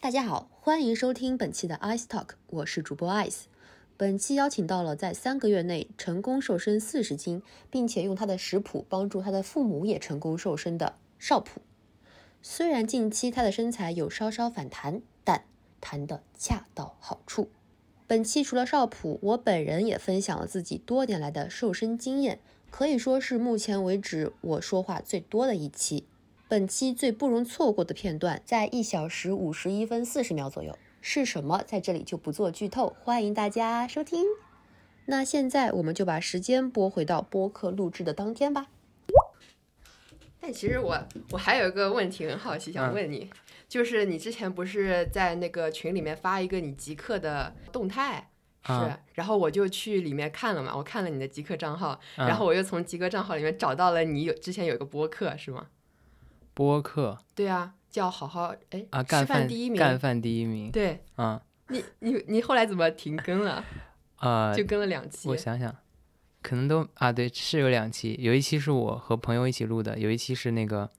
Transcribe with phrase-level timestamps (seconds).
[0.00, 3.42] 大家好，欢迎收听本期的 Ice Talk，我是主播 Ice。
[3.96, 7.40] 本期邀请到了在三个月内成功瘦身四十斤，
[7.70, 11.60] 并且用他的食谱帮助他的父母也成功瘦身的少普。
[12.42, 15.44] 虽然近期他的身材有稍稍反弹，但
[15.80, 17.48] 弹得恰到好处。
[18.08, 22.40] 本期除了少普，我本人也分享了自己多年来的瘦身经验，
[22.72, 26.08] 可以说是目前为止我说话最多的一期。
[26.52, 31.62] 本期最不容错过的片段在一小时五十一分四十秒左右，是什么？
[31.66, 34.22] 在这里就不做剧透，欢迎大家收听。
[35.06, 38.66] 那现在我们就把时间拨回到播客录制的当天吧。
[40.38, 43.30] 但其实我我还有一个问题很好奇想问你，
[43.66, 48.28] 就是你之前不是在那个群里面发一个你极客的动态，
[48.66, 48.72] 是，
[49.14, 55.68] 然后我就去里面看了嘛，我看了你的极客账号，然后我又从极客账号里面找到了你有之前有一个播客是吗？
[56.54, 57.18] 播客？
[57.34, 63.64] 对啊，叫好好哎啊，干饭第一名，干饭第一名，对，嗯，你你你后来怎么停更了？
[64.16, 65.74] 啊， 就更了两期，我想想。
[66.42, 70.90] 可能都啊，对，是有两期，有一期是我和朋友一起录的，有一期是那个，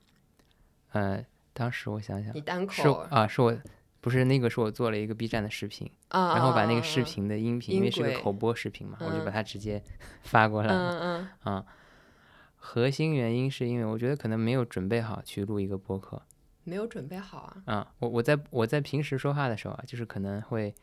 [0.93, 3.53] 呃，当时我想想，你单口是啊，是我
[3.99, 9.83] 不是那个是我做了一个 B 站的视频，然后把那个视频的音频，因为是个口播视频嘛，我就把它直接
[10.23, 11.65] 发过来了，嗯嗯，啊，
[12.65, 16.21] 核心原因是因为我觉得可能没有准备好去录一个播客，
[16.63, 20.73] 没有准备好啊，啊，我我在我在平时说话的时候啊，就是可能会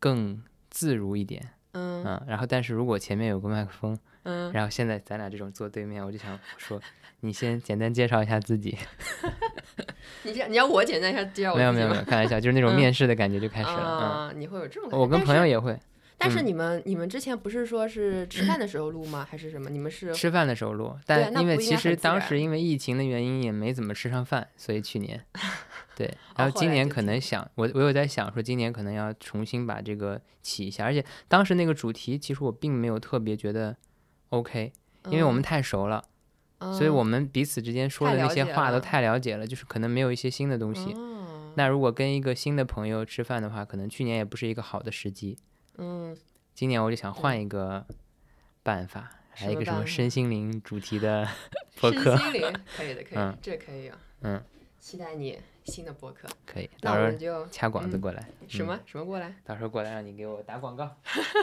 [0.00, 1.46] 更自如一点。
[1.72, 6.80] 嗯，然后但是如果前面有个麦克风，嗯，然后现在咱俩这种坐对面，我就想说，
[7.20, 8.76] 你先简单介绍一下自己。
[10.24, 11.54] 你这你要我简单一下介绍？
[11.54, 14.30] 没有没有没有，开玩笑，就是那种面试的感觉就开始了。
[14.32, 14.88] 嗯，你会有这种？
[14.98, 15.78] 我跟朋友也会。
[16.20, 19.26] 但是你们你们之前不是说是吃饭的时候录吗？
[19.30, 19.70] 还是什么？
[19.70, 25.24] 你们是吃饭的时候录，但因为其实当时因为疫情的原因也没怎么吃上饭，所以去年。
[25.94, 33.76] 对，然后今年可能想我，我有在想说，今年可能要重新把这个起一下，而且当时那个主题其实我并没有特别觉得
[34.28, 34.72] OK，
[35.10, 36.04] 因为我们太熟了，
[36.60, 40.94] 所以我们彼此之间说的那些话都太了解了，就是可能没有一些新的东西。
[41.54, 45.36] 那如果跟一个新的朋友吃饭的话，可能去年也不是一个好的时机。
[45.78, 46.16] 嗯，
[46.54, 47.84] 今年我就想换一个
[48.62, 51.26] 办法，来一个什么身心灵主题的
[51.80, 52.16] 播客。
[52.16, 53.98] 身心灵可以的，可以，这可以啊。
[54.22, 54.42] 嗯，
[54.78, 55.38] 期待你。
[55.64, 58.26] 新的播客可以，那我们就掐广子过来。
[58.48, 59.34] 什么什么过来？
[59.44, 60.96] 到时候过来让你给我打广告。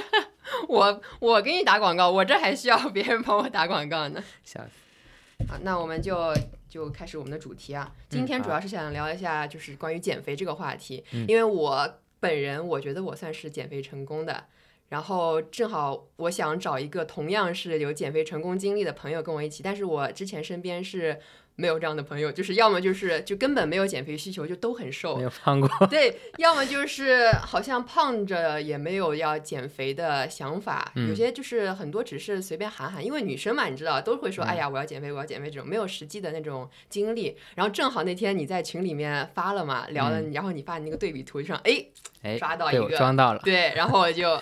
[0.68, 4.24] 我我给你打广告，我这还需要别人帮我打广告呢。
[4.44, 5.46] 笑死。
[5.48, 6.34] 好，那我们就
[6.68, 7.94] 就开始我们的主题啊。
[8.10, 11.06] 今天主要是想聊一下，就是关于减肥这个话题。
[11.28, 14.46] 因为我本人我觉得我算是减肥成功的，
[14.90, 21.20] 然后正好我想找一个同样是有减肥成功经历的朋友跟我一起，但是我之前身边是。
[21.58, 25.70] 没有这样的朋友，就是要么就是就根本没有减肥需求，就都很瘦，没有胖过。
[25.88, 30.92] 对，要么就是好像胖着也没有要减肥的想法。
[30.96, 37.38] 有些就是很多只是随便喊喊，因为女生嘛，你知道都会说，哎呀，我要减肥，我要减肥这种，没有实际的那种经历。
[37.56, 41.86] 然后正好那天你在群里面发了嘛，聊了，然后你发那个对比图上，哎
[42.22, 43.40] 哎，抓到一个，装到了。
[43.46, 44.38] 对，然后我就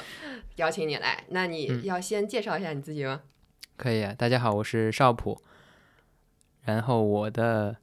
[0.56, 1.24] 邀请你来。
[1.30, 3.22] 那你要先介绍一下你自己吗？
[3.78, 5.40] 可以啊，大家好，我是少普。
[6.64, 7.76] 然后我的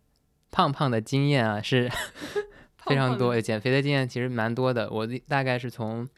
[0.50, 1.90] 胖胖的经验啊是
[2.86, 4.90] 非常多，减肥的经验其实蛮多的。
[4.90, 6.08] 我大概是从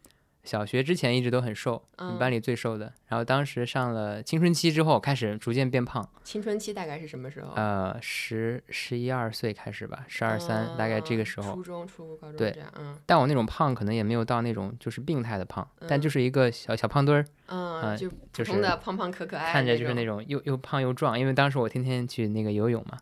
[0.45, 1.81] 小学之前一直都很瘦，
[2.19, 2.93] 班里最瘦的。
[3.07, 6.07] 然后当时上了青春期之后，开始逐渐变胖。
[6.25, 7.53] 青春期大概是什么时候？
[7.55, 11.55] 呃，十十一二岁开始吧，十二三大概这个时候。
[11.55, 12.99] 初中、初高中对，嗯。
[13.07, 17.25] 但我那种胖可能也没有到那种就是病态的胖，但就是一个小小胖墩儿。
[17.47, 21.19] 嗯，就普通的胖胖可可爱，看着就是那种又又胖又壮。
[21.19, 22.99] 因为当时我天天去那个游泳嘛。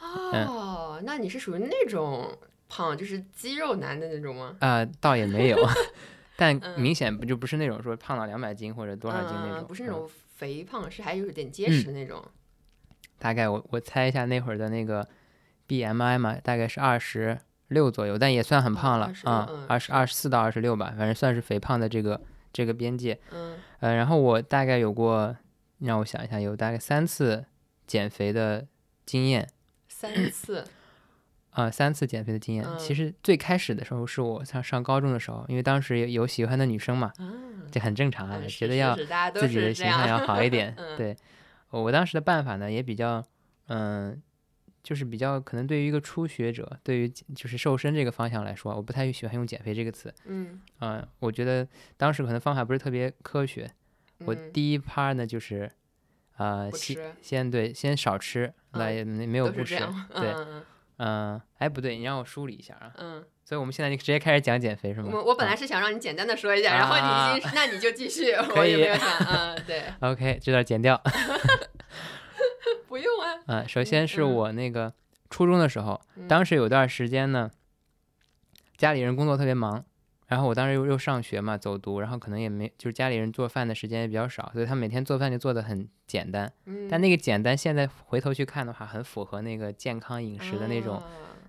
[0.00, 2.36] 哦，那你是属于那种
[2.68, 4.56] 胖，就是肌肉男的那种吗？
[4.60, 5.58] 啊，倒也没有，
[6.36, 12.24] 但明显不就不是那种说胖到两百斤或者多少斤那种，不是那种肥胖，是还有点结实的那种。
[13.18, 15.06] 大概我我猜一下那会儿的那个
[15.68, 17.38] BMI 嘛，大概是二十
[17.68, 22.20] 六左右，但也算很胖了啊，二十二十四到二十六吧，反正算是肥胖的这个
[22.52, 23.18] 这个边界。
[23.30, 25.34] 嗯，呃，然后我大概有过，
[25.78, 27.44] 让我想一下，有大概三次
[27.86, 28.66] 减肥的
[29.06, 29.48] 经验。
[29.88, 30.66] 三次，
[31.54, 32.66] 啊，三次减肥的经验。
[32.78, 37.12] 其实最开始的时候是我上上高中的时候，因为当时有喜欢的女生嘛，
[37.70, 38.94] 这很正常啊，觉得要
[39.32, 40.76] 自己的形象要好一点。
[40.98, 41.16] 对，
[41.70, 43.24] 我当时的办法呢也比较，
[43.68, 44.20] 嗯，
[44.82, 50.12] 就是比较可能对于一个初学者，对于就是瘦身这个方向来说，我不太喜欢用减肥这个词。
[50.24, 51.66] 嗯，啊，我觉得
[51.96, 53.70] 当时可能方法不是特别科学。
[54.26, 55.70] 我第一趴呢就是，
[56.36, 59.76] 呃，先先对，先少吃，那也没有不吃，
[60.14, 60.62] 对，嗯，
[60.96, 65.10] 哎，不对，你让我梳理一下啊，嗯，所以我们现在就直接开始讲减肥是吗？
[65.12, 71.00] 我我本来是想让你简单的说一下，然后你已经， 那你就继续， 可以，嗯，对， OK，这段剪掉，
[72.88, 74.92] 不用啊，嗯，首先是我那个
[75.30, 77.50] 初中的时候，当时有段时间呢，
[78.76, 79.84] 家里人工作特别忙。
[80.26, 86.50] 然后我当时又又上学嘛，走读，然后可能也没就是家里人做饭的时间也比较少，所以他每天做饭就做的很简单。
[86.64, 86.88] 嗯。
[86.90, 91.02] 但那个简单，现在回头去看的话，很符合那个健康饮食的那种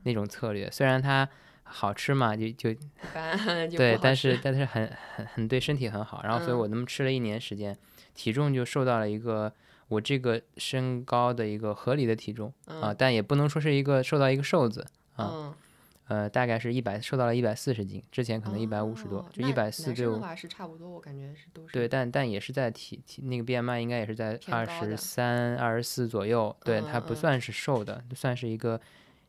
[0.03, 0.69] 那种策略。
[0.69, 1.27] 虽然它
[1.63, 2.73] 好吃嘛，就就
[3.77, 6.21] 对，但是但是很很很对身体很好。
[6.23, 7.75] 然后所以我那么吃了一年时间，
[8.13, 9.51] 体重就瘦到了一个
[9.87, 14.85] 我这个身高的一个合理的体重啊，但也不能说是一个瘦到一个瘦子
[15.15, 15.55] 啊。
[16.07, 20.15] 呃，大概是一百，瘦到了一百四十斤，之前可能一百五十多，就一百四对我。
[20.15, 21.73] 的话是差不多，我感觉是都是。
[21.73, 28.79] 对，但但也是在体体那个 BMI 应该也是在二十三、二十四左右，对，它不算是瘦的，算是一个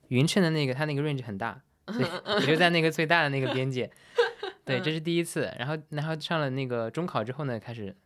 [0.09, 1.63] 匀称的那个，它那个 range 很大，
[2.41, 3.91] 也就在那个最大的那个边界。
[4.67, 7.97] 对，这是第一次，然后然后上了那个中考之后呢，开始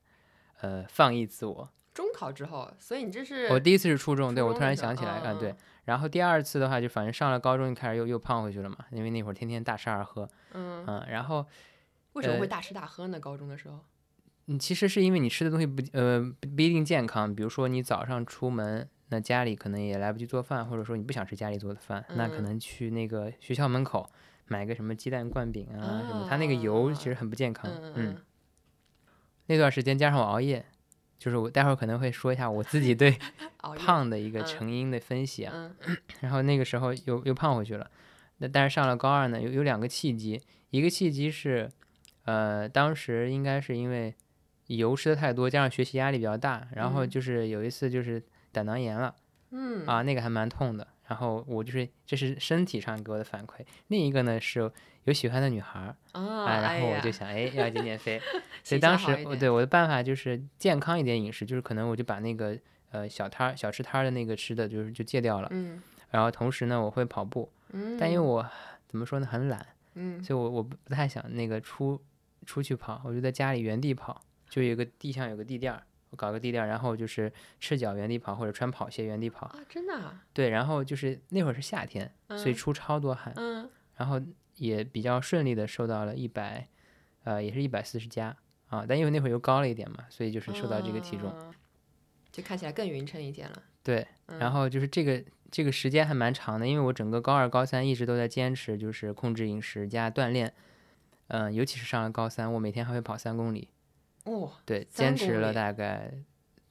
[0.61, 1.69] 呃放逸自我。
[1.93, 5.55] 中考之后，所以你这是我第一次是初中，对我突然想起来啊，对。
[5.87, 11.45] 然后第二次的话，就反正上了高中就开始又又胖回去了嘛，因为那会儿天天大吃大喝，嗯嗯，然后
[12.13, 13.19] 为什么会大吃大喝呢？
[13.19, 13.81] 高中的时候，
[14.47, 24.09] 嗯，其实是因为你吃的东西不呃不一定健康，比如说你早上出门，那家里可能也来不及做饭，或者说你不想吃家里做的饭，那可能去那个学校门口
[24.47, 28.17] 买个什么鸡蛋灌饼啊什么，它那个油其实很不健康，嗯，
[29.47, 30.65] 那段时间加上我熬夜。
[31.21, 33.15] 就是我待会儿可能会说一下我自己对
[33.77, 35.71] 胖的一个成因的分析啊，
[36.21, 37.89] 然后那个时候又又胖回去了，
[38.39, 40.41] 那但是上了高二呢，有有两个契机，
[40.71, 41.71] 一个契机是，
[42.25, 44.15] 呃，当时应该是因为
[44.69, 49.15] 油吃的太多，加上学习压力比较大，然后就是有一次就是胆囊炎了，
[49.51, 49.85] 嗯。
[49.87, 50.89] 啊，那个还蛮痛的。
[51.11, 54.71] 然后我就是这是身体上给我的反馈，另一个呢是
[55.03, 58.21] 有喜欢的女孩儿啊，然后我就想哎要减减肥，
[58.62, 62.57] 所以当时我对 我的办法就是健康一点饮食，就是可能我就把那个
[62.93, 68.49] 呃小摊儿小吃摊儿的那个吃的就是就戒掉了，嗯，然后同时呢我会跑步，嗯，但因为我
[68.87, 72.01] 怎么说呢很懒，嗯，所以我我不不太想那个出
[72.47, 75.83] 出去跑，我就在家里原地跑，就有个地上有个地垫儿。
[76.11, 79.95] 我搞个地垫，然后就是赤脚原地跑或者穿跑鞋原地跑啊，真的？
[79.95, 84.21] 啊对，然后就是那会儿是夏天，所以出超多汗，嗯，然后
[84.57, 86.69] 也比较顺利的瘦到了一百，
[87.25, 88.37] 呃，也是一百四十加
[88.69, 91.33] 啊，但因为那会儿又高了一点嘛，所以就是瘦到这个体重，
[92.33, 93.62] 就看起来更匀称一点了。
[93.83, 94.07] 对，
[94.39, 100.53] 然后就是这个这个时间还蛮长的，因为我整个高二高三一直都在坚持，就是控制饮食加锻炼，
[101.29, 103.69] 嗯，尤其是上了高三，我每天还会跑三公里。
[104.25, 106.13] 哦，对，坚持了大概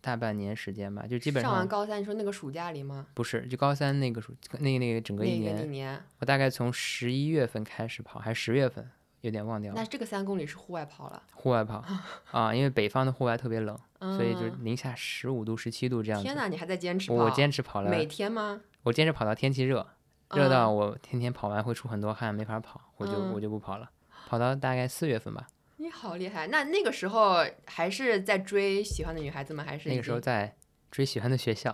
[0.01, 3.07] 大半年时间吧，就基本上上完高三，你说那个暑假里吗？
[3.13, 8.89] 不是，就高三那个暑，那那个整个一年，一年，我大概从十一月份开始跑，还是十月份，
[9.21, 9.79] 有点忘掉了。
[9.81, 11.21] 那这个三公里是户外跑了？
[11.33, 11.83] 户外跑
[12.31, 16.23] 啊，因为北方的户外特别冷，所以就零下十五度、十七度这样子。
[16.23, 17.15] 天哪，你还在坚持跑？
[17.15, 18.61] 我坚持跑了每天吗？
[18.83, 19.85] 我坚持跑到天气热，
[20.33, 23.89] 热到我天天跑完会出很多汗，没法跑，我就我就不跑了，
[24.27, 25.47] 跑到大概四月份吧。
[25.81, 26.45] 你好厉害！
[26.47, 29.63] 那那个时候还是在追喜欢的女孩子吗？
[29.65, 30.53] 还是那个时候在
[30.91, 31.71] 追喜欢的学校？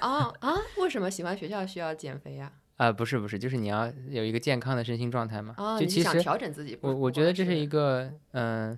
[0.00, 0.56] 啊啊！
[0.78, 2.52] 为什么喜欢学校需要减肥呀？
[2.78, 5.54] 啊，不是不是，就是你要有一个健康的身心状态嘛。
[5.78, 6.76] 就其实调整自己。
[6.80, 8.76] 我我觉得这是一个嗯，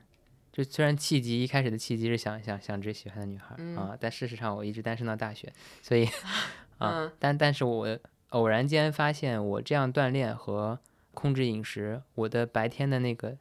[0.52, 5.50] 就虽然契机一开始的契机是想想想追喜欢的女孩啊，但事实上我一直单身到大学，
[5.80, 6.06] 所以
[6.76, 7.98] 啊，但但是我
[8.28, 10.78] 偶然间发现我这样锻炼和
[11.14, 13.38] 控制饮食，我的白天的那个。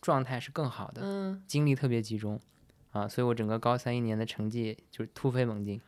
[0.00, 2.40] 状态是更好的，精力特别集中，
[2.92, 5.80] 啊，所以我整个高三一年的成绩就是突飞猛进。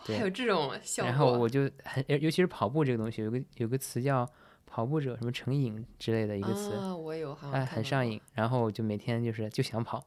[0.00, 1.10] 还有这种效果。
[1.10, 4.28] 然后我就很，尤其是跑步这个东西，有个有个词叫
[4.64, 8.20] “跑步者”什么成瘾之类的一个词，我有，哎，很上瘾。
[8.34, 10.06] 然后就每天就是就想跑。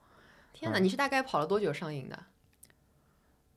[0.53, 2.23] 天哪，你是大概跑了多久上瘾的？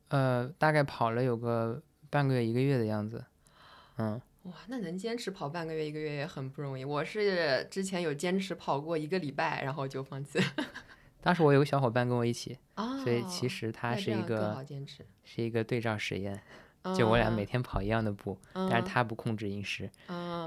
[0.09, 3.25] 呃，大概跑了有个半个月一个月的样子，
[3.99, 4.21] 嗯。
[4.45, 6.85] 哇，那能坚持跑半个月一个月也很不容易。
[6.85, 10.39] 我是之前有坚持跑过一个礼拜，然后就放弃。
[11.23, 12.59] 当时我有个小伙伴跟我一起，
[13.03, 14.63] 所以其实他是一个
[15.25, 16.39] 是一个对照实验，
[16.95, 19.91] 就我俩每天跑一样的步，但是他不控制饮食，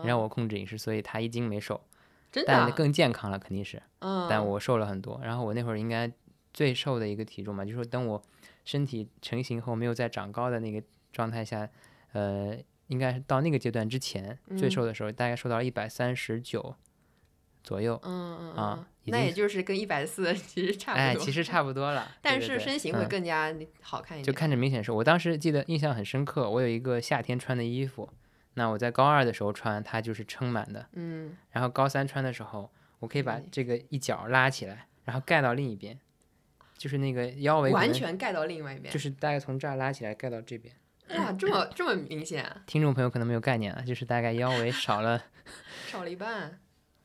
[0.03, 1.81] 让我控制饮食，所以他一斤没瘦，
[2.45, 3.81] 但更健康了肯定是，
[4.29, 5.19] 但我瘦了很多。
[5.23, 6.11] 然后我那会儿应该
[6.53, 8.21] 最瘦的一个体重嘛，就是等我
[8.63, 11.67] 身体成型后没有再长高的那个状态下，
[12.11, 12.55] 呃。
[12.88, 16.75] 应该是到那个阶段之前最瘦的时候，大概瘦到了一百三十九
[17.63, 18.00] 左右。
[18.03, 21.01] 嗯嗯啊，那也就是跟一百四其实差不多。
[21.01, 22.10] 哎，其实差不多了。
[22.22, 24.25] 但是身形会更加好看一点。
[24.25, 24.96] 就看着明显瘦。
[24.96, 28.10] 我当时记得印象很深刻，我有一个夏天穿的衣服，
[28.53, 30.88] 那我在高二的时候穿，它就是撑满的。
[30.94, 31.36] 嗯。
[31.51, 36.00] 然后高三穿的时候，我可以把这个一角拉起来，然后盖到另一边，
[36.77, 40.74] 就是那个腰围完全盖到另外一边，就是大概从这儿拉起来盖到这边。
[41.15, 42.43] 哇，这么这么明显！
[42.43, 45.23] 啊听众朋友可能没有概念啊，就是大概腰围少了，
[45.87, 46.59] 少了一半。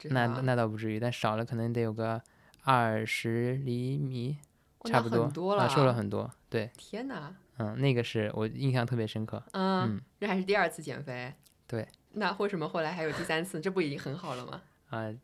[0.04, 2.20] 那那倒不至于，但少了可能得有个
[2.64, 4.36] 二十厘米，
[4.84, 6.28] 差不多啊，瘦了很多。
[6.50, 7.32] 对，天哪！
[7.58, 9.40] 嗯，那个是我印象特别深刻。
[9.52, 11.32] 嗯，这还是第二次减肥。
[11.68, 11.86] 对。
[12.14, 13.60] 那为什么后来还有第三次？
[13.60, 14.62] 这不已经很好了吗？
[14.90, 15.14] 啊，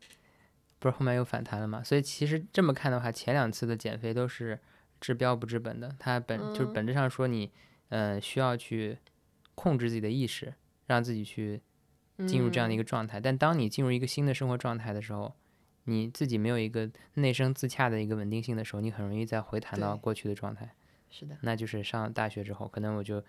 [0.78, 1.82] 不是后面又反弹了吗？
[1.82, 4.60] 所以其实这么看的话，前两次的减肥都是
[5.00, 5.92] 治标不治本的。
[5.98, 7.50] 它本就是本质上说你。
[7.88, 8.98] 嗯，需要去
[9.54, 10.54] 控制自己的意识，
[10.86, 11.60] 让自己去
[12.26, 13.20] 进入这样的一个状态。
[13.20, 15.34] 但当你进入一个新的生活状态的时候，
[15.84, 20.74] 你自己没有一个内生自洽的一个稳定性的时候，你很容易再回弹到过去的状态。
[21.10, 23.24] 是的，那就是上大学之后，可能我就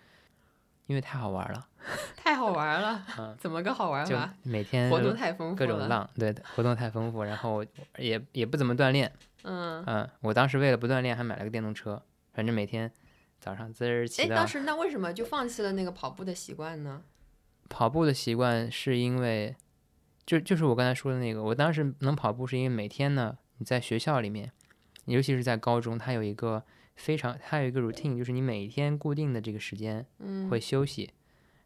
[0.86, 1.66] 因为太好玩了，
[2.14, 3.02] 太好玩了。
[3.18, 4.34] 嗯，怎么个好玩法？
[4.42, 7.64] 每天活动太丰富，各种浪，对，活动太丰富，然后
[7.96, 9.10] 也也不怎么锻炼。
[9.44, 12.02] 嗯嗯，我当时为了不锻炼，还买了个电动车，
[12.34, 12.92] 反正每天。
[13.40, 14.22] 早上滋儿起。
[14.22, 17.02] 哎，当时那为什么就放弃了那个跑步的习惯呢？
[17.68, 19.56] 跑步的习惯是因为，
[20.26, 24.52] 就就是我刚才说的那个，我当时能跑步是因为每天呢，你在学校里面，
[25.06, 26.64] 尤其是在高中，它有一个
[26.96, 30.04] 非常，它有一个 routine，就是你每天固定的这个时间
[30.50, 31.12] 会休息，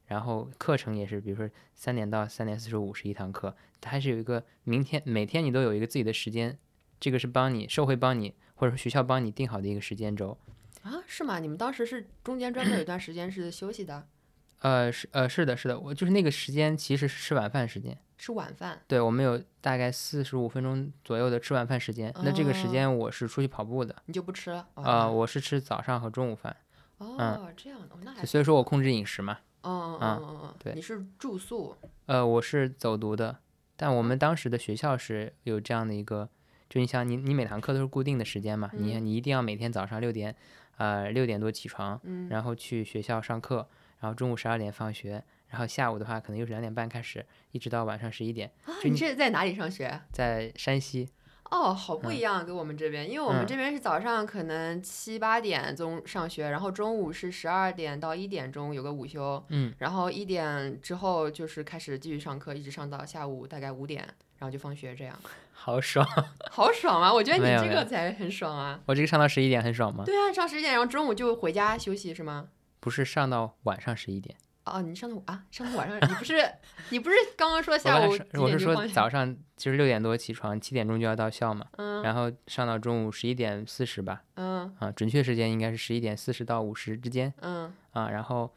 [0.07, 6.59] 然后课程也是，比如说三点到三点四十五是一堂课，它还是有一个明天每天你都有一个自己的时间，
[7.01, 10.37] 这个是帮你社会帮你或者说学校帮你定好的一个时间轴。
[10.85, 11.39] 啊，是吗？
[11.39, 14.07] 你们当时是中间专门有一段时间是休息的？
[14.61, 17.99] 呃，是呃，是的，是的，我就是那个时间其实是吃晚饭时间。
[18.17, 18.81] 吃晚饭？
[18.87, 22.15] 对，我们有大概四十五分钟左右的吃晚饭时间。
[22.23, 23.95] 那这个时间我是出去跑步的。
[24.07, 24.67] 你就不吃了？
[24.75, 26.57] 呃，我是吃早上和中午饭。
[26.99, 29.39] 哦，这样的，那还所以说我控制饮食嘛。
[29.63, 30.75] 哦嗯嗯嗯，对。
[30.75, 31.77] 你是住宿？
[32.07, 33.39] 呃，我是走读的，
[33.77, 36.31] 但我们当时的学校是有这样的一个，
[36.71, 38.71] 就你想，你你每堂课都是固定的时间嘛？
[38.73, 40.35] 你你一定要每天早上六点。
[40.77, 43.69] 呃，六点多起床，然后去学校上课，
[44.01, 48.51] 然后中午十二点放学，然后下午的话可能又是两点半开始，一直到晚上十一点。
[48.83, 50.01] 你是在哪里上学？
[50.13, 51.09] 在山西。
[51.51, 64.09] 哦，好不一样，跟我们这边，因为我们这边是早上可能七八点钟上学，然后中午是十二点到一点钟有个午休，嗯，然后一点之后就是开始继续上课，一直上到下午大概五点，
[64.45, 65.19] 然后就放学这样。
[65.53, 66.07] 好爽，
[66.53, 67.11] 好爽啊！
[67.11, 68.79] 我觉得你这个才很爽啊。
[68.85, 70.05] 我这个上到十一点很爽吗？
[70.05, 72.49] 对啊，上十一点，然后中午就回家休息是吗？
[72.81, 74.37] 不是上到晚上十一点。
[74.67, 76.35] 哦，你上到啊，上到晚上，你不是
[76.91, 78.19] 你不是刚刚说下午？
[78.35, 81.65] 我是说早上就是六点多起床，七点钟就要到校嘛。
[81.79, 82.03] 嗯。
[82.03, 84.23] 然后上到中午十一点四十吧。
[84.35, 84.75] 嗯。
[84.81, 87.33] 啊，准确时间应该是十一点四十到五十之间。
[87.41, 87.73] 嗯。
[87.93, 88.55] 啊，然后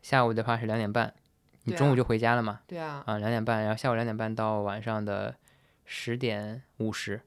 [0.00, 1.12] 下午的话是两点半，
[1.64, 2.60] 你中午就回家了嘛？
[2.66, 3.02] 对啊。
[3.06, 5.34] 啊，两点半，然后下午两点半到晚上的。
[5.92, 7.20] 十点五十，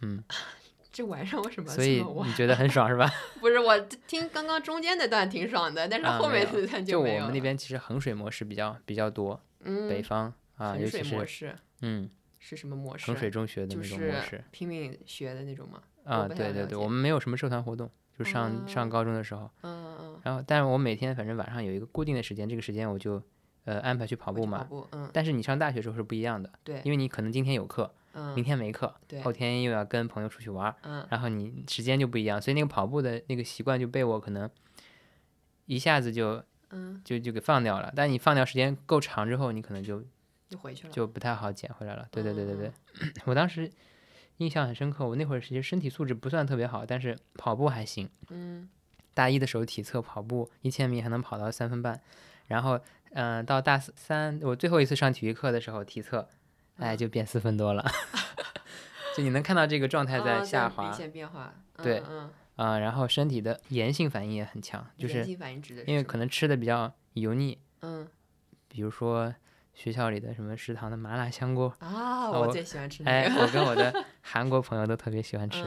[0.00, 0.24] 嗯，
[0.90, 1.68] 这晚上为什么？
[1.70, 3.06] 所以你觉得很爽是吧？
[3.40, 12.08] 不是，我听刚刚中间那段挺爽的，但是后面那段就我们那边其实衡水模式比较比较多，嗯，北方啊，尤其是嗯，
[12.38, 13.04] 是什么模式？
[13.04, 15.82] 衡水中学的那种模式，拼命学的那种吗？
[16.04, 23.22] 啊，对对对，我们没有什么社团活动，就上上高中的时候，嗯嗯，然后但是我每天反正晚上有一个固定的时间，这个时间我就。
[23.64, 24.68] 呃，安排去跑步嘛，
[25.10, 27.90] 但是你上大学时候是不一样的，对，因为你可能今天有课，
[28.34, 34.50] 明天没课，后天又要跟朋友出去玩，嗯，然后你时间就不一样，所以那个跑步的那个习惯就被我可能
[35.64, 37.90] 一下子就，嗯，就就给放掉了。
[37.96, 40.04] 但你放掉时间够长之后，你可能就
[40.50, 42.06] 就回去了，就不太好捡回来了。
[42.10, 42.72] 对对对对对，
[43.24, 43.70] 我当时
[44.36, 48.68] 印象很深刻，我那会儿其实身体素质不算特别好，但是跑步还行，嗯，
[49.14, 51.98] 大一的时候体测跑步一千米还能跑到三分半，
[52.48, 52.78] 然后。
[53.14, 56.28] 嗯，到大三，我最后一次上体育课的时候体测，
[56.78, 57.84] 哎，就变四分多了，
[59.16, 61.54] 就你能看到这个状态在下滑，明显变化。
[61.80, 65.24] 对，嗯，啊，然后身体的炎性反应也很强，就是
[65.86, 68.08] 因为可能吃的比较油腻，嗯，
[68.66, 69.32] 比如说
[69.74, 75.62] 学校里的什么食堂的麻辣香锅啊，我最喜欢吃那个，哎，我跟我的 韩国朋友都特别喜欢吃，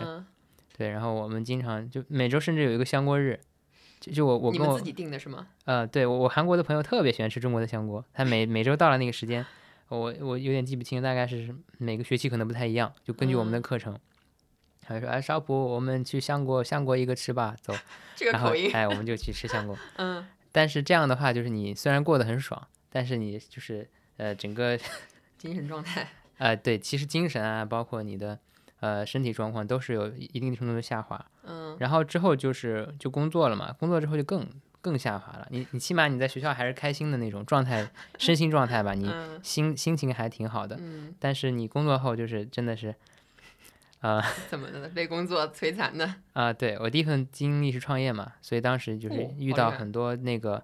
[0.78, 3.40] 对，然后我们经常就每周甚至有一个香锅日。
[4.00, 5.48] 就就我我跟我自己定的是吗？
[5.66, 9.46] 呃，对我我韩国的朋友特别喜欢吃中国的香锅，他每每周到了那个时间，
[9.90, 13.98] 我我有点记不清，大概是每个学期可能不太一样，就根据我们的课程，
[14.82, 17.74] 他就说哎少普，我们去香锅香锅一个吃吧，走，
[18.16, 24.78] 这个口音，哎，我们就去吃香锅， 嗯，但是这样的话，就是你虽然过得很爽，但是你就是呃整个
[25.38, 26.08] 精神状态。
[26.38, 28.38] 呃，对，其实精神啊，包括你的
[28.80, 31.24] 呃身体状况都是有一定程度的下滑。
[31.44, 31.76] 嗯。
[31.80, 34.48] 然后之后就是就工作了嘛，工作之后就更
[34.82, 35.48] 更下滑了。
[35.52, 39.12] 你你起码你在学校还是开心的那种状态，身心状态吧， 你
[39.44, 40.78] 心心情还挺好的。
[40.80, 41.14] 嗯。
[41.20, 42.96] 但是你工作后就是真的是。
[44.00, 44.88] 啊， 怎么的？
[44.90, 46.54] 被工作摧残的啊！
[46.54, 50.64] 对我第一份经历是创业嘛，所以当时就是遇到很多那个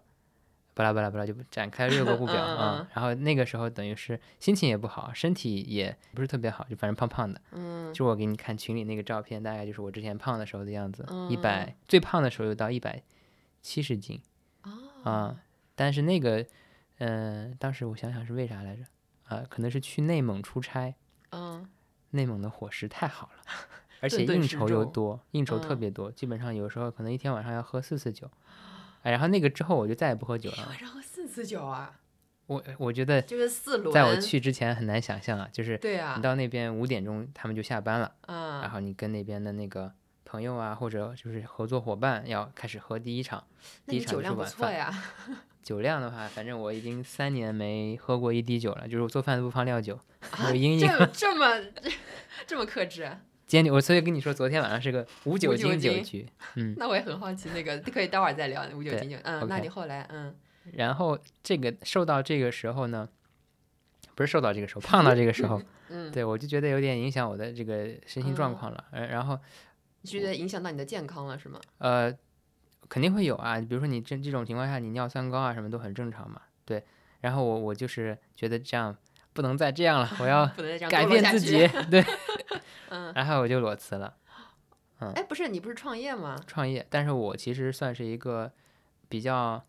[0.74, 2.88] 巴拉巴拉巴拉，就展开六个不表啊。
[2.94, 7.40] 然后那个时候等于是心情也不好，身体也不是特别好，就反正胖胖的。
[7.52, 13.02] 嗯，就我给你看群里那个照片，大概就是我之前胖的时候的样子，一百最胖的时候有到一百
[13.62, 14.22] 七十斤
[15.04, 15.40] 啊。
[15.76, 16.46] 但是那个，
[17.00, 18.84] 嗯，当时我想想是为啥来着？
[19.28, 20.96] 啊，可能是去内蒙出差。
[21.32, 21.68] 嗯。
[22.16, 23.44] 内蒙的伙食太好了，
[24.00, 28.30] 而且应酬又多，应酬特别多，基本上有时候可能一天晚上要喝四次酒。
[29.04, 30.66] 哎，然后那个之后我就再也不喝酒了。
[30.68, 32.00] 晚上喝四次酒啊？
[32.48, 39.90] 我我觉得就是四轮，在我去之前很难想象啊，就是对啊，你到那边五点钟他们就下班了，然后你跟那边的那个
[40.26, 43.42] 朋友啊或者就是合作伙伴要开始喝第一场，
[43.88, 44.94] 第一场是晚饭。
[45.64, 49.98] 酒量的话，反正我已经三年没喝过一滴酒了，就是我做饭都不放料酒，
[50.50, 50.88] 有阴影。
[51.14, 51.64] 这么
[52.46, 53.10] 这么克制？
[53.46, 56.28] 今天我所以跟你说，昨天晚上是个无酒精酒局。
[56.56, 59.18] 嗯，那我也很好奇，那个可以待会儿再聊无酒精酒。
[59.24, 60.36] 嗯，那你后来嗯，
[60.74, 63.08] 然后这个瘦到这个时候呢，
[64.16, 68.84] 不是瘦到这个时候，胖到这个时候， 嗯，对我就觉得有点影响我的这个身心状况了。
[68.92, 69.40] 嗯，然后
[70.04, 71.60] 觉得影响到你的健康了是吗？
[71.78, 72.14] 呃。
[72.90, 76.40] 肯定会有啊，比如说你这这种情况下，你尿酸高啊，什么都很正常嘛。
[76.64, 76.84] 对，
[77.22, 78.96] 然后我我就是觉得这样
[79.34, 80.46] 不能再这样了， 我要
[80.90, 81.68] 改变自己。
[81.90, 82.04] 对，
[82.90, 84.14] 嗯，然后我就裸辞了。
[85.00, 86.40] 嗯，哎，不是你不是创业吗？
[86.48, 88.52] 创业，但是我其实算是一个
[89.10, 89.62] 比较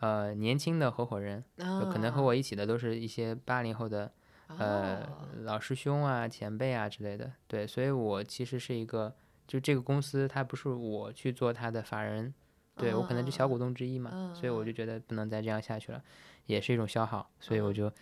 [0.00, 4.10] 呃年轻的合伙人，可能和我一起的都是一些八零后的
[4.58, 5.06] 呃
[5.42, 7.30] 老师兄啊、前辈啊之类的。
[7.46, 9.14] 对，所以我其实是一个，
[9.46, 12.32] 就这个公司它不是我去做它的法人。
[12.74, 16.02] 对我可能就小股东之一嘛，所以我就觉得不能再这样下去了，
[16.46, 17.92] 也是一种消耗，所以我就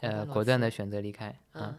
[0.00, 1.78] 呃果断的选择离开啊。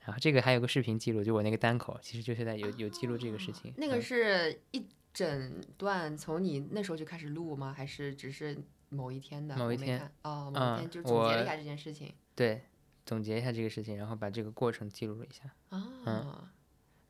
[0.00, 3.72] 然后这个还有个视频记录，就我那个单口，其实就是在有有记录这个事情。
[3.76, 7.72] 那个是一整段从你那时候就开始录吗？
[7.76, 8.56] 还是只是
[8.88, 9.56] 某一天的？
[9.56, 12.12] 某一天哦，某一天就总结了一下这件事情。
[12.34, 12.62] 对，
[13.04, 15.44] 总结一下这个事情，然后把这个过程记录了一下。
[15.68, 16.50] 啊，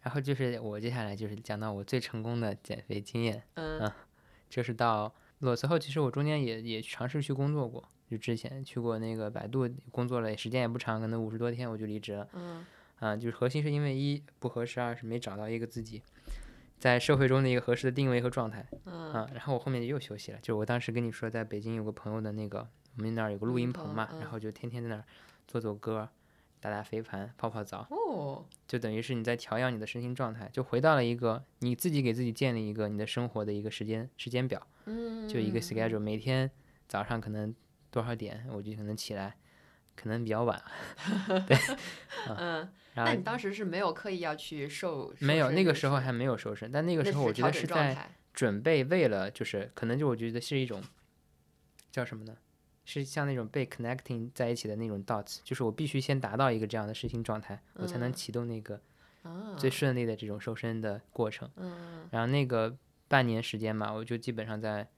[0.01, 3.43] 然后就是我接下来就是讲到我最成功的减肥经验。
[3.55, 3.91] 嗯。
[4.49, 12.29] 就是到裸辞后，其实我中间也也尝试去工作过，就之前去过那个百度工作了，时间也不长，可能五十多天我就离职了。
[12.33, 12.66] 嗯，
[12.99, 16.03] 啊，就是核心是因为一不合适，二是没找到一个自己
[16.79, 18.66] 在社会中的一个合适的定位和状态。
[18.87, 25.05] 嗯，啊，然后我后面就又休息了，就我当时跟你说，在北京有个朋友的那个，我们那儿有个录音棚嘛，然后就天天在那儿
[25.46, 26.09] 做做歌。
[26.62, 36.51] 打打飞盘，泡泡澡，哦，就等于是你在调养你的身心状态，就回到了一个你自己给自己建立一个你的生活的一个时间时间表，嗯，就一个 schedule，每天
[36.87, 37.55] 早上可能
[37.90, 39.37] 多少点我就可能起来，
[39.96, 40.62] 可能比较晚，
[41.46, 41.57] 对，
[42.37, 50.83] 嗯，那你当时是没有刻意要去瘦，没有，那个时候还没有瘦身，但那个时候我觉得是在准备，为了就是可能就我觉得是一种
[51.90, 52.37] 叫什么呢？
[52.87, 58.81] 是像那种被 connecting 在一起的那种 dots，就是我必须先达到一个这样的身心状态，我才能启动那个
[59.57, 61.48] 最顺利的这种瘦身的过程。
[62.11, 62.76] 然后那个
[63.07, 64.88] 半年时间嘛，我就基本上在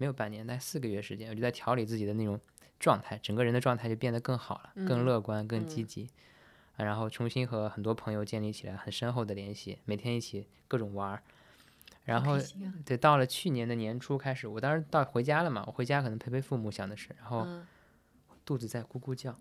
[0.00, 2.40] 没有半年，但四个月时间，我就在调理自己的那种
[2.78, 6.08] 状态，整个人的状态就变得更好了，更乐观、更积极。
[6.76, 11.22] 然后重新和很多朋友建立起来很深厚的联系，每天一起各种玩儿。
[12.04, 12.38] 然后，
[12.86, 17.46] 对，到了去年的年初开始，我当时到回家了嘛，我回家可能陪陪父母想的是，然后
[18.46, 19.38] 肚子在咕咕叫，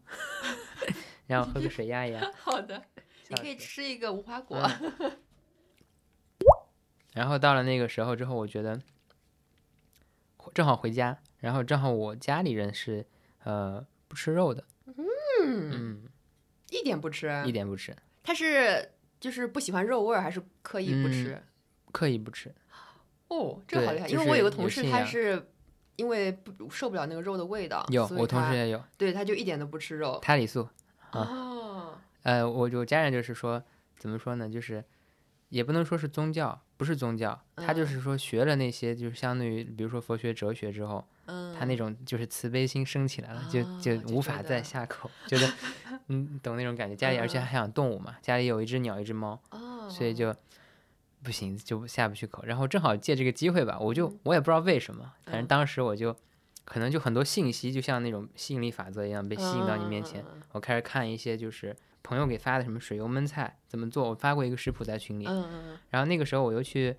[1.28, 2.22] 然后喝个水压一压。
[2.44, 2.84] 好的，
[3.30, 4.62] 你可以吃一个无花果。
[7.14, 8.80] 然后到了那个时候之后，我觉得
[10.54, 13.06] 正好回家，然后正好我家里人是
[13.44, 16.04] 呃不吃肉的，嗯嗯，
[16.70, 17.96] 一点不吃，一点不吃。
[18.24, 21.42] 他是就是不喜欢肉味儿，还是刻意不吃？
[21.92, 22.54] 刻意不吃，
[23.30, 24.08] 哦，这个好厉害！
[24.08, 25.50] 因为我有个同事，他是
[25.96, 30.20] 因为不受不了那个肉的味道，有我同事也有，对，他就一点都不吃肉。
[30.22, 30.70] 胎里素
[31.10, 33.64] 啊，呃，我我家人就是说，
[33.98, 34.48] 怎么说呢？
[34.48, 34.84] 就是
[35.50, 45.52] 也不能说是宗教，不是宗教，他就是说学了那些，就是相当于比如说佛学、哲学之后，嗯，他那种就是慈悲心升起来了，就就无法再下口，觉得
[46.08, 46.96] 嗯，懂那种感觉。
[46.96, 49.38] 家里而且还养动物嘛，家里有一只鸟，一只猫，
[49.90, 50.34] 所以就。
[51.22, 52.46] 不行，就下不去口。
[52.46, 56.16] 然后正好借这个机会吧，我就我也不知道为什么，反正当时我就
[56.64, 60.24] 可能就很多信息，就像那种吸引力法则一样被吸引到你面前。
[60.54, 65.26] 我开始看一些就是朋友给发的什么水油焖菜怎么做，我发过一个食谱在群里。
[65.90, 66.96] 然后那个时候我又去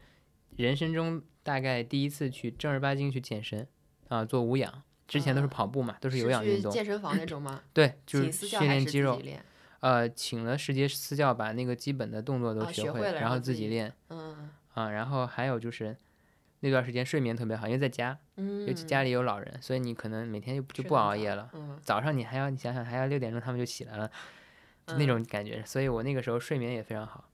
[0.56, 3.66] 人生中大概第一次去正儿八经去健身
[4.08, 4.82] 啊，做无氧。
[5.08, 6.70] 之前都是跑步嘛，都是有氧运动。
[6.70, 7.62] 健身房那种吗？
[7.74, 9.20] 对，就是训练肌肉。
[9.80, 13.92] 呃，请了十节私教，把那个基本的动作都学会了，然后自己练。
[14.10, 14.50] 嗯。
[14.74, 15.96] 啊，然后还有就是
[16.60, 21.50] 那段时间睡眠特别好，因为在家，尤其家里有老人，所以你可能每天就就不熬夜了。
[21.82, 24.08] 早上你还要你想想还要六点钟他们就起来了，
[24.98, 25.62] 那种感觉。
[25.64, 27.30] 所以我那个时候睡眠也非常好，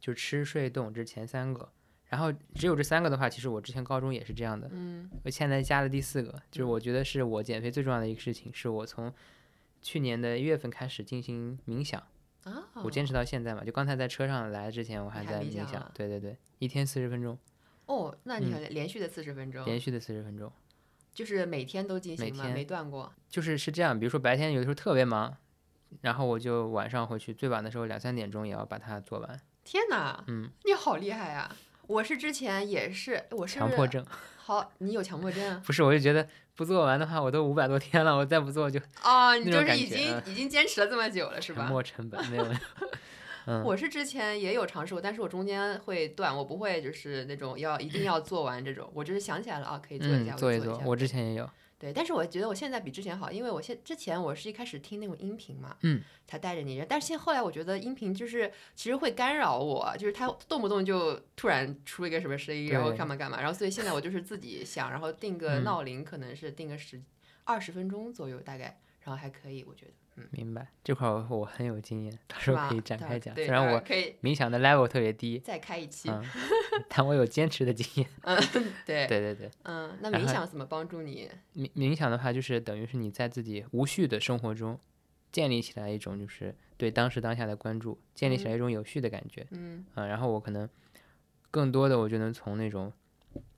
[0.00, 1.68] 就吃睡动这前三个。
[2.08, 4.68] 然后只有这三个的话，其实我之前高中也是这样的。
[4.72, 9.10] 嗯，我现在加了第四个，就是我觉得是我减肥最重要的一个事情，是我从
[9.80, 12.02] 去年的一月份开始进行冥想。
[12.44, 15.90] 啊，我坚持到现在嘛，就刚才在车上来之前，我还在冥想。
[15.94, 17.38] 对对对，一天四十分钟。
[17.86, 19.64] 哦，那你连续的四十分钟？
[19.64, 20.52] 连续的四十分钟，
[21.14, 22.44] 就是每天都进行吗？
[22.52, 23.12] 没断过？
[23.28, 25.34] 就是是这样，比如说白天有的时候特别忙，
[26.00, 29.40] 然后我就晚上回去，最晚的时候两三点钟也要把它做完。
[29.64, 31.50] 天哪，嗯，你好厉害呀！
[31.86, 34.04] 我是之前也是，我是强迫症。
[34.36, 35.60] 好，你有强迫症？
[35.62, 36.26] 不是，我就觉得
[36.56, 41.66] 不做完的话，我都五百多天了，我再不做就哦，你就是已经已经坚持了这么久了，是吧？
[41.66, 42.46] 沉没成本没有。
[43.46, 50.80] 嗯，我是之前也有尝试过，但是我中间会断，我不会就是那种要一定要做完这种，我就是想起来了啊，可以做一下，做一做。
[50.84, 51.48] 我之前也有。
[51.82, 67.02] 对，但是我觉得我现在比之前好，因为我现之前我是一开始听那种音频嘛，嗯，才带着你，但是现后来我觉得音频就是其实会干扰我，就是它动不动就突然出一个什么声音，然后干嘛干嘛，然后所以现在我就是自己想，然后定个闹铃，可能是定个十
[67.42, 69.92] 二十分钟左右大概，然后还可以，我觉得。
[70.30, 73.34] 明白这块我我很有经验，到时候可以展开讲。
[73.34, 73.80] 虽然我
[74.20, 76.10] 冥想的 level 特别低，再开一期。
[76.88, 78.10] 但我有坚持的经验。
[78.22, 78.36] 嗯，
[78.84, 79.50] 对对对对。
[79.62, 81.30] 嗯，那冥想怎么帮助你？
[81.54, 84.78] 冥冥想的话，就是等于是你在自己无序的生活中
[85.30, 89.46] 建立起来一种就是对当时当下的关注，建立起来一种有序的感觉。
[89.50, 89.84] 嗯。
[89.94, 90.68] 啊，然后我可能
[91.50, 92.92] 更多的我就能从那种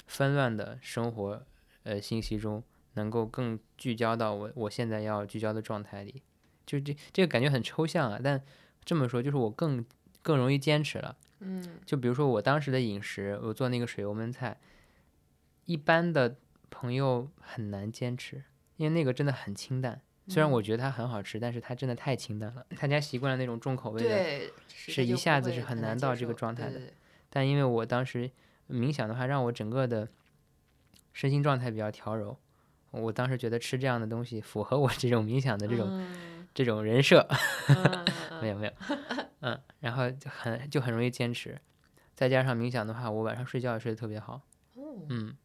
[0.07, 1.45] 纷乱的生活
[1.83, 2.62] 呃信息中，
[2.95, 6.23] 能够更聚焦到我我现在要聚焦的状态里。
[6.66, 8.42] 就这这个感觉很抽象啊，但
[8.85, 9.85] 这么说就是我更
[10.22, 11.16] 更容易坚持了。
[11.40, 14.59] 嗯，就比如说我当时的饮食，我做那个水油焖菜，
[15.66, 16.37] 一般的
[16.70, 18.42] 朋友很难坚持，
[18.77, 20.00] 因为那个真的很清淡。
[20.27, 22.64] 虽然我觉得它很好吃，但是它真的太清淡了。
[22.79, 26.81] 大家习惯了那种重口味的，是一下子是很难到这个状态的。
[27.29, 28.31] 但因为我当时
[28.70, 30.09] 冥想的话，让我整个的
[31.12, 32.35] 身心状态比较调柔。
[32.90, 36.03] 我当时觉得吃这样的东西符合我这种冥想的这种。
[36.55, 37.27] 这种人设，
[38.40, 38.73] 没有没有，
[39.40, 41.61] 嗯，然后就很就很容易坚持，
[42.14, 44.40] 再加上冥想的话，我晚上睡觉也睡得特别好，
[45.09, 45.37] 嗯，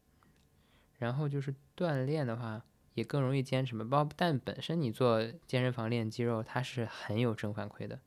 [1.00, 8.00] 然后就是锻炼的话也更容易坚持嘛，包但本身你做健身房练肌肉，它是很有正反馈的，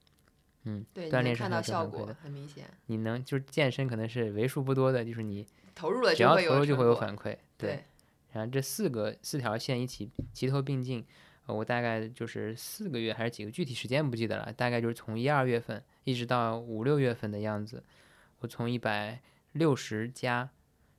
[0.62, 7.83] 嗯，锻炼是很有正反馈的，很明显，你能就是健身可能是为数不多的，就是你投入了只要投入就会有反馈，对，
[8.31, 11.05] 然后这四个四条线一起齐头并进。
[11.46, 17.83] 我大概就是四个月还是几个具体时间不记得了，大概就是从一二月份一直到五六月份的样子，
[18.38, 19.20] 我从一百
[19.52, 20.48] 六十加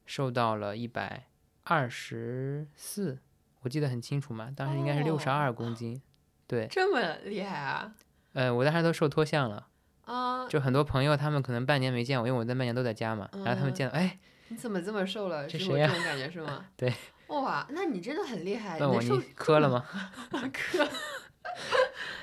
[0.06, 1.28] 瘦到了一百
[1.64, 3.18] 二十四，
[3.62, 6.02] 我记得很清楚嘛，当时应该是六十二公斤，
[6.46, 7.96] 对，这么厉害啊？
[8.34, 9.68] 呃，我当时都瘦脱相了
[10.06, 15.48] 啊，就很多朋友他们可能半年没见我，因为我在半年都在家嘛，然后他们见到，哎，你怎么这么瘦了？
[15.48, 16.66] 这是这种感觉是吗？
[16.76, 16.94] 对。
[17.28, 18.78] 哇，那你真的很厉害！
[18.80, 19.86] 问我你磕了吗？
[20.54, 20.88] 磕。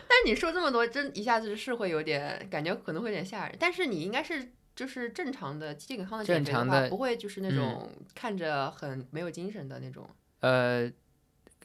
[0.09, 3.57] 但你瘦这么多，真一下子是会有点感觉，可能会有点吓人。
[3.59, 10.09] 但是你应该是就是正常的健康的减肥的话，不会就是那种看着很没有精神的那种。
[10.41, 10.91] 呃，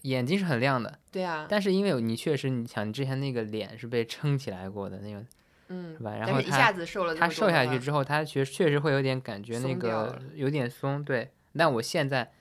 [0.04, 1.00] 眼睛是很亮的。
[1.12, 1.48] 对啊。
[1.50, 5.26] 但是因为你确实，你想你之前那个脸是被撑起来过的那种，
[5.70, 6.16] 嗯，是吧？
[6.16, 11.04] 然后一下子瘦了，他瘦下去之后，他确确实会有点感觉那个有点松。
[11.04, 11.32] 对。
[11.58, 12.32] 但我现在。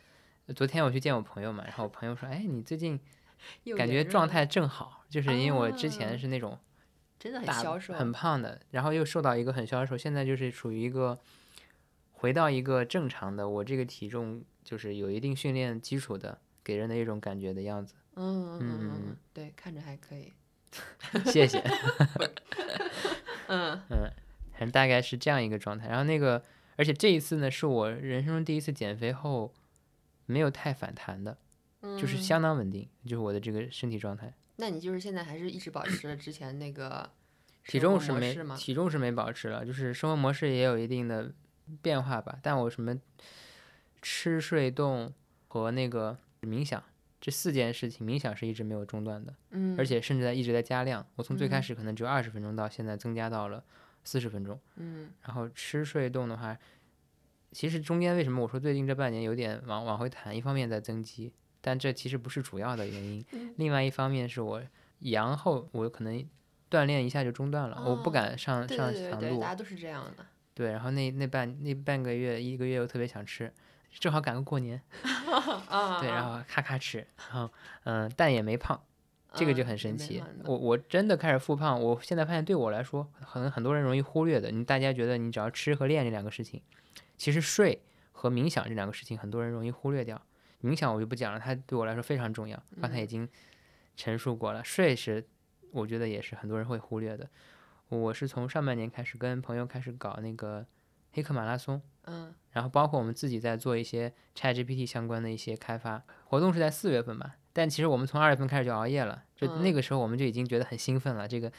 [0.53, 3.01] 昨天我去见我朋友嘛，然后我朋友说：“哎，你最近
[3.77, 6.59] 感觉状态正好，就是因为我之前是那种
[7.19, 11.19] 真的很消瘦、很胖的，然后又瘦到一个很消瘦，现在就是处于一个
[12.13, 20.33] 回到一个正常的，我这个体重就是有一定训练基础的，给人的一种感觉的样子。”嗯嗯嗯，对，看着还可以。
[21.33, 21.59] 谢谢。
[23.47, 24.11] 嗯 嗯，
[24.53, 25.89] 反正大概是这样一个状态。
[25.89, 26.43] 然后那个，
[26.77, 29.51] 而且这一次呢，是我人生中第一次减肥后。
[30.27, 31.37] 没有太反弹的，
[31.83, 34.33] 就是相当稳定，就是我的这个身体状态。
[34.57, 37.11] 那你就是现在还是一直保持了之前那个
[37.67, 41.33] 体重是没体重是没保持了，就是生活模式也有一定的
[41.83, 42.39] 变化吧。
[42.43, 42.97] 但我什么
[44.03, 45.13] 吃睡动
[45.49, 46.83] 和那个冥想
[47.21, 51.05] 这四件事情，冥想是一直没有中断的，嗯，而且甚至在一直在加量。
[51.17, 53.65] 我从最开始可能只有二十分钟，到现在增加到了
[54.05, 56.57] 四十分钟，嗯，然后吃睡动的话，
[57.55, 60.37] 其实中间为什么我说最近这半年有点往往回弹？
[60.37, 63.25] 一方面在增肌，但这其实不是主要的原因。
[63.57, 64.61] 另外一方面是我
[64.99, 66.23] 阳后，我可能
[66.69, 69.41] 锻炼一下就中断了，我不敢上上强度。
[69.41, 70.27] 大家都是这样的。
[70.53, 73.53] 对，然后那那半那半个月一个月又特别想吃，
[73.93, 74.81] 正好赶个过年，
[76.01, 77.51] 对，然后咔咔吃，然后
[77.85, 78.81] 嗯，但也没胖，
[79.33, 80.23] 这个就很神奇。
[80.45, 86.63] 我我真的开始复胖，我现在发现对我来说，可能很多人容易忽略的，你大家觉得你只要吃和练这两个事情，
[87.17, 90.21] 其实睡和冥想这两个事情，很多人容易忽略掉。
[90.63, 93.29] 冥想我就不讲了，它对我来说非常重要，刚才已经
[93.97, 94.65] 陈述过了。
[94.65, 95.27] 睡是
[95.73, 97.29] 我觉得也是很多人会忽略的。
[97.91, 100.67] 我是从上半年开始跟朋友开始搞那个
[101.13, 107.37] 黑客马拉松，嗯，然后包括我们自己在做一些 ChatGPT 相关的一些开发活动，是在四月份吧。
[107.53, 111.29] 但其实我们从二月份开始就熬夜了，就那个时候我们就已经觉得很兴奋了。
[111.29, 111.53] 这个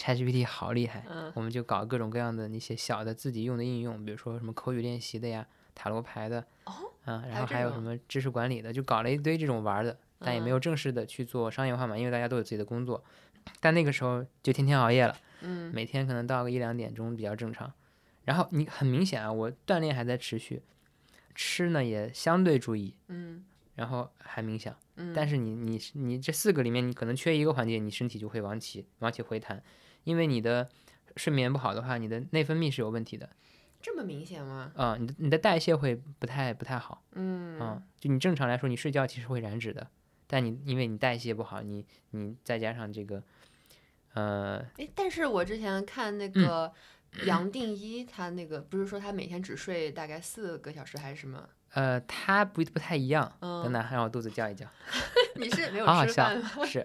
[0.00, 6.72] ChatGPT 好厉害，我们就搞各种各样的那些小的自己用的应用，比如说什么口语练习的呀、塔罗牌的，哦，
[7.04, 13.04] 嗯，然后还有什么知识管理的，就搞了一堆这种玩的，但也没有正式的去做商业化嘛，因为大家都有自己的工作。
[13.60, 15.14] 但那个时候就天天熬夜了。
[15.42, 17.72] 嗯，每天可能到个一两点钟比较正常，
[18.24, 20.62] 然后你很明显啊，我锻炼还在持续，
[21.34, 23.42] 吃呢也相对注意，嗯，
[23.74, 29.62] 然后还冥想，嗯，但是你你你这四个里面你可能缺一个环节，你身体就会往起往起回弹，
[30.04, 30.68] 因为你的
[31.16, 33.28] 睡眠不好的话，你的内分泌是有问题的，
[33.80, 34.72] 这么明显吗？
[34.76, 39.86] 啊，你的你的代谢会不太不太好，嗯，啊，就你正常来说你睡觉其实会燃脂的，
[40.26, 43.22] 但你因为你代谢不好，你你再加上这个。
[44.14, 46.72] 呃，哎，但是我之前看那个
[47.26, 51.48] 杨定一，他那个不是说他每天只睡大概四个小时还是什么？
[51.74, 53.32] 呃，他不不太一样。
[53.40, 54.66] 等等，让我肚子叫一叫。
[55.36, 56.50] 你是没有吃饭吗？
[56.66, 56.84] 是，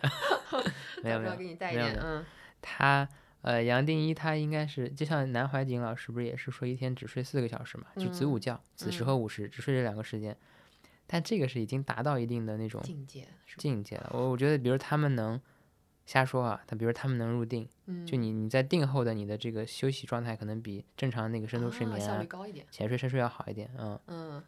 [1.02, 1.98] 没有没有，给你带一点。
[2.00, 2.24] 嗯，
[2.66, 3.08] 他
[3.42, 7.86] 呃，杨定一他应该是就像南怀瑾老师不是也是说一天只睡四个小时嘛？
[7.96, 10.36] 就子午觉，子时和午时只睡这两个时间。
[11.06, 14.10] 但这个是已经达到一定的那种境界境界了。
[14.14, 15.40] 我我觉得，比如他们能。
[16.08, 17.68] 瞎说啊，他比如他们能入定，
[18.06, 24.44] 就你你在定后的你的这个休息状态可能比正常那个深度睡眠效率高一点，浅睡深睡要好一点，嗯嗯，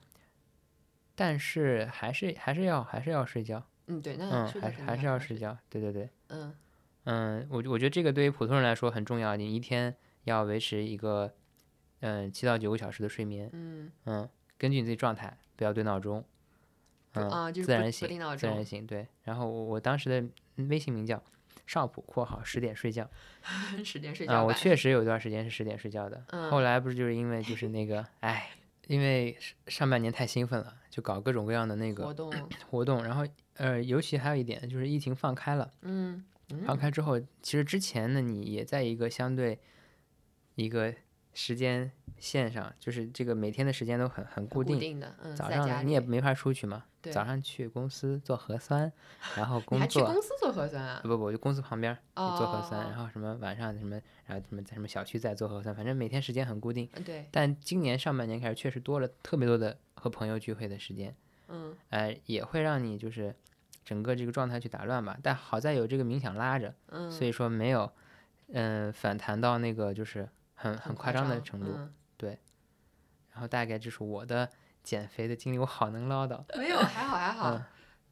[1.16, 6.56] 但是还是还是要还是要睡觉，嗯对，那嗯还是还是要睡觉，对对对，嗯
[7.10, 11.34] 嗯，我我觉得这个对于普通人来说很重要，你一天要维持一个
[12.02, 16.24] 嗯七到九个小时的睡眠，嗯嗯，根据你自己状态，不要对闹钟，
[17.14, 20.28] 嗯，自然醒，自然醒，对，然后我我当时的
[20.68, 21.24] 微信名叫。
[21.66, 23.10] 少普（括号十点睡觉
[23.84, 26.24] ），十点睡觉啊，我确实有一段时间是十点睡觉的。
[26.50, 28.52] 后来不是就是因为就是那个，哎，
[28.88, 32.32] 因为上半年太兴奋了，就搞各种各样的那个活动
[32.70, 33.04] 活动。
[33.04, 36.24] 然后呃，尤其还有一点就是疫情放开了，嗯，
[36.66, 39.60] 放开之后，其实之前呢，你也在一个相对
[40.56, 40.94] 一个
[41.34, 45.16] 时间线上，就是这个每天的时间都很很固定的。
[45.36, 46.86] 早上你也没法出去嘛。
[47.10, 48.92] 早上去公司做核酸，
[49.38, 49.80] 然后 工作。
[49.80, 51.00] 还去公司做核酸啊？
[51.02, 56.86] 不不，就公司旁边做核酸，然后什么晚上什么，然后什么在什么小区在做核酸，反正每天时间很固定。
[57.06, 57.26] 对。
[57.32, 61.16] 但今年上半年开始，确实多了特别多的和朋友聚会的时间。
[61.48, 61.74] 嗯。
[61.92, 63.34] 哎，也会让你就是
[63.88, 65.18] 整个这个状态去打乱吧。
[65.24, 66.76] 但好在有这个冥想拉着，
[67.10, 67.90] 所以说没有
[68.52, 71.78] 嗯反弹到那个就是很很夸张的程度。
[72.18, 72.38] 对。
[73.32, 74.50] 然后大概就是我的。
[74.84, 76.42] 减肥的经历，我好能唠叨。
[76.58, 77.62] 没有，还好还好。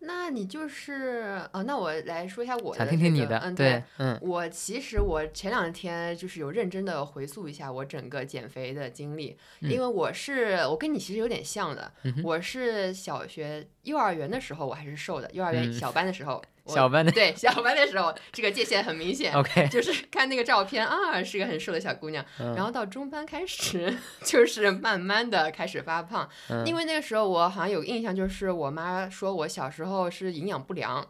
[0.06, 2.78] 那你就是呃，那我来说一下我的。
[2.80, 3.38] 想听听你的。
[3.39, 11.91] 嗯，对，嗯，我其实我前两天就是有认真的回溯一下我整个减肥的经历，因为我是我跟你其实有点像的，
[12.24, 16.41] 我是小学幼儿园的时候我还是瘦的，幼儿园小班的时候。
[16.67, 19.34] 小班的对小班的时候，这个界限很明显。
[19.34, 22.25] OK， 就是看那个照片啊，是个很瘦的小姑娘。
[22.38, 26.28] 然后到中班开始， 就是慢慢的开始发胖。
[26.65, 31.06] 因为那个时候我好像有印象，就是我妈说我小时候是营养不良。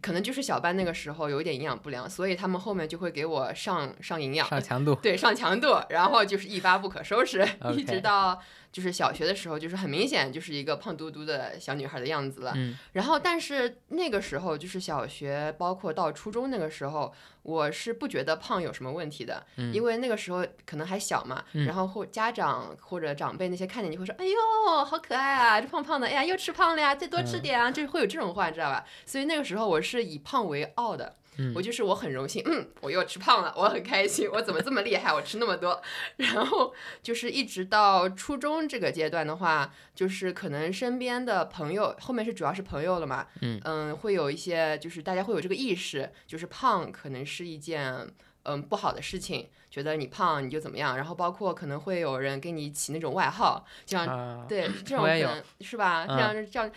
[0.00, 7.44] 可能就是小班那个时候有一点营养不良，所以他们后面就会给我上上营养，上强度，对，上强度，然后就是一发不可收拾，
[7.76, 8.40] 一直到
[8.72, 12.54] 就是小学的时候，就是很明显就是一个胖嘟嘟的小女孩的样子了。
[12.92, 17.12] 然后但是那个时候就是小学，包括到初中那个时候。
[17.44, 28.84] 我是不觉得胖有什么问题的，因为那个时候可能还小嘛，然后或家长或者长辈那些看见你会说，哎呦，好可爱啊，这胖胖的，哎呀，又吃胖了呀，再多吃点啊，就是会有这种话，知道吧？
[29.06, 31.16] 所以那个时候我是以胖为傲的，
[31.54, 35.80] 我就是我很荣幸，嗯，我又吃胖了，我很开心，我怎么这么厉害，我吃那么多。
[36.16, 48.08] 然后就是一直到初中这个阶段的话，就是可能身边的朋友后面是主要是朋友了嘛，嗯嗯，会有一些就是大家会有这个意识，就是胖可能是一件
[48.42, 56.04] 嗯不好的事情，觉得你胖你就怎么样，然后包括可能会有人给你起那种外号，这样对 这种人是吧？
[56.08, 56.70] 这样这样。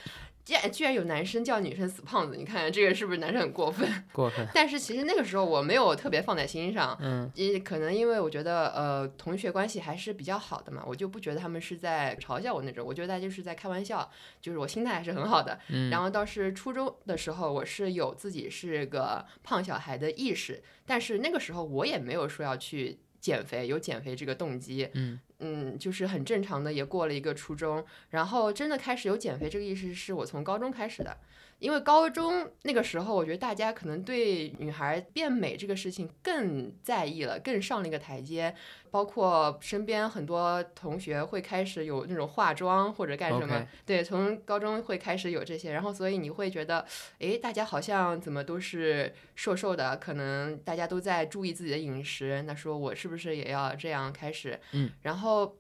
[0.44, 3.88] 竟然居然有男生叫女生死胖子，你看这个是不是男生很过分？
[4.12, 4.48] 过分。
[4.54, 14.10] 但是其实那个时候我没有特别放在心上，嗯，也可能因为我觉得呃同学关系还是比较好的嘛，我就不觉得他们是在嘲笑我那种，我觉得大家就是在开玩笑，
[14.42, 15.60] 就是我心态还是很好的。
[15.70, 15.90] 嗯。
[15.90, 24.90] 然后倒是初中的时候，我是有自己是个胖小孩的意识，但是那个时候我也没有说要去减肥，有减肥这个动机。
[24.94, 25.18] 嗯。
[25.44, 31.18] 嗯，就是很正常的，也过了一个初中，然后真的开始有减肥这个意识，是我从高中开始的。
[31.62, 38.54] 因为高中那个时候，我觉得大家可能对女孩变美这个事情更在意了，更上了一个台阶。
[38.90, 46.84] 包括身边很多同学会开始有那种化妆或者干什么，对，从高中会开始有这些，然后所以你会觉得，
[47.20, 54.60] 哎，大家好像怎么都是瘦瘦的，可能大家都在注意自己的饮食，那说我是不是也要这样开始？
[54.74, 55.56] 嗯，然后，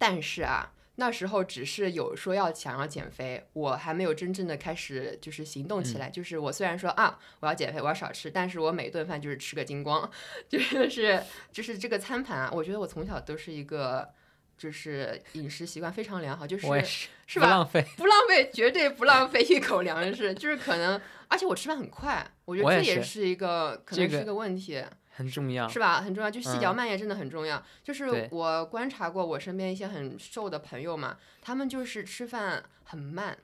[0.00, 0.72] 但是啊。
[1.00, 6.10] 那时候只是有说要想要减肥，我还没有真正的开始就是行动起来。
[6.10, 10.10] 就是我虽然说啊我要减肥，我要少吃，但是我每顿饭就是吃个精光，
[10.50, 14.08] 就是就是这个餐盘啊，我觉得我从小都是一个
[14.56, 16.66] 就是饮食习惯非常良好，就是
[17.28, 17.46] 是吧？
[17.46, 24.82] 不浪费，不浪费，绝对不浪费一口粮食，就是可能，而且我吃饭很快，我觉得这也是一个可能是个问题。
[25.18, 26.00] 很重要是吧？
[26.00, 27.60] 很重要，就细嚼慢咽真的很重要。
[27.82, 33.36] 就是我观察过我身边一些很瘦的朋友嘛，他们就是吃饭很慢，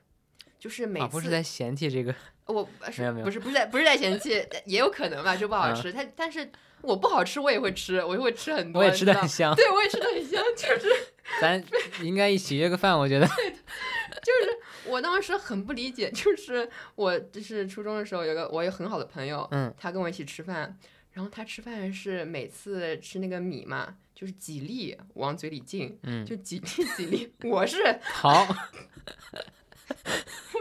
[0.57, 2.15] 就是每次不是在嫌弃这个，
[2.47, 5.91] 我是不是不是在不是在嫌弃，也有可能吧，就不好吃。
[5.91, 6.49] 他但是
[6.81, 10.89] 我不好吃，我也会吃，我就会吃很多，我也吃的很香，对我也吃的很香，就是
[11.41, 11.61] 咱
[12.01, 13.27] 应该一起约个饭，我觉得。
[13.35, 20.77] 对，就是我当时很不理解，就是我就是初中的时候有个我有很好的朋友，嗯，他跟我一起吃饭。
[21.15, 27.33] 然后他吃饭是每次吃那个米嘛，就是几粒往嘴里进，嗯，就几粒几粒。
[27.43, 28.45] 我是 好，
[30.53, 30.59] 我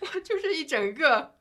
[0.00, 1.34] 我就是一整个。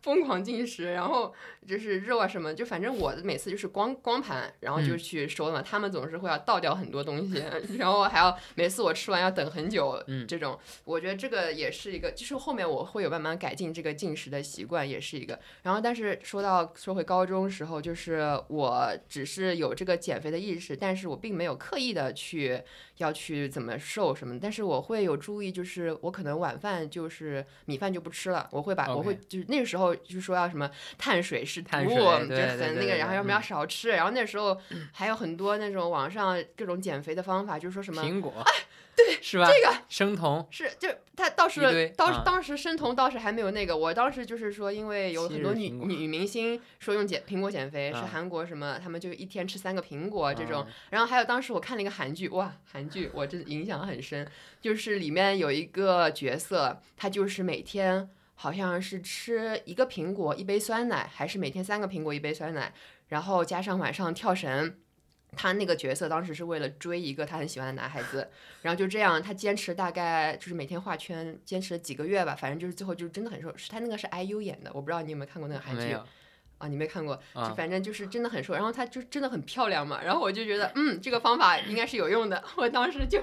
[0.00, 1.34] 疯狂进食，然后
[1.66, 5.60] 就是肉啊什么，就反正我每次就是光光盘，然后就去收嘛。
[5.60, 7.42] 他们总是会要倒掉很多东西，
[7.78, 10.02] 然后还要每次我吃完要等很久。
[10.06, 15.38] 嗯，这种我觉得这个也是一个，就是后面我会有慢慢改进这个进食的习惯，也是一个。
[15.62, 22.60] 然后但是说到说回高中时候，就是我只是有这个减肥的意识，但是我并没有刻意的去
[22.98, 24.38] 要去怎么瘦什么。
[24.38, 29.96] 但是我会有注意，就是我可能晚饭就是米饭就不吃了，我会把我会就是那个时候。
[30.06, 34.60] 就说要什么碳水是毒，就很那个，然后要么要少吃，然后那时候
[34.92, 38.52] 还有很多那种网上各种减肥的方法，就是说什么苹果，哎，
[38.96, 39.48] 对，是吧？
[39.50, 54.26] 这个生酮是就他倒是当当时生酮倒是还没有那个，我当时就是说，因为有很多女女明星说用减苹果减肥，是韩国什么，他们就一天吃三个苹果这种，然后还有当时我看了一个韩剧，哇，韩剧我真的影响很深，
[54.60, 58.08] 就是里面有一个角色，他就是每天。
[58.36, 62.72] 好像是吃一个苹果一杯酸奶，还是每天三个苹果一杯酸奶，
[63.08, 64.76] 然后加上晚上跳绳。
[65.32, 68.30] 他那个角色当时是为了追一个他很喜欢的男孩子，
[68.62, 73.54] 然后就这样，他坚持大概就是每天画圈，坚持了几个月吧，反正就是最后就真的很瘦。
[73.54, 75.94] 是他那个是 IU 演的，我不知道你有没有看过那个韩剧。
[76.58, 83.22] 啊，你没看过，就反正就是真的很瘦，然后她就真的很漂亮嘛，然后我就觉得，嗯，这个方法应该是有用的， 我当时就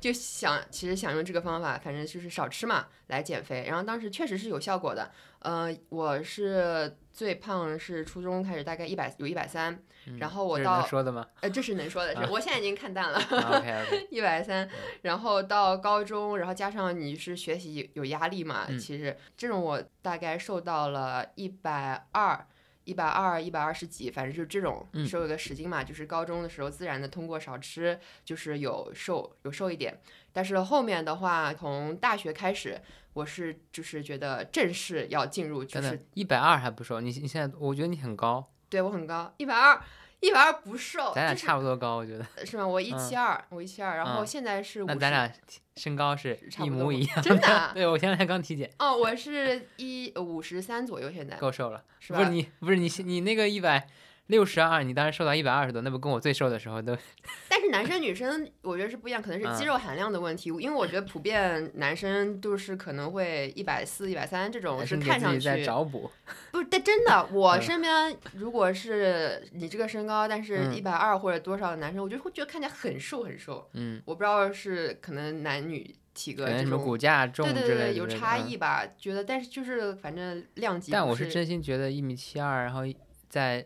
[0.00, 9.80] 就想，其实想用这个方法，反正就是少吃嘛，来减肥，然后当时确实是有效果的，呃，我是最胖是初中开始，大概一百有一百三，
[10.18, 11.24] 然后我到说的吗？
[11.42, 13.20] 呃，这是能说的，是我现在已经看淡了
[14.10, 14.68] 一百三，
[15.02, 22.44] 然后到高中，然后加上你是学习有压力嘛，其实这种我大概瘦到了一百二。
[22.86, 25.84] 一百二、一百二十几，反正就是这种瘦了个十斤嘛。
[25.84, 30.00] 就是高中的时候，自然的通过少吃，就是有瘦有瘦一点。
[30.32, 32.80] 但是后面的话，从大学开始，
[33.12, 37.00] 我是就是觉得正式要进入，就是一百二还不瘦。
[37.00, 38.50] 你你现在，我觉得你很高。
[38.68, 39.80] 对我很高，一百二。
[40.20, 42.66] 一百二不瘦，咱俩差不多高，我觉得是吗？
[42.66, 45.30] 我一七二，我一七二，然后现在是那咱俩
[45.76, 47.70] 身高是一模一样，真的？
[47.74, 48.70] 对，我现在才刚体检。
[48.78, 52.18] 哦，我是一五十三左右，现在够瘦了，是吧？
[52.18, 53.86] 不是你，不是你，你那个一百
[54.28, 56.96] 六十二，你当时瘦到一百二十多，那不跟我最瘦的时候都。
[57.48, 60.50] 但是男生女生我觉得是不一样，可能是肌肉含量的问题。
[60.50, 65.40] 因为我觉得普遍男生就是可能会一百四、一百三这种是看上去。
[65.40, 66.10] 在找补。
[66.50, 73.70] 不是，但真的，我身边如果是你这个身高，但是一百二或者多少的男生，我就会觉得看起来很瘦很瘦。
[73.74, 74.02] 嗯。
[74.04, 78.84] 我不知道是可能男女体格这种骨架重对对对有差异吧？
[78.98, 80.90] 觉得，但是就是反正量级。
[80.90, 82.80] 但我是真心觉得一米七二，然后
[83.28, 83.64] 在。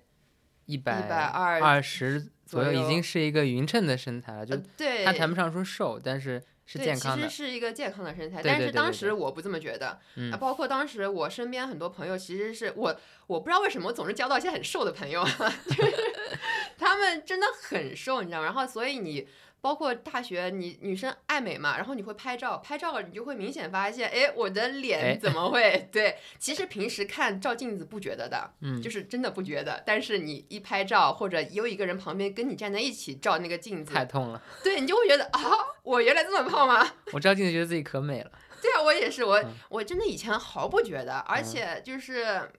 [0.70, 4.56] 一百二二十左右，已经是一个匀称的身材了，就
[5.04, 7.26] 他谈不上说瘦，但是是健康的。
[7.26, 9.98] 其实是一个健康的身材，但是当时我不这么觉得。
[10.32, 12.96] 啊，包括当时我身边很多朋友，其实是我
[13.26, 15.92] 我不知道为什么我总是交到一些很瘦的朋友，就是
[16.78, 18.44] 他们真的很瘦，你知道吗？
[18.44, 19.26] 然后所以你。
[19.60, 25.88] 包括大学，你女生爱美嘛，然后你会拍照，拍照了你就会明显发现，哎，我的脸怎么会？
[25.92, 29.82] 对，其实平时看照镜子不觉得的，嗯，就是真的不觉得。
[29.84, 34.42] 但是你一拍照，或者有一个人旁边跟你站在一起照那个镜子，太痛了。
[34.64, 35.40] 对你就会觉得啊，
[35.82, 36.86] 我原来这么胖吗？
[37.12, 38.30] 我照镜子觉得自己可美了。
[38.62, 42.50] 对啊，我也是，我我真的以前毫不觉得，而且就是。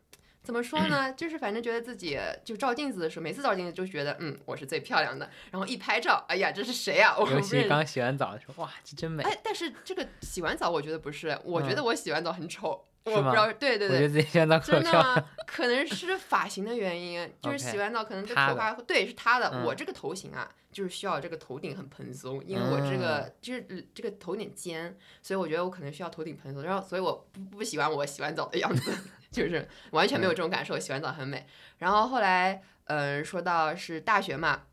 [0.44, 1.14] 怎么说呢？
[1.14, 5.30] 就是反正觉得自己就照镜子的时候，每次照镜子就觉得，嗯，我是最漂亮的。
[5.52, 7.16] 然后一拍照，哎呀，这是谁啊？
[7.18, 9.24] 尤其刚洗完澡的时候，哇，这真美。
[9.24, 12.86] 哎，但是这个洗完澡，我觉得不是，我觉得我洗完澡很丑。
[13.04, 15.26] 我不知道，对对对，我觉得自己洗澡真的吗？
[15.48, 19.64] 可能是发型的原因，就是洗完澡可能这头发，对，是他的。
[19.66, 26.64] 我这个头型啊，就是需要这个头顶很蓬松，因为我这个就是这个头顶尖，所以我觉得我可能需要头顶蓬松。
[26.64, 28.94] 然后，所以我不不喜欢我洗完澡的样子。
[29.32, 31.48] 就是完全没有这种感受，洗完澡很美。
[31.78, 34.64] 然后后来，嗯，说到是大学嘛，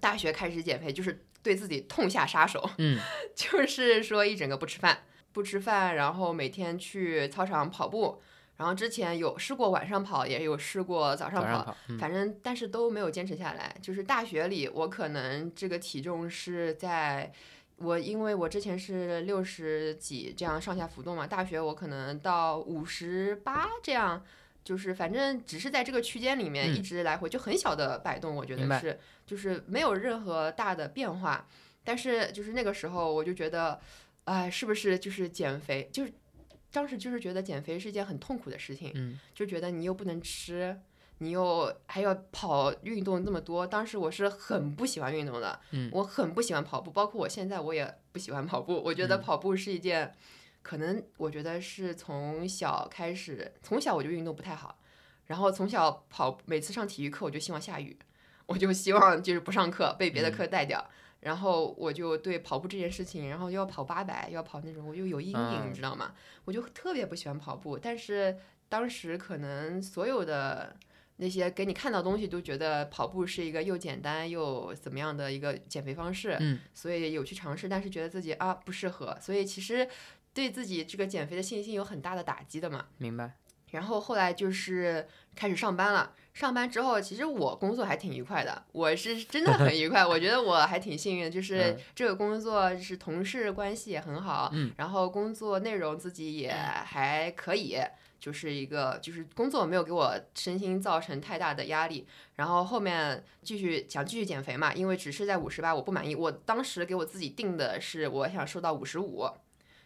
[0.00, 2.68] 大学开始减肥，就是对自己痛下杀手。
[2.78, 2.98] 嗯，
[3.36, 5.04] 就是说一整个不吃饭，
[5.34, 8.22] 不吃饭，然后每天去操场跑步。
[8.56, 13.76] 然后之前有试过晚上跑，也有试过早上跑，反正但是都没有坚持下来。
[13.82, 17.30] 就是大学里，我可能这个体重是在。
[17.78, 24.24] 我因为我之前是六十几这样上下浮动嘛，大学我可能到五十八这样，
[24.62, 31.48] 就是反正只是在这个区间里面一直来回，就很小的摆动，我觉得是，就是没有任何大的变化。
[31.82, 33.80] 但是就是那个时候我就觉得，
[34.24, 35.88] 哎，是不是就是减肥？
[35.92, 36.12] 就是
[36.72, 40.80] 当时就是觉得减肥是一件很痛苦的事情，嗯，就觉得你又不能吃。
[41.18, 48.82] 你又还要跑运动那么多，当时我是很不喜欢运动的，嗯，我很不喜欢跑步，包括我现在我也不喜欢跑步。
[48.84, 50.12] 我觉得跑步是一件，
[50.60, 54.76] 可能我觉得是从小开始，从小我就运动不太好，
[55.26, 57.96] 然后从小跑，每次上体育课我就希望下雨，
[58.46, 60.84] 我就希望就是不上课被别的课带掉，
[61.24, 66.14] 然后我就对跑步这件事情，然后又要跑八百，要跑那种，我就有阴影，你知道吗？
[66.44, 68.36] 我就特别不喜欢跑步，但是
[68.68, 70.76] 当时可能所有的。
[71.16, 79.88] 那些给你看到东西都觉得跑步是一个又简单又怎么样的一个减肥方式，嗯，所以有去尝试，但是觉得自己啊不适合，所以其实
[80.32, 82.86] 对自己这个减肥的信心有很大的打击的嘛。
[82.98, 83.30] 明白。
[83.70, 85.06] 然后后来就是
[85.36, 97.78] 开始上班了，上班之后其实我工作还挺愉快的，我是真的很愉快，我觉得我还挺幸运，就 是这个工作是同事关系也很好，嗯，然后工作内容自己也还可以。
[98.20, 102.06] 就是一个，就是工作没有给我身心造成太大的压力，
[102.36, 106.14] 然后后面继续想继续减肥嘛，因为只是在五十八，我不满意。
[106.14, 109.28] 我当时给我自己定的是，我想瘦到五十五，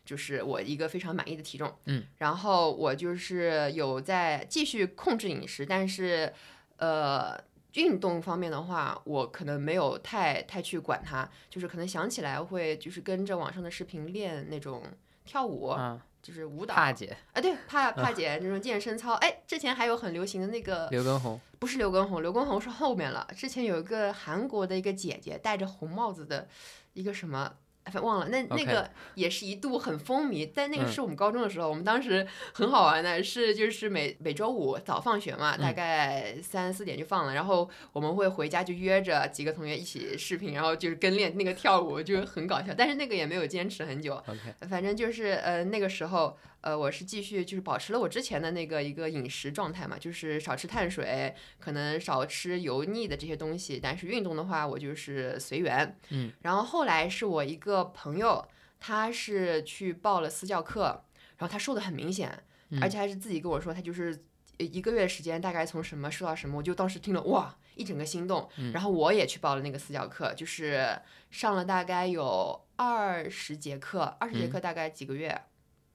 [0.08, 1.70] 就是我一个非常满意的体重。
[1.84, 6.32] 嗯，然后我就是有在继续控制饮食，但是
[6.78, 7.38] 呃，
[7.74, 14.82] 运动方面的话，我可能没有太太去管它，就是可能想起来会就是跟着网上的视频练那种
[15.26, 15.76] 跳舞。
[16.20, 23.26] 就是舞蹈，帕姐啊，对，帕帕姐那种健身操，哎，之前还有很流行的那个刘畊宏，不是刘畊宏，刘畊宏是后面了。
[23.36, 26.48] 之前有一个韩国的一个姐姐戴着红帽子的
[26.94, 27.54] 一个什么。
[28.02, 44.22] 忘了，那那个也是一度很风靡，但那个是我们高中的时候，我们当时很好玩的，是就是每每周五早放学嘛，大概三四点就放了，然后我们会回家就约着几个同学一起视频，然后就是跟练那个跳舞，就很搞笑，但是那个也没有坚持很久，
[44.68, 46.36] 反正就是呃那个时候。
[46.60, 53.78] 呃，我是继续就是保持了我之前的那个一个饮食状态嘛，就是少吃碳水，可能少吃油腻的这些东西。
[53.80, 55.96] 但是运动的话，我就是随缘。
[56.10, 56.32] 嗯。
[56.42, 58.44] 然后后来是我一个朋友，
[58.80, 61.04] 他是去报了私教课，
[61.36, 62.42] 然后他瘦的很明显，
[62.80, 64.24] 而且还是自己跟我说，他就是
[64.58, 68.48] 一个月时间大概从什么瘦到什么，我就当时听了哇，一整个心动。
[68.72, 71.00] 然后我也去报了那个私教课，就是
[71.30, 75.40] 上了大概有二十节课，二十节课大概几个月。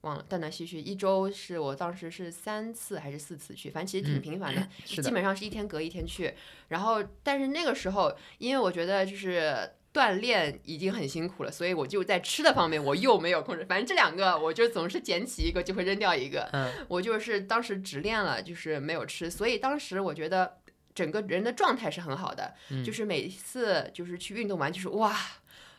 [0.04, 6.34] 忘了断断续续，一周是我当时是三次还是四次去，反正其实挺频繁的，基本上是一天隔一天去。
[6.68, 13.64] 然后，但是那个时候，因为我觉得就是锻炼已经很辛苦了，所以我就在吃的方面我又没有控制。
[13.64, 16.48] 反正这两个，我就总是捡起一个就会扔掉一个。
[16.52, 20.58] 嗯，我就是当时只练了，就是没有吃，所以当时我觉得
[20.94, 25.16] 整个人的状态是很好的，就是每次就是去运动完就是哇，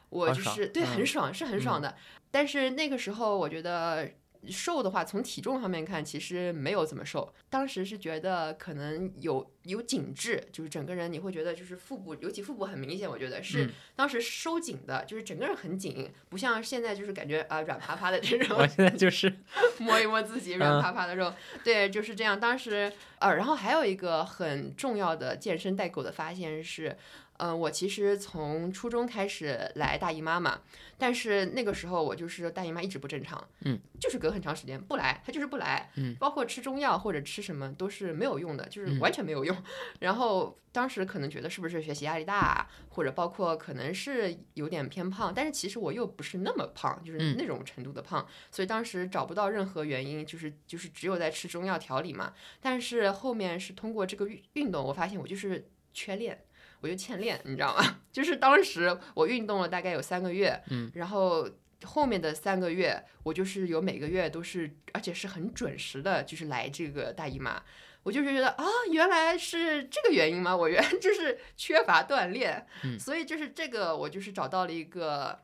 [0.09, 1.95] 我就是对很爽，是很爽的。
[2.35, 4.11] 但是那个时候，我觉得
[4.49, 7.33] 瘦的话，从体重上面看，其实没有怎么瘦。
[7.49, 18.57] 当时是觉得可能有有紧致，就是整个人你会觉得就是腹部，尤其腹部很明显，我觉得是当时收紧的，就是整个人很紧，不像现在就是感觉啊软趴趴的这种。
[18.59, 19.33] 我现在就是
[19.79, 21.33] 摸一摸自己软趴趴的肉，
[21.63, 22.37] 对，就是这样。
[22.37, 26.97] 当时呃，然后还有一个很重要的健身代购的发现是。
[27.37, 30.61] 嗯，我其实从初中开始来大姨妈嘛，
[30.97, 39.55] 但是那个时候我就是大姨妈一直不正常，嗯，就是隔很长时间不来，它就是不来，嗯，包括吃中药或者吃什么都是没有用的，就是完全没有用。
[39.99, 52.33] 然后当时可能觉得是不是学习压力大，或者包括可能是有点偏胖，但是其实我又不是那么胖，就是那种程度的胖，所以当时找不到任何原因，就是就是只有在吃中药调理嘛。
[52.61, 56.44] 但是后面是通过这个运运动，我发现我就是缺练。
[56.85, 57.97] 我就欠练，你知道吗？
[58.13, 61.49] 就是当时我运动了大概有三个月，嗯，然后
[61.83, 67.59] 后面的三个月，我就是有每个月都是，而且是很准时的，就是来这个大姨妈。
[68.03, 70.55] 我就是觉得啊，原来是这个原因吗？
[70.55, 72.67] 我原来就是缺乏锻炼，
[73.01, 75.39] 所以就是这个，我就是找到了一个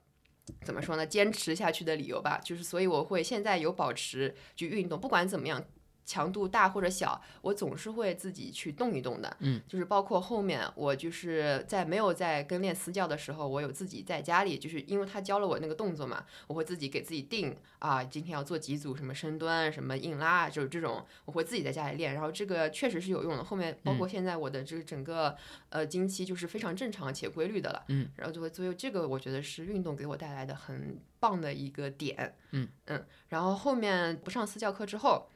[0.64, 2.40] 怎么说呢，坚持下去的理由吧。
[2.46, 5.66] 就是所以我会现在有保持去运动，不管怎么样。
[6.12, 9.38] 强度大或者小，我总是会自己去动一动的。
[9.40, 22.14] 嗯，就是包括后面我就是在没有在跟练私教的时候，我有自己在家里，就是因为他教了我那个动作嘛，我会自己给自己定啊，今天要做几组什么深蹲、什么硬拉，就是这种，我会自己在家里练。
[22.14, 23.44] 然后这个确实是有用的。
[23.46, 25.38] 后面包括现在我的这个整个
[25.70, 27.86] 呃经期就是非常正常且规律的了。
[27.88, 32.36] 嗯，然后就会所以这个我觉得是运动给我带来的很棒的一个点。
[32.52, 35.30] 嗯嗯，然后后面不上私教课之后。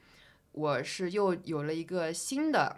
[0.56, 2.78] 我是又有了一个新的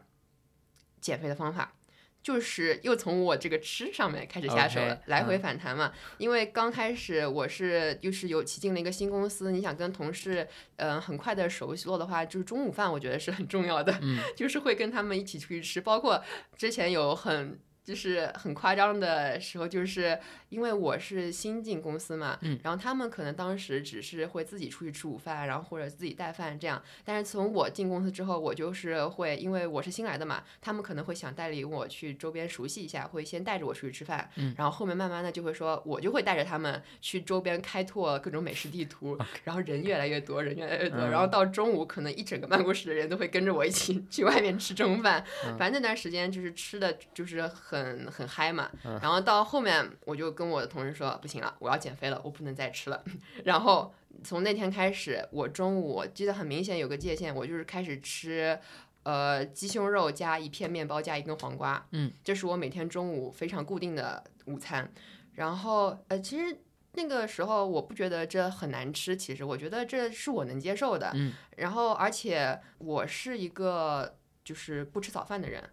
[0.99, 1.73] 减肥的方法，
[2.21, 5.93] 就是又从我这个吃上面开始下手了，来回反弹嘛。
[6.17, 10.47] 因为刚开始我是就是有骑进了一个新公司，你想跟同事
[10.77, 13.97] 嗯很快的熟络的话，就是中午饭我觉得是很重要的，
[14.35, 16.23] 就是会跟他们一起出去吃，包括
[16.57, 17.59] 之前有很。
[17.87, 20.19] 就是很夸张的时候，就是
[20.49, 26.81] 因为我是新进公司嘛，嗯，然后他们可能当时只是会自己出去吃午饭，然后或者自己带饭这样。
[27.03, 45.23] 但是从我进公司之后，我就是会，因为我是新来的嘛，他们可能会想带领我去周边熟悉一下，会先带着我出去吃饭，嗯，然后后面慢慢的就会说，我就会带着他们去周边开拓各种美食地图，然后人越来越多，人越来越多，然后到中午可能一整个办公室的人都会跟着我一起 去外面吃中饭，
[45.57, 47.77] 反正那段时间就是吃的就是很。
[47.77, 53.03] 很很嗨嘛，然后到后面我就跟我的同事说不行了，我要减肥了，我不能再吃了。
[53.43, 53.91] 然后
[54.23, 58.59] 从那天开始，我中午记得很明显有个界限，我就是开始吃，
[59.01, 64.91] 呃，鸡胸肉加一片面包加一根黄瓜，嗯，这是我每天中午非常固定的午餐。
[65.33, 66.59] 然后呃，其实
[66.93, 71.11] 那个时候我不觉得这很难吃，其实我觉得这是我能接受的。
[71.15, 75.63] 嗯，然后而且我是一个就是不吃早饭的人。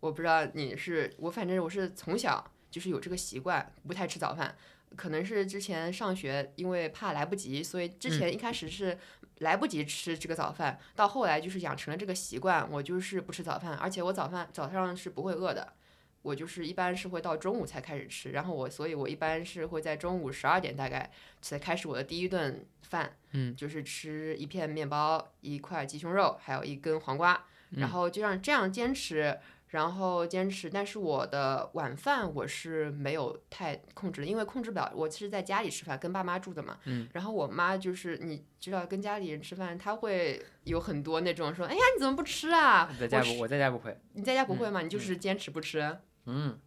[0.00, 4.56] 我不知道你是我，反正我是从小就是有这个习惯，不太吃早饭。
[4.96, 8.98] 可能是之前上学，因为怕来不及，所以之前一开始是
[9.38, 10.80] 来不及吃这个早饭。
[10.96, 15.74] 到后来就是养成了这个习惯，我就是不吃早饭，而且我早饭早上是不会饿的。
[16.22, 21.08] 我就是一般是会到中午才开始吃，然后我，所以我一般是会在中午十二点大概
[21.40, 29.38] 才开始我的第一顿饭，嗯，就是吃一片面包、一块鸡胸肉，还有一根黄瓜，然后就让这样坚持。
[29.70, 34.92] 然后坚持，但是我的晚饭我是没有太控制的，因为控制不了。
[34.94, 36.76] 我其实在家里吃饭，跟爸妈住的嘛。
[36.86, 37.08] 嗯。
[37.12, 43.96] 然后我妈就是你知道，跟家里人吃饭，她会有很多那种说：“哎呀，你怎么不吃啊？”在家不，我在家不会。
[44.14, 44.80] 你在家不会吗？
[44.82, 45.98] 你就是坚持不吃。
[46.26, 46.58] 嗯。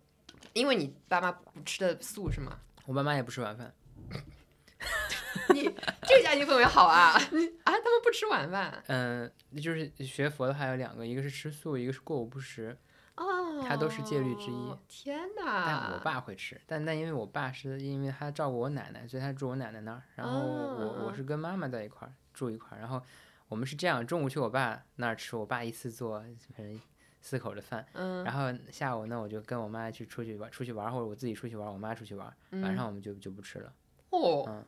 [0.54, 2.58] 因为你爸妈不吃的素是吗？
[2.86, 3.74] 我爸妈也不吃晚饭。
[5.54, 5.64] 你
[6.04, 7.20] 这个家庭氛围好啊！
[7.32, 8.82] 你 啊，他们不吃晚饭。
[8.88, 9.30] 嗯，
[9.62, 12.78] 就是学佛的话有两个，一个是吃素，一个是过午不食。
[13.16, 14.76] 哦，它都是戒律之一。
[14.88, 15.66] 天哪！
[15.66, 20.02] 但我爸会吃，但但因为我爸是因为他照顾我奶奶，所以他住我奶奶那儿。
[20.16, 22.82] 然后我我是跟妈妈在一块儿住一块儿。
[22.82, 23.02] 然后
[23.48, 26.20] 我们是这样，中午去我爸那儿吃，我爸一次做
[26.56, 26.82] 反正
[27.22, 27.86] 四口的饭。
[27.94, 28.24] 嗯。
[28.24, 32.36] 然后下午呢，我就跟我妈去出去玩，出去玩或者我自己出去玩，我妈出去玩。
[32.52, 33.74] 晚上我们就就不吃了。
[34.10, 34.44] 哦。
[34.48, 34.66] 嗯。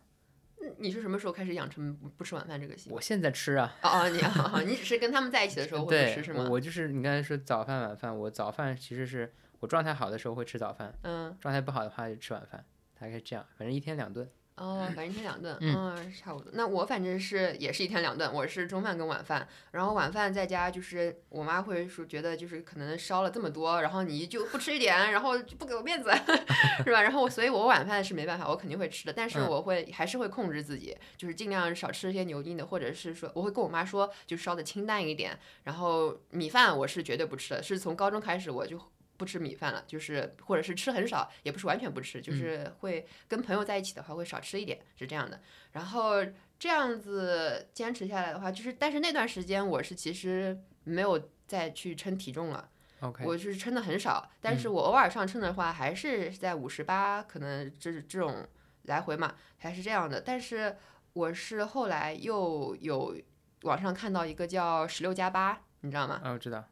[0.78, 2.96] 你是什么时候开始养成不吃晚饭这个习惯？
[2.96, 3.76] 我现在吃啊。
[3.84, 6.48] 哦哦，你你只是跟他们在一起的时候会吃是吗？
[6.50, 12.66] 我就是你刚才说早饭晚饭，我早饭其实是我状态好的时候会吃早饭，嗯，状态不好的话就吃晚饭，
[13.00, 14.30] 大概是这样，反正一天两顿。
[14.58, 16.50] 哦，反正一天两顿，嗯，差不多。
[16.54, 26.10] 那我反正是也是一天两顿，我是中饭跟晚饭，然后晚饭在家就是我妈会说觉得就是可能烧了这么多，然后你就不吃一点，然后就不给我面子，
[26.86, 27.02] 是吧？
[27.02, 38.80] 然后所以我晚饭是没办法，我肯定会吃的，但是我会还是会控制自己，就是尽量少吃一些油腻的，或者是说我会跟我妈说就烧的清淡一点，然后米饭我是绝对不吃的，是从高中开始我就。
[39.18, 45.42] 不吃米饭了，就是或者是吃很少，也不是完全不吃，就是会跟朋友在一起的话会少吃一点，是这样的。
[45.72, 46.26] 然后
[46.58, 52.70] 这样子坚持下来的话，就是但是那段时间我是其实没有再去称体重了
[53.02, 58.48] ，OK，我是称的很少，但是我偶尔上称的话还是在五十八，可能这这种
[58.84, 60.22] 来回嘛，还是这样的。
[60.22, 60.76] 但是
[61.14, 63.16] 我是后来又有
[63.64, 66.22] 网上看到一个叫十六加八，你知道吗？
[66.24, 66.64] 啊，我知道。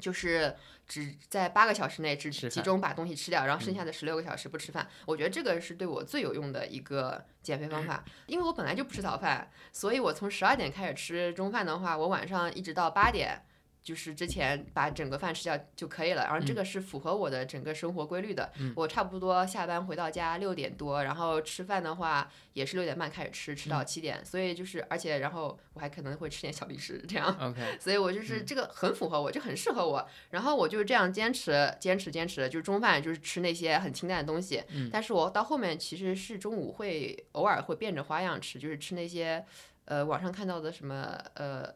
[0.00, 0.54] 就是
[0.88, 4.88] 只在八个小时内只集中把东西吃掉，然后剩下的十六个小时不吃饭。
[5.04, 13.42] 我觉得这个是对我最有用的一个减肥方法， 因为我本来就不吃早饭，所以我从十二点开始吃中饭的话，我晚上一直到八点。
[13.88, 18.52] 就是之前把整个饭吃掉就可以了，然后这个是符合我的整个生活规律的。
[18.76, 24.22] 我差不多下班回到家六点多，然后吃饭的话也是六点半开始吃，吃到七点。
[24.22, 27.34] 所以就是而且然后我还可能会吃点小零食这样。
[27.40, 30.06] OK，所以我就是这个很符合我，就很适合我。
[30.32, 34.62] 然后我就是这样坚持坚持坚持，就是中饭就是吃那些很清淡的东西。
[34.92, 39.42] 但是我到后面其实是中午会偶尔会变着花样吃，就是吃那些
[39.86, 41.74] 呃网上看到的什么呃。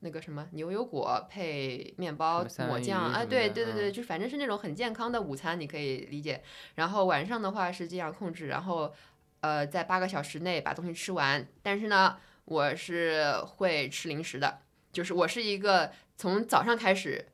[0.00, 6.42] 那个什么牛油果配面包抹酱，啊，对对对对，就反正是那种很健康的午餐，你可以理解。
[6.74, 8.94] 然后晚上的话是这样控制，然后
[9.40, 11.46] 呃在八个小时内把东西吃完。
[11.62, 14.58] 但是呢，我是会吃零食的，
[14.92, 17.26] 就是我是一个从早上开始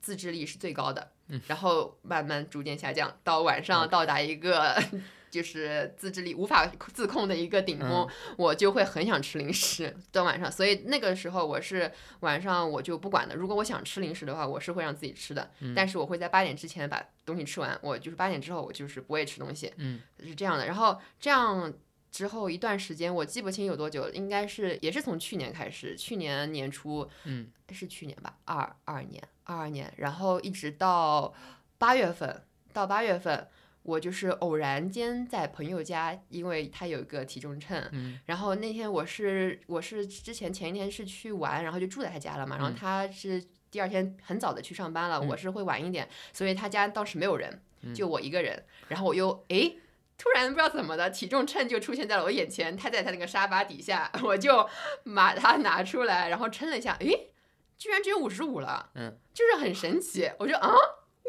[0.00, 1.12] 自制力是最高的，
[1.46, 4.82] 然后慢慢逐渐下降，到晚上到达一个。
[5.30, 13.34] 就是自制力无法自控的一个顶峰，我就会很想吃零食到晚上，所以那个时候我是晚上我就不管了。
[13.34, 17.78] 如果我想吃零食的话，我是会让自己吃的，但是我会在八点之前把东西吃完。
[17.82, 20.66] 我就是八点之后我就是不会吃东西，嗯，是这样的。
[20.66, 21.72] 然后这样
[22.10, 31.34] 之后一段时间，我记不清有多久，应该是也是从去年开始，去年年初，嗯，是去年吧，二二年，二二年，然后一直到
[31.76, 33.46] 八月份，到八月份。
[33.86, 37.80] 我就是偶然间在朋友家，因为他有一个体重秤，
[38.26, 47.62] 然后那天我是我是之前前一天是去玩，然后就住在他家了嘛，然后他是第二天很早的去上班了，我是会晚一点，所以他家当时没有人，
[47.94, 49.78] 就我一个人，然后我又诶，
[50.18, 54.68] 突然不知道怎么的，体重秤就出现在了我眼前，他在他那个沙发底下， 我就
[55.14, 57.30] 把它拿出来，然后称了一下，诶，
[57.78, 60.74] 居然只有五十五了，嗯，就是很神奇，我就啊。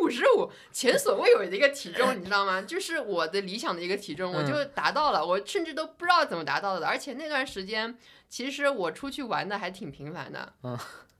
[0.01, 2.61] 五十五，前所未有的一个体重，你知道吗？
[2.61, 5.25] 就是我的理想的一个体重，我就达到了。
[5.25, 6.87] 我甚至都不知道怎么达到的。
[6.87, 7.97] 而且那段时间，
[8.29, 10.53] 其实我出去玩的还挺频繁的。
[10.63, 10.77] 嗯，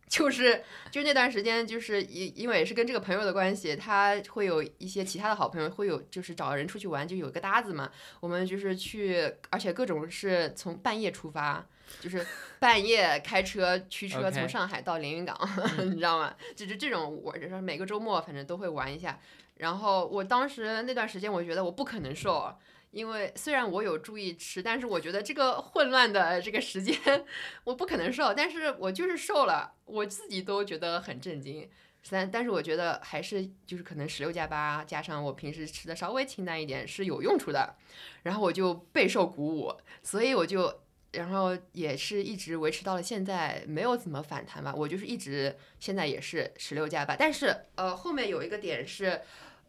[0.08, 7.92] 就是就那段时间，就是因因为是跟这个朋友的关系，他会有一些其他的好朋友，会有就是找人出去玩，就有个搭子嘛。
[8.20, 11.66] 我们就是去，而且各种是从半夜出发。
[12.00, 12.26] 就是
[12.60, 15.38] 半夜开车驱车从上海到连云港，
[15.86, 16.36] 你知道吗？
[16.56, 19.20] 就是这种，我就是每个周末反正都会玩一下。
[19.56, 22.56] 然后我当时那段时间，我觉得我不可能瘦，
[22.92, 26.96] 因为虽然我有注意吃，但是我觉得这个混乱的这个时间
[27.66, 31.68] 我不可能瘦，但是我就是瘦了，我自己都觉得很震惊。
[32.10, 37.76] 但但是我觉得还是就是可能十六加八加上我平时吃的稍微清淡一点是有用处的，
[38.24, 40.82] 然后我就备受鼓舞，所以我就。
[41.18, 44.74] 然后也是一直维持到了现在，没有怎么反弹吧。
[44.76, 49.20] 我就是一直现在也是十六加八，但是呃后面有一个点是，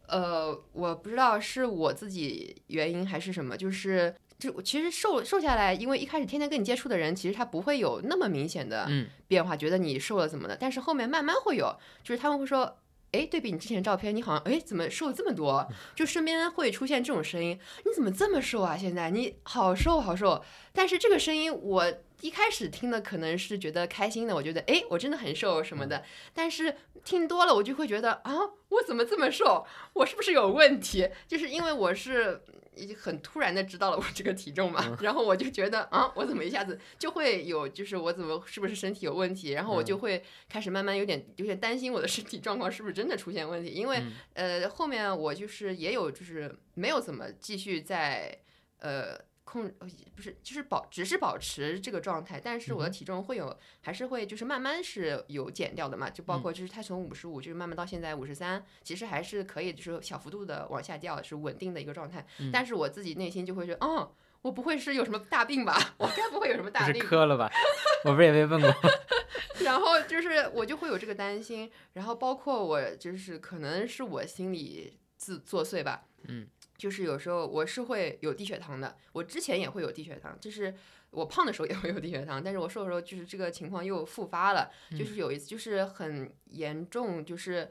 [0.07, 8.89] 呃我不知道是我自己原因还是什么，就是就其实瘦瘦下来，因为一开始天天跟你接触的人，其实他不会有那么明显的
[9.27, 10.55] 变化，觉得你瘦了怎么的。
[10.55, 12.77] 但是后面慢慢会有，就是他们会说。
[13.11, 15.67] 哎，对比你之前照片，你好像哎，怎么瘦了这么多？
[15.95, 18.77] 就身边会出现这种声音，你怎么这么瘦啊？
[18.77, 20.43] 现在你好瘦好瘦。
[20.73, 26.03] 但是这个声音我一开始听的可能是觉得开心的，我觉得哎，我真的很瘦什么的。
[26.33, 28.33] 但是听多了，我就会觉得啊，
[28.69, 29.65] 我怎么这么瘦？
[29.93, 31.09] 我是不是有问题？
[31.27, 32.41] 就是因为我是。
[32.79, 39.51] 已经很突然的知道了我这个体重嘛，然后我就觉得啊，我怎么一下子就会有，就是我怎么是不是身体有问题？
[39.51, 43.69] 然后我就会开始慢慢有点有点担心我的身体状况是不是真的出现问题？
[43.69, 44.01] 因为
[44.33, 48.37] 呃后面我就是也有就是没有怎么继续在
[48.79, 49.17] 呃
[49.49, 49.67] 控
[50.15, 62.23] 不是就是保只是保持这个状态，但是我的体重会有还是会就是慢慢是有减掉的嘛，就包括就是它从五十五就是慢慢到现在五十三，其实还是可以就是小幅度的往下掉，是稳定的一个状态。
[62.53, 65.95] 但是我自己内心就会觉得，哦，我不会是有什么大病吧？
[65.97, 67.03] 我该不会有什么大病？
[67.03, 67.49] 磕了吧？
[68.05, 68.71] 我不是也被问过。
[69.65, 76.47] 然后就是我就会有这个担心，然后包括我就是可能是我心里自作祟吧，嗯。
[76.79, 80.73] 就是有时候我是会有低血糖的，我之前也会有低血糖，就是
[81.11, 87.69] 我胖的时候也会有低血糖，但是我瘦的时候就是这个情况又复发了，就是有一次就是很严重，就是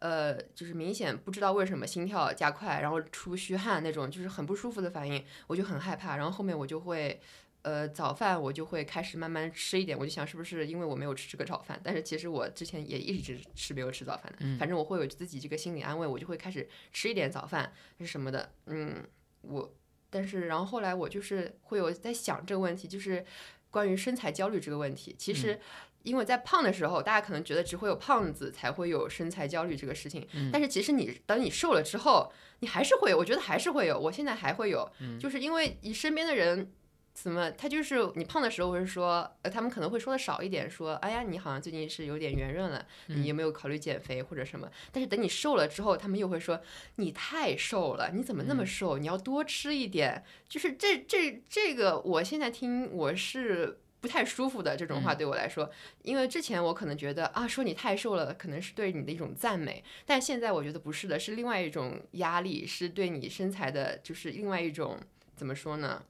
[0.00, 7.20] 呃就是明显不知道为什么心跳加快，然后出虚汗那种，就是很不舒服的反应，我就很害怕，然后后面我就会。
[7.66, 19.02] 呃，早饭我就会开始慢慢吃一点，我就想是不是因为我没有吃这个早饭，但是其实我之前也一直是没有吃早饭的，反正我会有自己这个心理安慰，我就会开始吃一点早饭是什么的，嗯，
[19.40, 19.74] 我，
[20.08, 23.26] 但是然后后来我就是会有在想这个问题，就是
[23.68, 25.58] 关于身材焦虑这个问题，其实
[26.04, 34.88] 因为在胖的时候，大家可能觉得只会有胖子才会有身材焦虑这个事情，但是其实你等你瘦了之后，你还是会有，我觉得还是会有，我现在还会有，
[35.18, 36.70] 就是因为你身边的人。
[37.16, 37.50] 怎么？
[37.52, 44.70] 他就是你胖的时候，会说，呃，他们可能会说的少一点，说，哎呀，你好像最近是有点圆润了，你有没有考虑减肥或者什么？
[44.92, 46.60] 但是等你瘦了之后，他们又会说，
[46.96, 48.98] 你太瘦了，你怎么那么瘦？
[48.98, 50.22] 你要多吃一点。
[50.46, 55.70] 就是这这这个，我现在听我是不太舒服的这种话对我来说，
[56.02, 65.00] 因为之前我可能觉得啊，说你太瘦了，可能是对你的一种赞美，但现在我觉得不是的，是另外一种压力，是对你身材的，就是另外一种
[65.34, 66.04] 怎么说呢？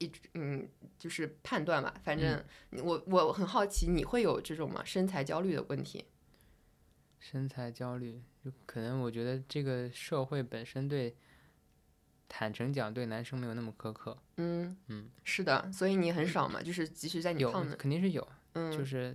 [0.00, 1.94] 一嗯，就是判断吧。
[2.02, 2.42] 反正
[2.82, 4.82] 我我很好奇，你会有这种吗？
[4.84, 6.04] 身材焦虑的问题？
[7.20, 11.14] 身材焦虑，就可能我觉得这个社会本身对，
[12.28, 14.16] 坦诚讲，对男生没有那么苛刻。
[14.38, 18.26] 嗯嗯，是的，所以你很少嘛，就是即使在你胖的，肯定是有。
[18.54, 19.14] 嗯，就是，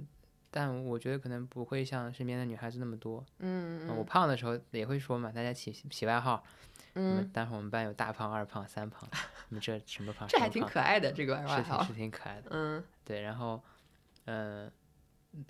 [0.51, 3.25] 但我觉得可能不会像身边的女孩子那么多。
[3.39, 6.43] 嗯我胖的时候也会说嘛，大家起起外号。
[6.95, 9.07] 嗯，待会儿我们班有大胖、二胖、三胖，
[9.49, 10.27] 你们这什么胖？
[10.31, 12.47] 这还挺可爱的，这个外号是挺可爱的。
[12.51, 13.61] 嗯，对，然后，
[14.25, 14.71] 嗯，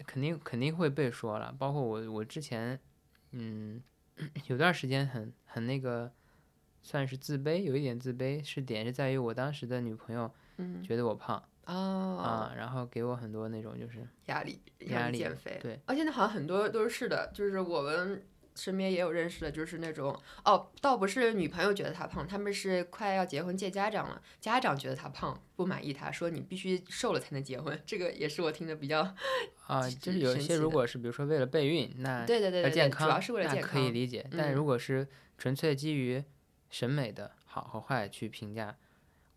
[0.07, 1.53] 肯定肯定会被说了。
[1.57, 2.79] 包括我，我之前，
[3.31, 3.81] 嗯，
[4.47, 6.11] 有段时间很很那个，
[6.81, 10.31] 算是自卑，有一点自卑，是点是在于我当时的女朋友，
[10.83, 15.59] 觉得我胖啊，然后给我很多那种就是压力，压力减肥。
[15.61, 18.25] 对，而现在好像很多都是的，就是我们。
[18.55, 27.79] 身边也有认识的，就是那种哦，倒不是女朋友觉得他胖，他们是快要结婚见家长了，家长觉得他胖，不满意他，说你必须瘦了才能结婚。
[27.85, 29.01] 这个也是我听的比较
[29.67, 34.25] 啊，就是有一些如果是比如说为了备孕，那对对对健康，主要是为了健康，可以理解。
[34.31, 36.23] 但如果是纯粹基于
[36.69, 38.77] 审美的好和坏去评价，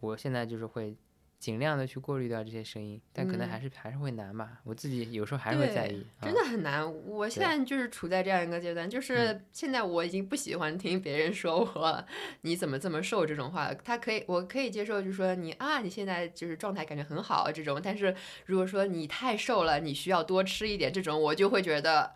[0.01, 0.97] 我现在就是会。
[1.39, 4.59] 尽量的去过滤掉这些声音，但可能还是还是会难吧。
[4.65, 6.85] 我自己有时候还是会在意，真的很难。
[7.07, 12.05] 我现在就是处在这样一个阶段，就是现在我已经不喜欢听别人说我
[12.41, 13.73] 你怎么这么瘦这种话。
[13.73, 17.81] 他可以，我可以接受，就是说你啊，你现在就是状态感觉很好这种。
[17.83, 18.15] 但是
[18.47, 22.13] 如果说你太瘦了，你需要多吃一点这种，我就会觉得。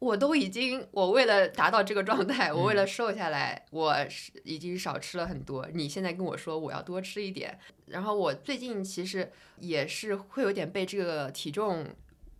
[0.00, 5.68] 我都已经，我为了达到这个状态，我为了瘦下来，我是已经少吃了很多。
[5.74, 11.84] 你现在跟我说我要多吃一点，然后我最近其实也是会有点被这个体重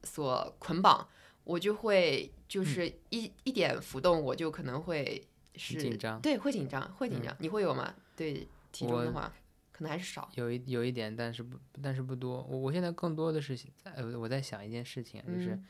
[0.04, 1.09] 所捆绑，
[1.42, 7.34] 我就会就是一一点浮动，我就可能会是紧张，对，会紧张，会紧张。
[7.40, 7.92] 你会有吗？
[8.14, 9.32] 对体重的话，
[9.72, 12.46] 可能还是少，有一有一点，但是不但是不多。
[12.48, 15.61] 我我现在更多的是在我在想一件事情，就是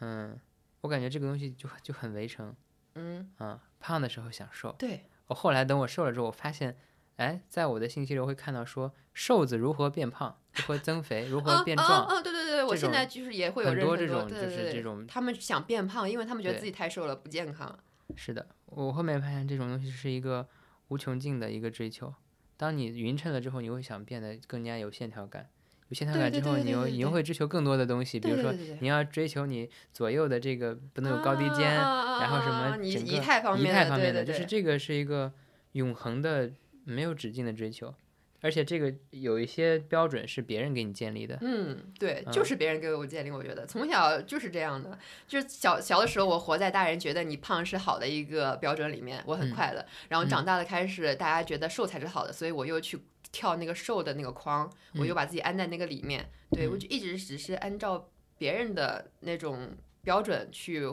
[0.00, 0.38] 嗯。
[0.82, 2.54] 我感觉这个东西就就很围城，
[2.94, 6.76] 嗯啊，胖的时候想瘦，对我后来等我瘦了之后，我发现，
[7.16, 17.76] 哎，在我的信息里我会看到说，瘦子如何变胖，如何增肥，如何变壮，哦，对对对，我现在就是也会有很多这种，就是这种，他们想变胖，因为他们觉得自己太瘦了不健康。
[18.14, 20.46] 是的，我后面发现这种东西是一个
[20.88, 22.14] 无穷尽的一个追求，
[22.56, 25.50] 当你匀称了之后，你会想变得更加有线条感。
[25.88, 35.32] 有线条感之后，你又你又会追求更多的东西，比如说你要追求你左右的这个不能有高低肩，然后什么整个仪态方面的，就是这个是一个
[35.72, 36.50] 永恒的、
[36.84, 37.94] 没有止境的追求，
[38.40, 41.38] 而且这个有一些标准是别人给你建立的。
[41.40, 43.30] 嗯，对，就是别人给我建立。
[43.30, 49.84] 我觉得从小就是这样的，就是小小的时候我活在大人觉得你胖是好的一个标准里面，我很快乐。
[50.08, 53.00] 然后长大了开始大家觉得瘦才是好的，所以我又去。
[53.32, 56.26] 跳那个瘦的那个框，我又把自己安在那个里面。
[56.52, 58.08] 对我就一直只是按照
[58.38, 60.86] 别人的那种标准去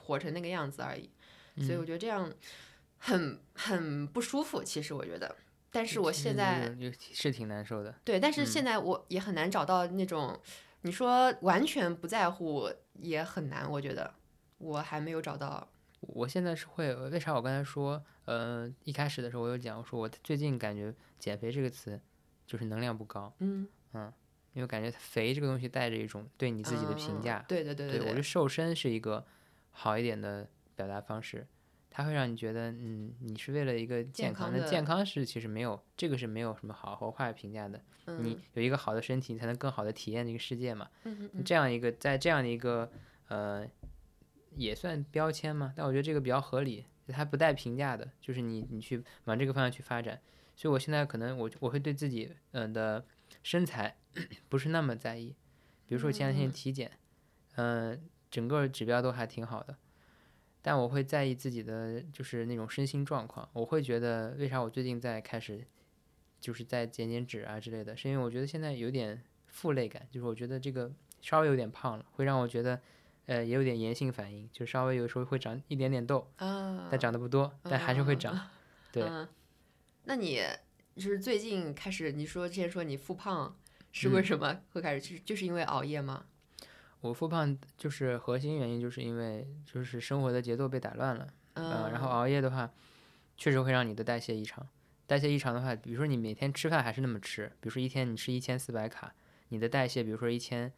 [0.00, 1.10] 活成那个样子而已。
[1.60, 2.32] 所以我觉得这样
[2.96, 4.62] 很很不舒服。
[4.62, 5.34] 其实我觉得，
[5.70, 6.74] 但是我现在
[7.12, 7.94] 是挺难受的。
[8.04, 10.38] 对，但是现在我也很难找到那种，
[10.82, 14.14] 你说完全不在乎也很难，我觉得
[14.58, 15.68] 我还没有找到。
[16.00, 22.00] 我现在是会，为啥我刚才说，呃，一开始的时候我有讲，我说我最近感觉减肥这个词
[22.46, 23.34] 就是能量不高。
[23.40, 24.12] 嗯嗯，
[24.52, 27.44] 因为感觉肥这个东西带着一种对你自己的评价。
[27.48, 29.26] 对对对对，我觉得瘦身是一个
[29.70, 31.46] 好一点的表达方式。
[31.90, 37.80] 它会让你觉得，嗯，你是为了一个健康那健康是其实没有这个是没有什么好和坏评价的。
[38.20, 40.88] 你有一个好的身体，你才能更好的体验这个世界嘛。
[41.44, 42.90] 这样一个在这样的一个
[43.28, 43.68] 呃，
[44.56, 50.20] 也算标签嘛，但我觉得这个比较合理，它不带评价的，就是你你去往这个方向去发展。
[50.56, 53.04] 所以我现在可能我我会对自己嗯的
[53.42, 53.96] 身材
[54.48, 55.34] 不是那么在意，
[55.86, 56.90] 比如说前两天体检，
[57.56, 59.76] 嗯，整个指标都还挺好的。
[60.60, 65.64] 但我会在意自己的就是那种身心状况，我会觉得为啥我最近在开始，
[66.40, 72.80] 就是在减减脂啊之类的，是因为我觉得现在有点负累感，就是我觉得这个稍微有点胖了，会让我觉得，
[73.26, 78.48] 呃，也有点炎性反应，就稍微有时候会长一点点痘，但长得不多，但还是会长。
[78.92, 79.04] 对，
[80.04, 80.42] 那你
[80.96, 83.56] 就是最近开始，你说之前说你复胖
[83.92, 86.26] 是为什么会开始，就是就是因为熬夜吗？
[87.00, 92.70] 我复胖就是核心原因，就是因为就是生活的节奏被打乱了，嗯，然后熬夜的话，
[93.36, 94.66] 确实会让你的代谢异常。
[95.06, 99.14] 代谢异常的话，比如说你每天吃饭还是那么吃，比如说一天你吃一千四百卡，
[99.48, 100.72] 你的代谢比如说一千，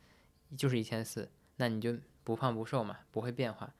[0.57, 3.73] 就是一千四，那你就不胖不瘦嘛，不会变化。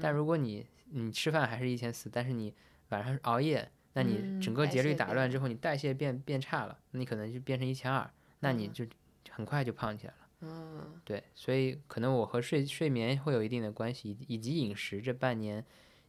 [0.00, 2.54] 但如果你你吃饭还是一千四，但是你
[2.88, 8.10] 晚上熬夜，那你整个节律打乱之后，你代谢变变差了，你可能就变成一千二，
[8.40, 8.86] 那你就
[9.30, 10.23] 很快就胖起来了。
[10.46, 15.00] 嗯，对，所以可能我和睡睡眠会有一定的关系，以及饮食。
[15.00, 15.64] 这半年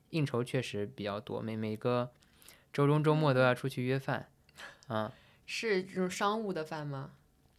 [0.09, 2.11] 应酬确实比较多，每每个
[2.73, 4.27] 周中周末都要出去约饭，
[4.87, 5.13] 啊，
[5.45, 7.11] 是这种商务的饭吗？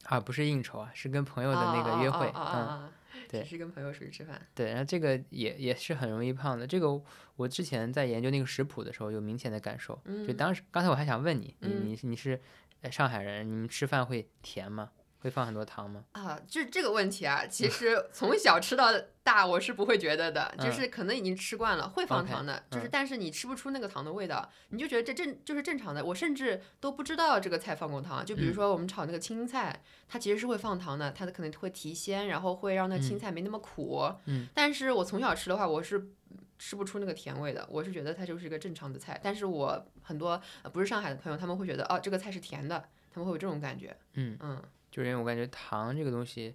[0.04, 2.92] 啊，不是应酬啊，是跟朋友的那个约会，嗯，
[3.28, 4.40] 对，是跟朋友出去吃饭。
[4.54, 6.64] 对，然后这个也也是很容易胖的。
[6.64, 7.02] 这个
[7.34, 10.00] 我之前在研究那个食谱的时候有明显的感受。
[10.24, 12.40] 就当时刚才我还想问你，你你你是
[12.88, 14.92] 上海人，你们吃饭会甜吗？
[15.26, 16.04] 会放很多糖吗？
[16.12, 18.92] 啊，就这个问题啊，其 实从小吃到
[19.24, 26.04] 大，我是不会觉得的，就是可能已经吃惯了，会放糖的，就是但是你吃不出那个糖的味道，你就觉得这正就是正常的。
[26.04, 34.08] 我甚至都不知道这个菜放过糖，就比如说我们炒那个青菜，它其实是会放糖的，它的可能会提鲜，然后会让那青菜没那么苦。
[34.26, 36.08] 嗯，但是我从小吃的话，我是
[36.56, 39.20] 吃不出那个甜味的，我是觉得它就是一个正常的菜。
[39.20, 40.40] 但是我很多
[40.72, 43.96] 不是上海的朋友，他们会觉得哦，这个菜是甜的，他们会有这种感觉。
[44.14, 44.62] 嗯嗯。
[44.96, 46.54] 就是因为我感觉糖这个东西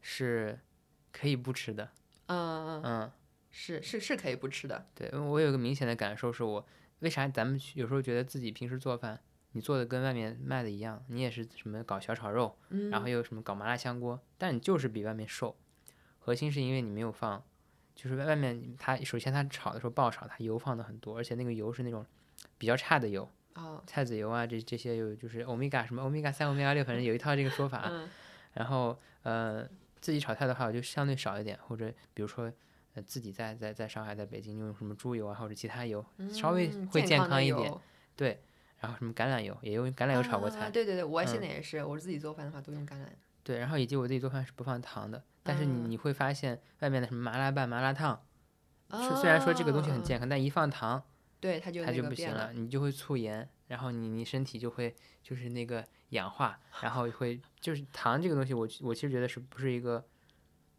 [0.00, 0.58] 是
[1.12, 1.90] 可以不吃的，
[2.24, 3.12] 嗯嗯嗯，
[3.50, 4.86] 是是是可以不吃的。
[4.94, 6.66] 对，我有个明显的感受，是我
[7.00, 9.20] 为啥咱们有时候觉得自己平时做饭，
[9.50, 12.56] 你做的跟外面卖的一样，你也是什么搞小炒肉，
[12.90, 15.54] 然后又什么搞麻辣香锅，但你就是比外面瘦。
[16.18, 17.44] 核心是因为你没有放，
[17.94, 22.06] 就是外面它首先它炒的时候爆炒，它油放的很多，而且那个油是那种
[22.56, 23.30] 比较差的油。
[23.54, 27.84] 哦，菜籽油啊，这这些有就是欧米伽什么欧米伽三、欧米伽六，反正有一套这个说法。
[27.90, 28.08] 嗯。
[28.54, 29.66] 然后呃，
[30.00, 32.52] 自己炒菜的话，我就相对少一点，或者比如说
[32.94, 37.72] 呃自己在在在上海、在北京用什么猪油啊，或者其他油，稍微会健康一点。
[38.16, 38.42] 对。
[38.80, 40.68] 然后什么橄榄油，也用橄榄油炒过菜。
[40.68, 43.06] 对对对，我现在也是，我自己做饭的话都用橄榄。
[43.44, 48.20] 对，然后以及我自己做饭是不放糖的，但是你你会发现外面的什么麻辣拌、麻辣烫，
[49.20, 51.00] 虽然说这个东西很健康，但一放糖。
[51.42, 60.06] 对，它就它就不行了，你就会促盐，然后你你身体就会就是那个氧化，然后会就是糖这个东西，我我其实觉得是不是一个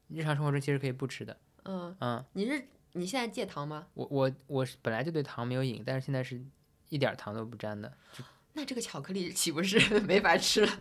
[0.08, 1.38] 日常生活中其实可以不吃的。
[1.66, 3.88] 嗯嗯，你是你现在戒糖吗？
[3.94, 6.42] 我我我是本来就对糖没有瘾，但是现在是
[6.88, 7.92] 一点糖都不沾的。
[8.54, 10.72] 那这个巧克力岂不是 没法吃了？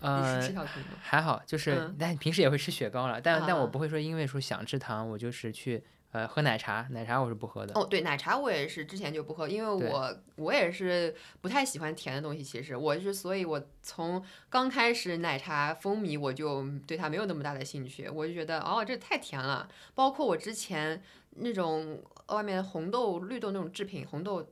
[0.00, 0.92] 呃，吃巧克力吗？
[1.02, 5.84] 还好，就是但平时也会吃雪糕了，但但我不会说因为说想吃糖，我就是去。
[6.16, 7.78] 呃，喝奶茶，奶茶我是不喝的。
[7.78, 12.42] 哦，对，奶茶我也是之前就不喝，因为我我也是不太喜欢甜的东西。
[12.42, 18.08] 其实我是，所以我从刚开始奶茶风靡，我就对它没有那么大的兴趣。
[18.08, 19.68] 我就觉得，哦，这太甜了。
[19.94, 21.02] 包括我之前
[21.32, 24.42] 那种外面红豆、绿豆那种制品，红豆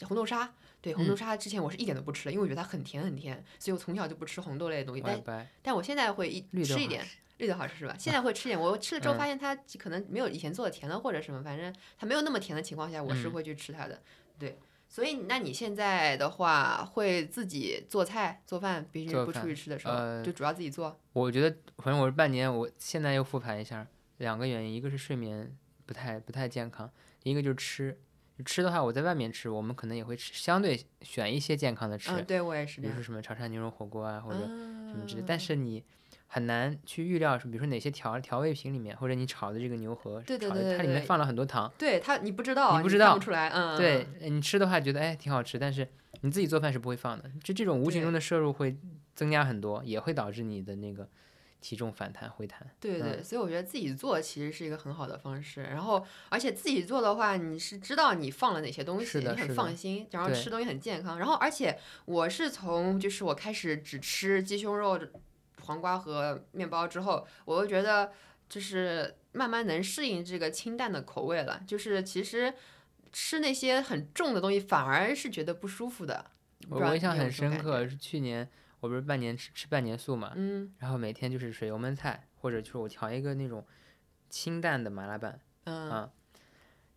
[0.00, 5.02] 红豆沙，对，红豆沙之前我是一点都不吃的，因为我觉得它很甜很甜，所以我从小就不吃红豆类的东西。
[5.24, 7.06] 但但我现在会一吃一点。
[7.42, 7.96] 绿豆好吃是吧？
[7.98, 14.00] 现在会吃点，我吃了之后发现它可能没有以前做的甜了，或者什么，反正它没有那么甜的情况下，我是会去吃它的。
[14.38, 20.96] 对，所以那你现在的话会自己做菜做饭，平时不出去吃的时候，就主要自己做。
[21.12, 23.84] 我觉得，反正我是半年，我现在又复盘一下，
[24.18, 25.52] 两个原因，一个是睡眠
[25.84, 26.88] 不太不太健康，
[27.24, 28.00] 一个就是吃，
[28.44, 32.12] 吃的话，我在外面吃，我们可能也会吃，相对选一些健康的吃。
[32.12, 32.80] 嗯，对我也是。
[32.80, 35.24] 比如说什么潮汕牛肉火锅啊，或者什么之类。
[35.26, 35.82] 但是你
[36.34, 41.70] 很难去预料，比如说哪些调调味品里面，或者你炒的这个牛河，对对对，它里面放了很多糖。
[41.76, 43.50] 对它，你不知道，你不知道，出来。
[43.50, 45.86] 嗯，对你吃的话觉得哎挺好吃，但是
[46.22, 47.30] 你自己做饭是不会放的。
[47.44, 48.74] 就这种无形中的摄入会
[49.14, 51.06] 增加很多，也会导致你的那个。
[51.60, 55.62] 体重反弹回弹，对对，所以我觉得自己做其实是一个很好的方式。
[55.62, 61.20] 然后，而且自己做的话，你是知道你放了哪些东西，你很放心，然后吃东西很健康。
[61.20, 64.98] 然后，而且我是从就是我开始只吃鸡胸肉、
[65.62, 68.12] 黄瓜和面包之后，我又觉得
[68.48, 71.62] 就是慢慢能适应这个清淡的口味了。
[71.66, 72.52] 就是其实
[73.12, 76.26] 吃那些很重的东西反而是觉得不舒服的。
[76.68, 78.48] 我印象很深刻，是去年。
[78.82, 83.64] 我不是半年吃吃半年素嘛，嗯，然后每天就是水油焖菜，或者就是我调一个那种
[84.28, 86.10] 清淡的麻辣拌，嗯啊，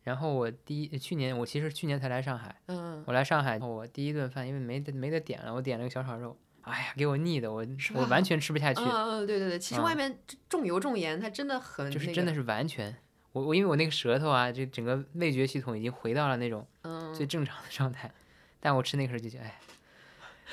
[0.01, 6.35] 然后我第一去年我其实去年才来上海，嗯，我来上海后我第一顿饭因为没得没得点了，我点了个小炒肉，
[6.65, 10.17] 哎呀给我腻的我我完全吃不下去，嗯嗯对对对，其实外面
[10.49, 12.95] 重油重盐它真的很就是真的是完全
[13.31, 16.65] 我我因为我那个舌头啊这整个味觉系统已经回到了那种
[17.13, 18.11] 最正常的状态，
[18.59, 19.59] 但我吃那个时候就觉得哎。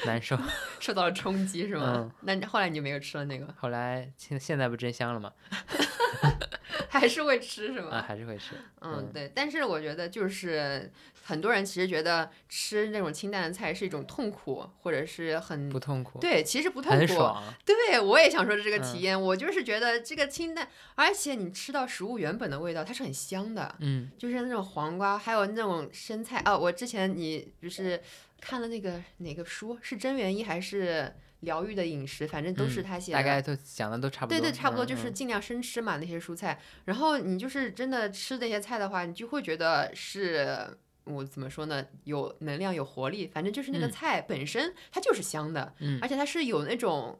[0.07, 0.39] 难受，
[0.81, 2.11] 受到了冲击是吗？
[2.23, 3.47] 那后来你就没有吃了那个？
[3.59, 5.31] 后来现现在不真香了吗？
[6.89, 7.97] 还是会吃是吗？
[7.97, 8.55] 啊，还是会吃。
[8.81, 9.31] 嗯，对。
[9.35, 10.91] 但是我觉得就是
[11.23, 16.19] 很多人其实觉得吃那种清淡的菜是一种痛苦，或者是很不痛苦。
[16.19, 16.99] 对，其实不痛苦。
[16.99, 17.43] 很爽。
[17.65, 19.21] 对，我也想说这个体验。
[19.21, 23.75] 我就是觉得这个清淡，而且你吃到食物原本的味道，它是很香的。
[23.81, 24.11] 嗯。
[24.19, 26.43] 就是那种黄瓜，还有那种生菜。
[26.45, 28.01] 哦，我之前你就是。
[28.45, 34.37] 看了那个哪个书是真元一还是疗愈的饮食，反正都是他写的，大概都讲的都差不多。
[34.37, 36.61] 对对，差不多就是尽量生吃嘛那些蔬菜。
[36.87, 41.87] 然后你就是真的吃那些菜的话，你就会觉得是我怎么说呢？
[42.05, 47.19] 有能量有活力，反正就是那个菜本身它就是香的，而且它是有那种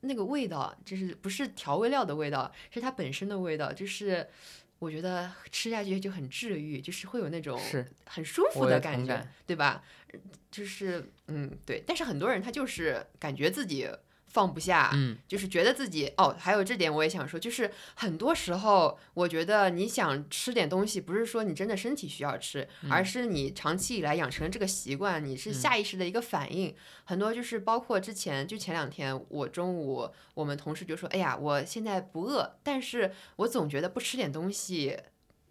[0.00, 4.28] 那个味道，就是不是调味料的味道，是它本身的味道，就是。
[4.84, 7.58] 我觉得吃下去就很治愈，就是会有那种
[8.06, 9.82] 很舒服的感觉，对吧？
[10.50, 11.82] 就是嗯，对。
[11.86, 13.88] 但是很多人他就是感觉自己。
[14.34, 26.74] 放不下，嗯，就是觉得自己哦，还有这点我也想说，就是很多时候，我觉得你想吃点东西，不是说你真的身体需要吃，而是你长期以来养成了这个习惯，你是下意识的一个反应。
[27.04, 34.98] 很多就是包括之前就前两天，我中午我们同事就说，哎呀，我现在不饿，但是我总觉得不吃点东西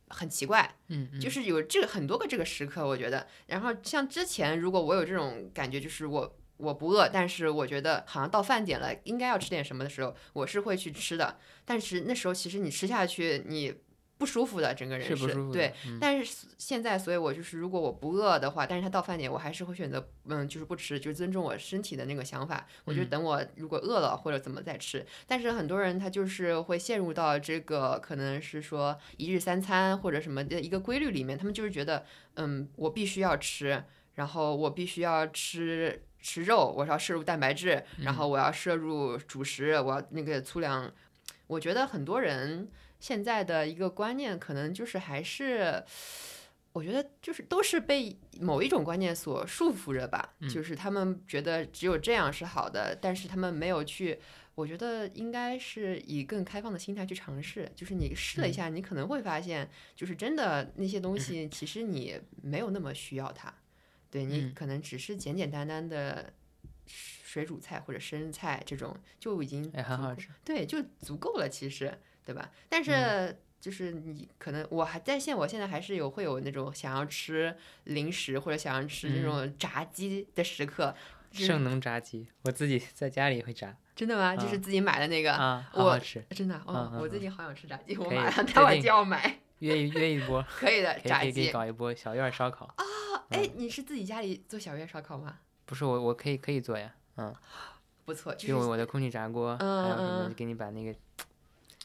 [0.09, 3.27] 很奇怪，嗯，就是有这个很多个这个时刻，我觉得。
[3.47, 6.35] 然后像之前，如果我有这种感觉，就是我。
[6.57, 11.37] 我不饿，但是我觉得好像到饭点了，应该要吃点什么的时候，我是会去吃的。
[11.65, 13.73] 但是那时候其实你吃下去，你
[14.17, 15.51] 不舒服的，整个人是不舒服。
[15.51, 22.65] 对，但是现在，所以我就是如果我不饿的话，但是他到饭点，我还是会选择嗯，就是不吃，就是尊重我身体的那个想法。
[22.85, 25.05] 我就等我如果饿了或者怎么再吃。
[25.27, 33.83] 但是很多人他就是会陷入到这个可能是说一日三餐或者什么的一个规律里面，他们就是觉得嗯，我必须要吃，
[34.13, 36.03] 然后我必须要吃。
[36.23, 40.91] 吃肉，我要摄入蛋白质，然后我要摄入主食，我要那个粗粮。
[41.47, 42.67] 我觉得很多人
[42.99, 45.83] 现在的一个观念，可能就是还是，
[46.71, 50.33] 我觉得就是都是被某一种观念所束缚着吧。
[50.49, 54.17] 就是他们觉得只有这样是好的，但是他们没有去。
[54.55, 57.69] 我觉得应该是以更开放的心态去尝试。
[57.75, 63.53] 就是你试了一下，你可能会发现，就是真的那些东西，其实你没有那么需要它。
[64.13, 66.31] 对你可能只是简简单单的
[66.85, 72.51] 水煮菜或者生菜这种就已经很好吃，对，就足够了，其实，对吧？
[72.69, 80.95] 但是就是你可能我还在线，我现在还是有会有那种想要吃零食或者想要吃那种炸鸡的时刻。
[81.31, 83.75] 圣能炸鸡，我自己在家里会炸。
[83.95, 84.35] 真的吗？
[84.37, 86.23] 就是自己买的那个啊，好好吃。
[86.29, 89.39] 真的，哦，我最近好想吃炸鸡，我马上待会就要买。
[89.59, 92.83] 约一约一波，可以的，炸鸡搞一波小院烧烤啊！
[93.29, 95.39] 哎，你是自己家里做小院烧烤吗？
[95.65, 97.33] 不是我，我可以可以做呀，嗯，
[98.05, 100.93] 不错，就用我的空气炸锅，还有什么给你把那个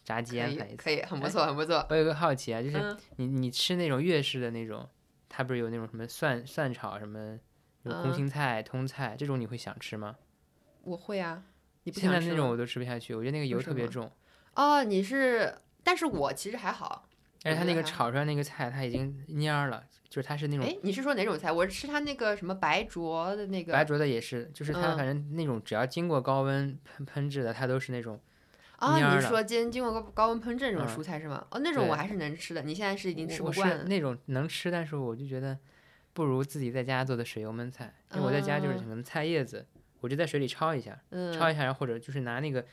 [0.04, 1.86] 炸鸡安排一次，可以，很不错，很不错。
[1.90, 4.88] 我有个好奇啊，就是你你吃那种粤式的那种，
[5.28, 7.38] 它不是有那种什么蒜蒜炒什么，
[7.84, 10.16] 有空心菜、通菜这种，你会想吃吗？
[10.82, 11.44] 我会啊，
[11.84, 14.10] 你不现在那种我都吃不下去，我觉得那个油特别重。
[14.54, 17.08] 哦，你是，但是我其实还好。
[17.44, 20.66] 而且它那个炒出来那个菜，它已经蔫儿了，就是它是那种。
[20.66, 21.52] 哎，你是说哪种菜？
[21.52, 23.72] 我吃它那个什么白灼的那个。
[23.72, 28.20] 白灼的也是，就是它反正那种只要经过高温喷喷制的，它都是那种
[28.76, 31.46] 啊，你是说经经过高高温烹制这种蔬菜是吗？
[31.50, 32.62] 哦，那种我还是能吃的。
[32.62, 33.84] 你现在是已经吃不惯了。
[33.84, 35.56] 那种能吃，但是我就觉得
[36.12, 37.94] 不如自己在家做的水油焖菜。
[38.14, 39.64] 因为我在家就是可能菜叶子，
[40.00, 42.64] 我就在水里焯一下，焯一下，然后或者就是拿那个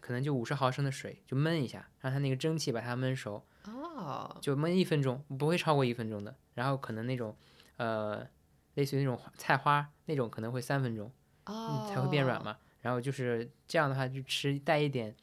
[0.00, 3.44] 可能就五十毫升的水就焖一下，让它那个蒸汽把它焖熟。
[3.64, 4.36] 哦。
[4.40, 6.34] 就焖一分钟，不会超过一分钟的。
[6.54, 7.36] 然后可能那种
[7.76, 8.26] 呃，
[8.74, 11.10] 类似于那种菜花那种可能会三分钟，
[11.46, 12.56] 哦，才会变软嘛。
[12.80, 15.14] 然后就是这样的话，就吃带一点。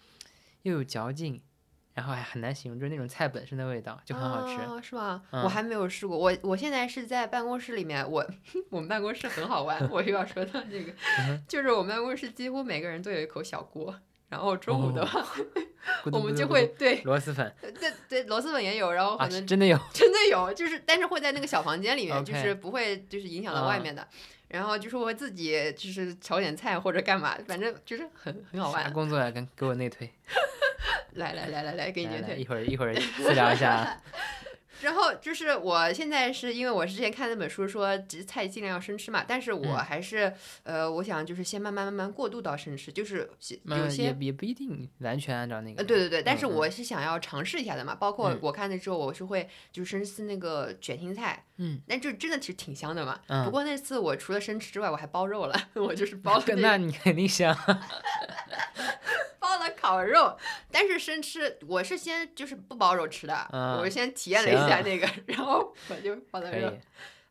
[0.64, 1.42] 又有嚼劲，
[1.96, 5.24] 然后还很难形容，就是那种菜本身的味道，就很好吃，是吗？
[5.32, 6.16] 我还没有试过。
[6.16, 8.24] 我我现在是在办公室里面，我
[8.70, 9.90] 我们办公室很好玩。
[9.90, 10.94] 我又要说到这个，
[11.48, 14.00] 就是我们办公室几乎每个人都有一口小锅，
[14.32, 15.22] 然后中午的话，
[16.06, 24.08] 我们就会对螺蛳粉，对对螺蛳粉也有，然后可能真的有，真的有，就是但是会在那个小房间里面，就是不会就是影响到外面的。
[24.48, 28.92] 然后就是我自己就是炒点菜或者干嘛，反正就是很很好玩。
[28.94, 30.10] 工作呀，跟给我内推。
[31.16, 32.38] 来来来来来，给你内推。
[32.38, 34.02] 一会儿一会儿私聊一下。
[34.82, 43.30] 然后就是我现在是因为我之前看那本书说菜尽量要生吃嘛，但是我还是呃，我想就是先慢慢慢慢过渡到生吃，就是
[43.64, 45.84] 有些也也不一定完全按照那个。
[45.84, 53.20] 对对对，但是我是想要尝试一下的嘛，包括我看了之后，我是会就是生吃那个卷心菜，嗯，但就真的其实挺香的嘛。
[53.28, 53.46] 嗯。
[53.46, 56.44] 不过那次我除了生吃之外，我还包肉了， 我就是包了。
[56.58, 57.56] 那你肯定香。
[59.40, 60.38] 包了烤肉，
[60.72, 63.48] 但是生吃我是先就是不包肉吃的，
[63.82, 66.72] 我先体验了一下那个，然后我就包了肉，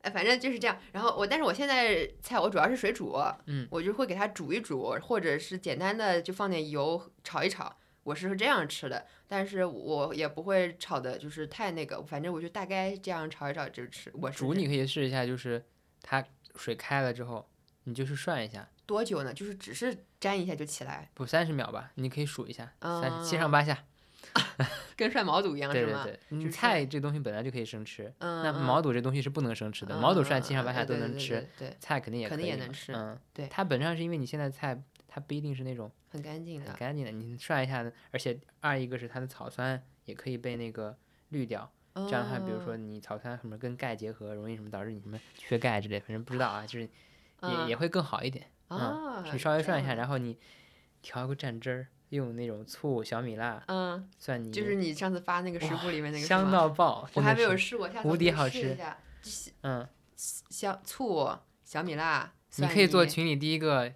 [0.03, 0.79] 哎，反正就是这样。
[0.93, 3.17] 然后我，但是我现在菜我主要是水煮，
[3.47, 9.07] 嗯，我就会给它煮一煮，或者是简单的就放点油炒一炒，我是这样吃的。
[9.27, 14.11] 但是我也不会炒的，就是太那个，反正我就大概这样炒一炒就吃。
[14.15, 15.65] 我煮你可以试一下，就是
[16.03, 16.25] 它
[16.57, 17.49] 水开了之后，
[17.85, 18.69] 你就是涮一下。
[18.87, 19.33] 多久呢？
[19.33, 21.09] 就是只是粘一下就起来？
[21.15, 23.85] 不，三十秒吧，你可以数一下，三七上八下，
[24.97, 26.05] 跟涮毛肚一样是吗？
[26.05, 29.99] 对对对，菜这东西本来就可以生吃，那毛肚这东西是不能生吃的。
[29.99, 32.93] 毛肚涮七上八下都能吃，对，菜肯定也肯定也能吃。
[32.93, 40.97] 嗯，对，它本质上是因为你现在菜它不一定是那种很干净的，干净的，你涮一下，而且二一个是它的草酸也可以被那个
[41.31, 46.89] 滤掉，这样的话，比如说你草酸什么跟钙结合，容易什么导致你什么缺钙之类，反正不知道啊，就是
[47.43, 48.47] 也也会更好一点。
[48.69, 50.39] 啊，你稍微涮一下，然后你
[51.03, 58.77] 调个蘸汁儿，用那种醋、小米辣，嗯，蒜泥，就是你上次发那个食谱里面那个，香到爆，我还没有试过，下次无敌好吃。
[59.63, 61.31] 嗯，香醋、
[61.65, 63.93] 小米辣，你可以做群里第一个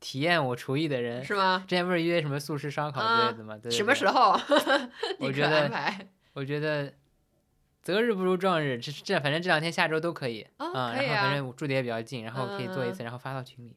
[0.00, 1.64] 体验我厨艺的人，是吗？
[1.66, 3.58] 之前不是约什么素食烧烤之类的吗？
[3.62, 4.38] 对什么时候？
[5.20, 5.70] 我觉得，
[6.34, 6.92] 我觉得。
[7.80, 13.74] 择日不如撞日，这这反正这两天下周都可以啊，然后反正住的也比较近，然后可以做一次，然后发到群里，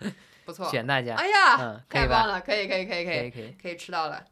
[0.46, 1.16] 不错，选大家。
[1.16, 4.24] 哎呀，太棒了，可以可以可以可以可以可以吃到了。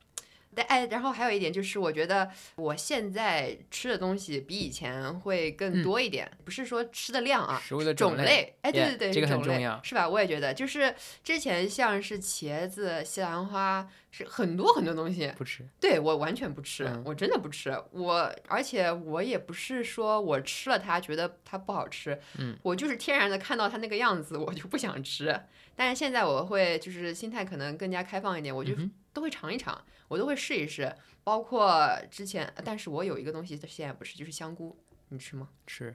[0.55, 8.57] 但哎，然后还有一点就是，我觉得我现在吃的东西比以前会更多一点，不是说吃的量啊，食物的种类。
[8.63, 10.09] 哎，对对对，这个很重要，是吧？
[10.09, 15.67] 我也觉得，就是之前像是茄子、西兰花，是很多很多东西不吃。
[15.81, 17.77] 对我完全不吃，我真的不吃。
[17.91, 25.39] 我而且我也不是说我吃了它觉得它不好吃，嗯，我就是天然的看到它那个样子，我就不想吃。
[25.77, 28.75] 但是现在我会就是心态可能更加开放一点，我就
[29.13, 29.77] 都会尝一尝。
[30.15, 30.95] 我都会试一试，
[31.25, 35.49] 包括之前，但是我有一个东西现在不吃，就是香菇，你吃吗？
[35.67, 35.93] 吃，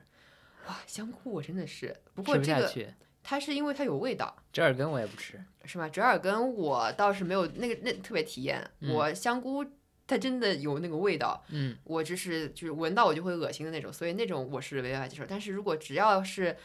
[0.67, 2.69] 哇，香菇我真的是，不过这个
[3.23, 4.35] 它是因为它有味道。
[4.51, 5.87] 折耳根我也不吃，是吗？
[5.87, 9.65] 折耳根我倒是没有那个那特别体验，我香菇
[10.05, 15.23] 它真的有那个味道，嗯，我就是就是闻到我就会恶心的那种，所以那种我是没办法接受。
[15.25, 16.57] 但是如果只要是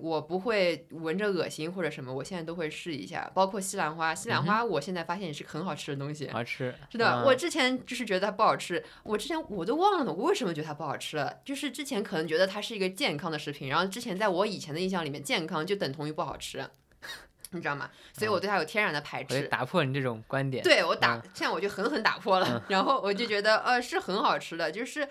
[0.00, 4.14] 我不会闻着恶心或者什么，我现在都会试一下，包括西兰花。
[4.14, 6.28] 西兰花，我现在发现也是很好吃的东西。
[6.28, 7.24] 好吃，是的。
[7.24, 11.40] 我之前就是觉得它不好吃，我之前我都忘了我为什么觉得它不好吃了。
[11.44, 16.62] 就是之前可能觉得它是一个健康的食品，然后之前在我以前的印象里面，健康就等同于不好吃，
[17.52, 17.90] 你知道吗？
[18.12, 19.42] 所以我对它有天然的排斥。
[19.48, 20.62] 打破你这种观点。
[20.62, 25.08] 对我打，现在我就狠狠打破了，然后我就觉得呃是很好吃的，就是。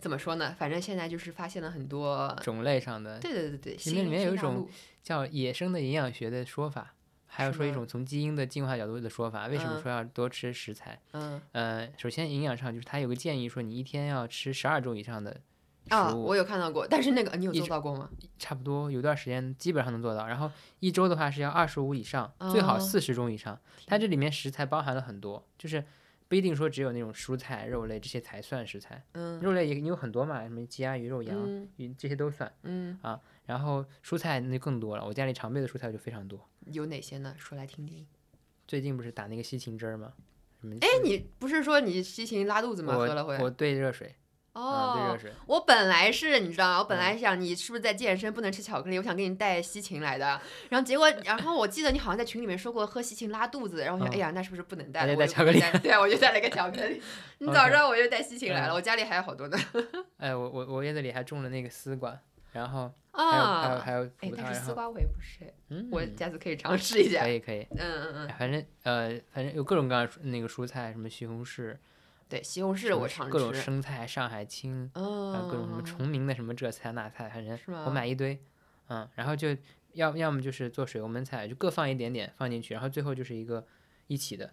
[0.00, 0.54] 怎么说呢？
[0.58, 3.18] 反正现在就是发现了很多种类上的。
[3.18, 4.68] 对对对对，里面里面有一种
[5.02, 6.94] 叫野生的营养学的说法，
[7.26, 9.46] 还有说一种从基因的进化角度的说法。
[9.46, 11.00] 为什么说要多吃食材？
[11.12, 15.96] 嗯呃，首先营养上就是他有个建议说你一天要吃十二种以上的食物。
[15.96, 18.10] 啊，我有看到过，但是那个你有做到过吗？
[18.38, 20.26] 差不多有段时间基本上能做到。
[20.26, 20.50] 然后
[20.80, 23.58] 一周的话是要二十五以上，最好四十种以上。
[23.86, 25.82] 它这里面食材包含了很多，就是。
[26.28, 36.48] 不一定说只有那种蔬菜、肉类这些才算食材，嗯，肉类也你有很多嘛，什么鸡鸭鱼肉羊鱼这些都算，嗯啊，然后蔬菜那就更多了，我家里常备的蔬菜就非常多。
[36.66, 37.34] 有哪些呢？
[37.38, 38.06] 说来听听。
[38.66, 40.12] 最近不是打那个西芹汁儿吗？
[40.80, 42.94] 哎，你不是说你西芹拉肚子吗？
[42.96, 43.38] 喝了会？
[43.38, 44.16] 我兑热水。
[44.56, 45.14] 哦，
[45.44, 46.78] 我本来是你知道吗？
[46.78, 48.96] 我本来想你是不是在健身不能吃巧克力？
[48.96, 50.40] 我想给你带西芹来的。
[50.70, 53.82] 然后结果，然后我记得你好像在群里面说过喝西芹拉肚子。
[53.82, 55.06] 然后我想，哎呀，那是不是不能带？
[55.06, 55.60] 我带巧克力。
[55.82, 57.02] 对啊，我就带了个巧克力。
[57.38, 58.72] 你早知道我就带西芹来了。
[58.72, 59.58] 我家里还有好多呢。
[60.16, 62.18] 哎，我我我院子里还种了那个丝瓜，
[62.52, 64.34] 然后还有还有还有葡萄。
[64.38, 65.52] 但是丝瓜我也不是，
[65.92, 67.20] 我下次可以尝试一下。
[67.24, 67.66] 可以可以。
[67.72, 68.28] 嗯嗯嗯。
[68.38, 71.76] 反正呃，反正有各种各样那个蔬菜，什么西红柿。
[72.28, 75.00] 对西红柿我常吃，各种生菜，上海青，还
[75.38, 78.40] 有各种什么崇明的什么这菜那菜，反正我买一堆，
[78.88, 79.56] 嗯，然后就
[79.92, 83.64] 要要么就是做水油焖菜，就各放一点点放进去，然后最后就是一个
[84.08, 84.52] 一起的。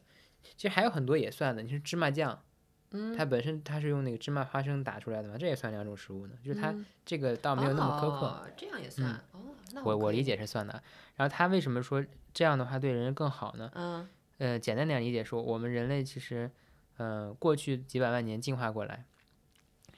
[0.56, 2.44] 其实还有很多也算的，你是芝麻酱，
[2.92, 9.40] 嗯，它本身它是用那个芝麻花生打出来的嘛，这也算两种食物呢，就是它这个倒没有那么苛刻，这样也算，哦，
[9.84, 10.74] 我我理解是算的。
[11.16, 12.06] 然后它为什么说
[12.36, 13.72] 这样的话对人更好呢？
[13.74, 16.52] 嗯，呃，简单点理解说，我们人类其实。
[16.98, 19.06] 嗯，过去几百万年进化过来，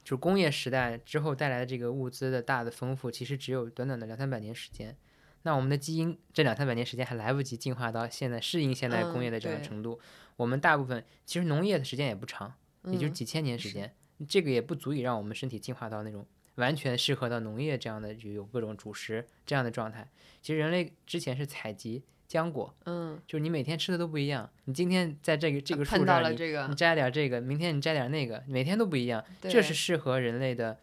[0.03, 4.95] 就是工业时代之后带来的这个物资的大的丰富，其实只有短短的两三百年时间。
[5.43, 9.99] 那我们的基因这两三百年时间还来不及进化到现在适应现代工业的这个程度。
[10.37, 12.53] 我们大部分其实农业的时间也不长，
[12.85, 13.93] 也就几千年时间，
[14.27, 20.09] 这个也不足以让我们身体进化到那种完全适合到农业这样的就有各种主食这样的状态。
[20.41, 22.03] 其实人类之前是采集。
[22.35, 24.49] 浆果，嗯，就是你每天吃的都不一样。
[24.65, 26.35] 你今天在这个这个树上，你
[26.69, 29.23] 你摘点这个，明天你摘点那个，每天都不一样。
[29.41, 30.79] 这是适合人类的，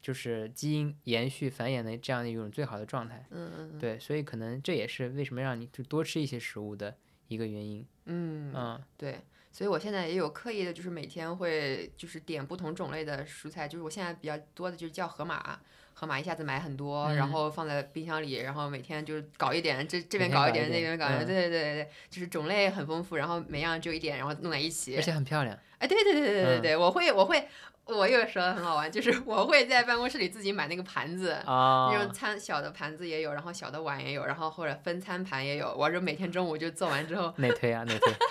[0.00, 3.26] 就是基因延续繁衍的这样的一种最好的状态。
[3.30, 3.78] 嗯嗯。
[3.78, 6.96] 对，所以可能这也是为什么让你就多吃一些食物的
[7.28, 7.84] 一个原因。
[8.06, 9.20] 嗯嗯，对。
[9.50, 15.60] 所以我现在也有刻意的，就是每天会就是点不同种类的蔬菜，就是我现在比较多的就是叫河马。
[15.94, 25.56] 盒马一下子买很多，然后放在冰箱里，然后每天就是搞一点，这这边搞一点，那边搞一点，对对对对对，就是种类很丰富，然后每样就一点，然后弄在一起，而且很漂亮。
[25.78, 27.48] 哎，对对对对对对对，我会我会，
[27.86, 38.12] 我又说很好玩，就是 我会在办公室里自己买那个盘子，那种餐小的盘子也有，然后小的碗也有，然后或者分餐盘也有，我就每天中午就做完之后内推啊内推。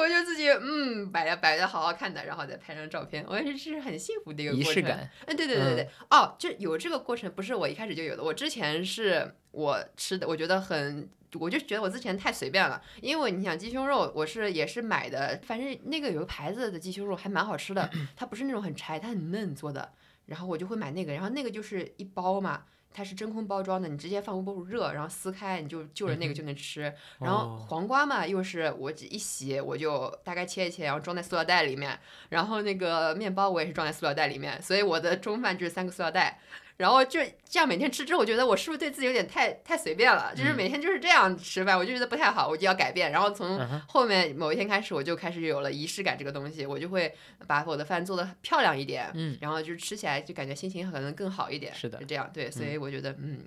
[0.00, 4.84] 我就自己嗯摆着摆的好好看的，然后再拍张照片，我觉得这是很幸福的一个过程。
[4.84, 8.22] 哎，对对对对，哦，就有这个过程，不是我一开始就有的。
[8.22, 12.82] 我之前是我吃的，我觉得很，我就觉得我之前太随便了。
[13.00, 19.92] 因为你想鸡胸肉，我是也是买的，反正那个有个牌子的鸡胸肉还蛮好吃的， 它不是那种很柴，它很嫩做的，
[20.26, 22.64] 然后我就会买那个，然后那个就是一包嘛。
[22.92, 26.92] 它是真空包装的，你直接放微波炉热，然后撕开，你就就着那个就能吃。
[27.18, 31.98] 然后黄瓜嘛，又是我一洗，我就大概切一切，然后装在塑料袋里面。
[32.28, 36.40] 然后那个面包我也是装在塑料袋里面，所以我的中饭就是三个塑料袋。
[36.80, 40.32] 然后就这样每天吃之后，我觉得我是不是对自己有点太太随便了？
[40.34, 43.12] 就是每天就是这样吃饭，我就觉得不太好，我就要改变。
[43.12, 47.14] 然后从后面某一天开始，我就开始有了仪式感这个东西，我就会
[47.46, 51.74] 把我的饭做的漂亮一点，嗯，然后就是吃起来就感觉心情可能更好一点。
[51.74, 53.40] 是的，是这样，对，所以我觉得，嗯，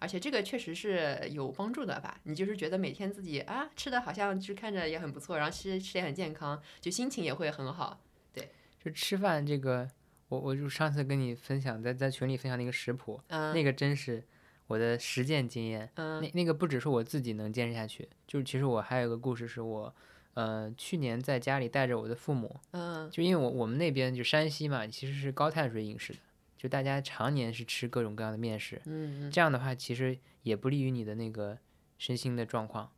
[0.00, 2.18] 而且这个确实是有帮助的吧？
[2.24, 8.00] 你就是觉得每天自己啊吃的好像就看着也很不错，然后吃吃也很健康，就心情也会很好。
[8.34, 8.50] 对，
[8.84, 9.88] 就吃饭这个。
[10.30, 14.24] 我我就上次跟你分享，在在群里分享那个食谱，那个真是
[14.68, 15.90] 我的实践经验。
[15.96, 19.92] 那那个不只是我自己能坚持下去，就是其实我还有个故事，是我，
[20.34, 26.20] 呃，去年在家里带着我的父母，嗯，就因为我我们那边就山西嘛，其实是高碳水饮食的，
[26.56, 31.58] 就大家常年是吃各种各样的面食，嗯这样的话其实也不利于你的那个
[31.98, 32.90] 身心的状况。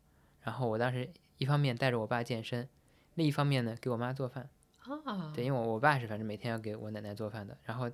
[0.42, 2.68] 然后我当时一方面带着我爸健身，
[3.14, 4.50] 另一方面呢给我妈做饭。
[5.04, 7.88] 啊，对，因为我我爸是反正每天要给我奶奶做饭的，然后，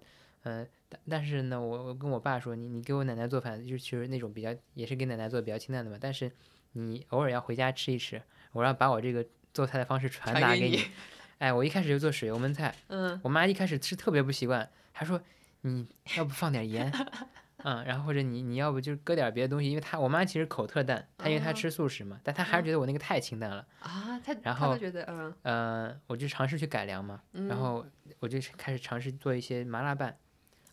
[0.45, 6.31] 嗯，但但是呢，我我跟我爸说，你你给我奶奶做饭，就其实那种比较也是给奶奶做比较清淡的嘛，但是
[6.73, 10.85] 你偶尔要回家吃一吃，我要把我这个做菜的方式传达给你。
[11.39, 15.21] 哎，我一开始就做水油焖菜，嗯，我妈一开始吃特别不习惯，还说
[15.61, 15.87] 你
[16.17, 16.93] 要不放点盐。
[17.65, 24.21] 嗯，然后或者你你要不就搁点别的东西，因为她我妈其实口特淡，她因为她吃素食嘛，但她还是觉得我那个太清淡了啊。
[24.25, 27.85] 她然后觉得嗯呃，我就尝试去改良嘛，然后
[28.21, 30.17] 我就开始尝试做一些麻辣拌。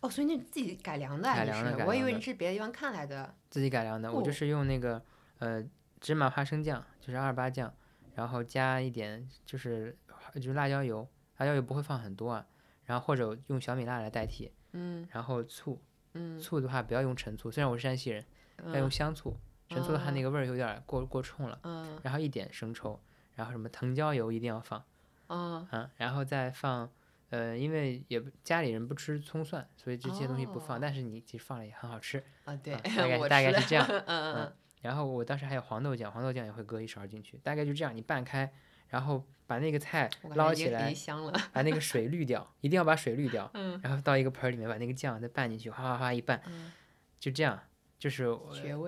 [0.01, 1.23] 哦，所以你自己改良的？
[1.23, 3.33] 改良的，我以为你是别的地方看来的。
[3.49, 5.01] 自己改良的，我就是用那个
[5.39, 5.63] 呃
[5.99, 7.73] 芝麻花生酱，就是二八酱，
[8.13, 9.97] 然后加一点就是
[10.35, 11.07] 就是辣椒油，
[11.37, 12.45] 辣椒油不会放很多啊，
[12.83, 15.81] 然后或者用小米辣来代替，嗯，然后醋。
[16.15, 18.25] 嗯，醋的话不要用陈醋，虽然我是山西人，
[18.65, 19.37] 要用香醋。
[19.69, 21.59] 陈醋的话那个味儿有点过过冲了。
[21.63, 21.99] 嗯。
[22.01, 22.99] 然后一点生抽，
[23.35, 24.83] 然后什么藤椒油一定要放。
[25.27, 25.67] 嗯。
[25.97, 26.89] 然后再放，
[27.29, 30.79] 呃，因为也家里人不吃葱蒜，所以这些东西不放。
[30.79, 32.23] 但是你其实放了也很好吃。
[32.45, 33.85] 啊，对，大概大概是这样。
[34.07, 34.53] 嗯嗯。
[34.81, 38.53] 然后我当时还有黄豆酱，黄豆酱也会搁一勺进去，大概就这样，你拌开，
[38.89, 40.93] 然后把那个菜捞起来，
[41.51, 46.41] 把那个水滤掉，一定要把水滤掉， 嗯，然后到一个盆里面把那个酱再拌进去，哗哗哗一拌，
[47.19, 47.59] 就这样，
[47.99, 48.35] 就是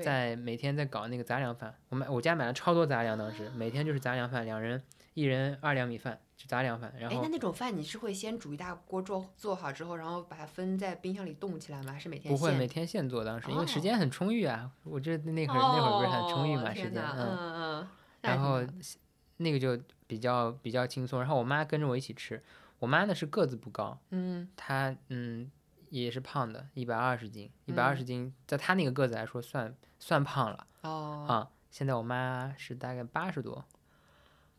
[0.04, 4.82] 在每天在搞那个杂粮饭，我买我家买了超多杂粮，当时每天就是杂粮饭，两人
[5.14, 6.20] 一人二两米饭。
[6.38, 11.92] 就杂粮饭，然后哎，那那种饭你是会先煮一大锅做做好之后，然后把它分在冰箱里冻起来吗？
[11.92, 13.26] 还是每天不会每天现做？
[13.26, 17.88] 当时因为时间很充裕啊，我这那会儿那会儿不是很充裕嘛，时间嗯嗯，
[18.22, 18.62] 然后
[19.38, 21.20] 那个就比较比较轻松。
[21.20, 22.44] 然后我妈跟着我一起吃，
[22.80, 25.50] 我妈呢是个子不高，嗯，她嗯
[25.90, 31.50] 也是胖的，一百二十斤，一百二十斤，在她那个个子来说算算胖了哦啊。
[31.72, 33.66] 现在我妈是大概八十多。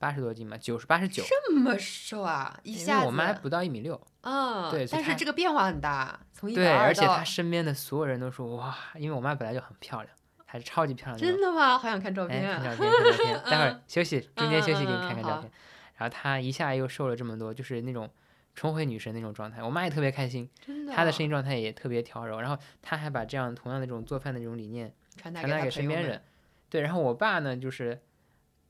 [0.00, 2.56] 八十多斤嘛，九十八十九，这么瘦啊！
[2.62, 10.16] 一下子我妈不到一米六，嗯，对，但是这个变化很大，从一对，而且她身边的所有人都说哇，因为我妈本来就很漂亮，
[10.50, 11.24] 还是超级漂亮的。
[11.24, 11.78] 真的吗？
[11.78, 13.40] 好想看照片，看照片，看照片。
[13.50, 15.50] 待会儿休息，中间休息给你看看照片。
[15.96, 18.10] 然后她一下又瘦了这么多，就是那种
[18.54, 19.62] 重回女神那种状态。
[19.62, 20.48] 我妈也特别开心，
[20.94, 22.40] 她的身心状态也特别调柔。
[22.40, 26.22] 然后她还把这样同样的这种做饭的这种理念传达给身边人。
[26.70, 28.00] 对，然后我爸呢，就是。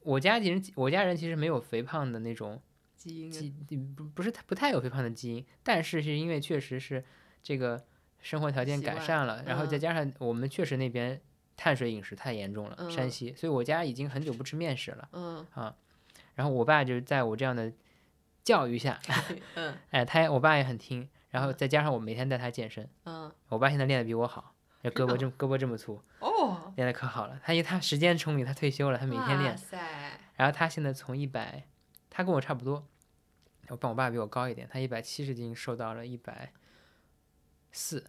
[0.02, 2.58] 我家人，我家人其实没有肥胖的那种
[2.96, 7.04] 基因，基不不是不太有肥胖的基因，但是是因为确实是
[7.42, 7.84] 这个
[8.20, 11.20] 生活条件改善了，然后再加上我们确实那边
[11.58, 15.74] 碳水饮食太严重了，山西，所以我家已经很久不吃面食了，嗯啊，
[16.34, 17.70] 然后我爸就是在我这样的
[18.42, 18.98] 教育下，
[19.56, 24.54] 嗯，哎，他我爸也很听，然后再加上我每天带他健身，嗯，我爸现在练的比我好。
[24.80, 27.38] 这胳膊这胳膊这么粗哦，练的可好了。
[27.42, 29.58] 他因为他时间充裕，他退休了，他每天练。
[30.36, 31.66] 然后他现在从一百，
[32.08, 32.86] 他跟我差不多，
[33.66, 36.52] 我爸我爸比我高一点，他一百七十斤瘦到了一百
[37.72, 38.08] 四。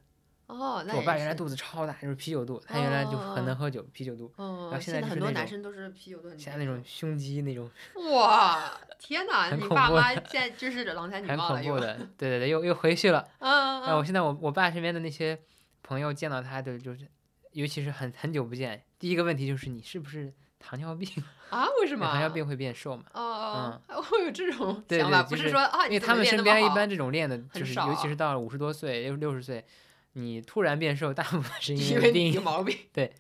[0.50, 4.32] 哦，那我爸原来肚子超大，就是啤酒肚，他原来就很能喝酒，啤酒肚。
[4.38, 6.30] 然后现在很多男生都是啤酒肚。
[6.38, 7.70] 现在那种胸肌那种。
[8.12, 9.50] 哇，天哪！
[9.52, 13.26] 你爸妈现在就是郎才 女貌了很恐怖的，对对对，又又回去了。
[13.40, 13.98] 嗯嗯。
[13.98, 15.40] 我现在我我爸身边的那些。
[15.82, 17.08] 朋友见到他的就是，
[17.54, 21.10] 尤其是很很久不见，第一个问题就是你是不是糖尿病
[21.50, 21.66] 啊？
[21.82, 22.06] 为什么？
[22.06, 23.06] 糖尿病会变瘦嘛？
[23.14, 29.66] 哦哦，嗯，会有这种想法，不是说啊，因为他们身边一般这种练的，就是尤其是到了五十多岁、六六十岁，
[30.14, 32.78] 你突然变瘦，大部分是因为有毛病。
[32.92, 33.14] 对。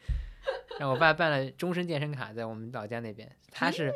[0.79, 3.93] 然后我爸办了终身健身卡，在我们老家那边，他是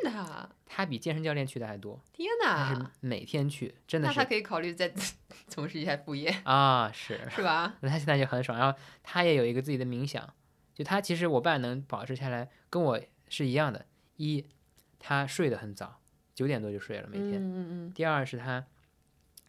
[0.66, 1.98] 他比健身教练去的还多。
[2.12, 2.68] 天哪！
[2.68, 4.14] 他是每天去，真的是。
[4.14, 4.92] 那他可以考虑再
[5.48, 7.74] 从事一下副业啊，是是吧？
[7.80, 10.32] 那他现在就很爽，然后他也有一个自己的冥想，
[10.74, 13.86] 就他其实我爸能保持下来，跟我是一样的。
[14.16, 14.44] 一，
[14.98, 16.00] 他睡得很早，
[16.34, 17.34] 九点多就睡了每天。
[17.36, 18.66] 嗯嗯第二是他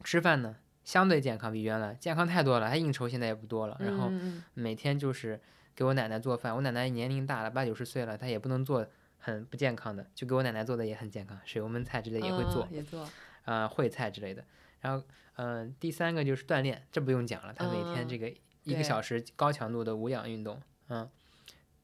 [0.04, 0.56] 吃饭呢
[0.86, 4.10] 相对健康，比原来健康太多了，他应酬现在也不多了，然后
[4.54, 5.42] 每天就是。
[5.78, 8.88] 给我奶奶做饭，我奶奶年龄大了，八九十岁了，她也不能做
[9.18, 13.06] 很不健康的，就给我奶奶做的也很健康，水油焖菜之类也会做，也做，
[13.44, 14.42] 啊烩菜之类的。
[14.80, 15.06] 然后，
[15.36, 18.34] 嗯，第三个就是锻炼，这不用讲了，他每天这个
[18.64, 21.10] 一个小时高强度的无氧运动，嗯。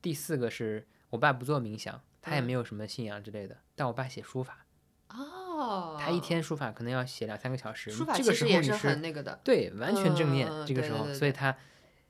[0.02, 4.66] 第四个是我爸不做冥想，他也没有什么信仰之类的，但我爸写书法，
[5.10, 5.41] 哦，
[6.00, 11.56] 他一天书法可能要写两三个小时，书法这个时候你是很那个的，对，完全正念，这个时候，所以他。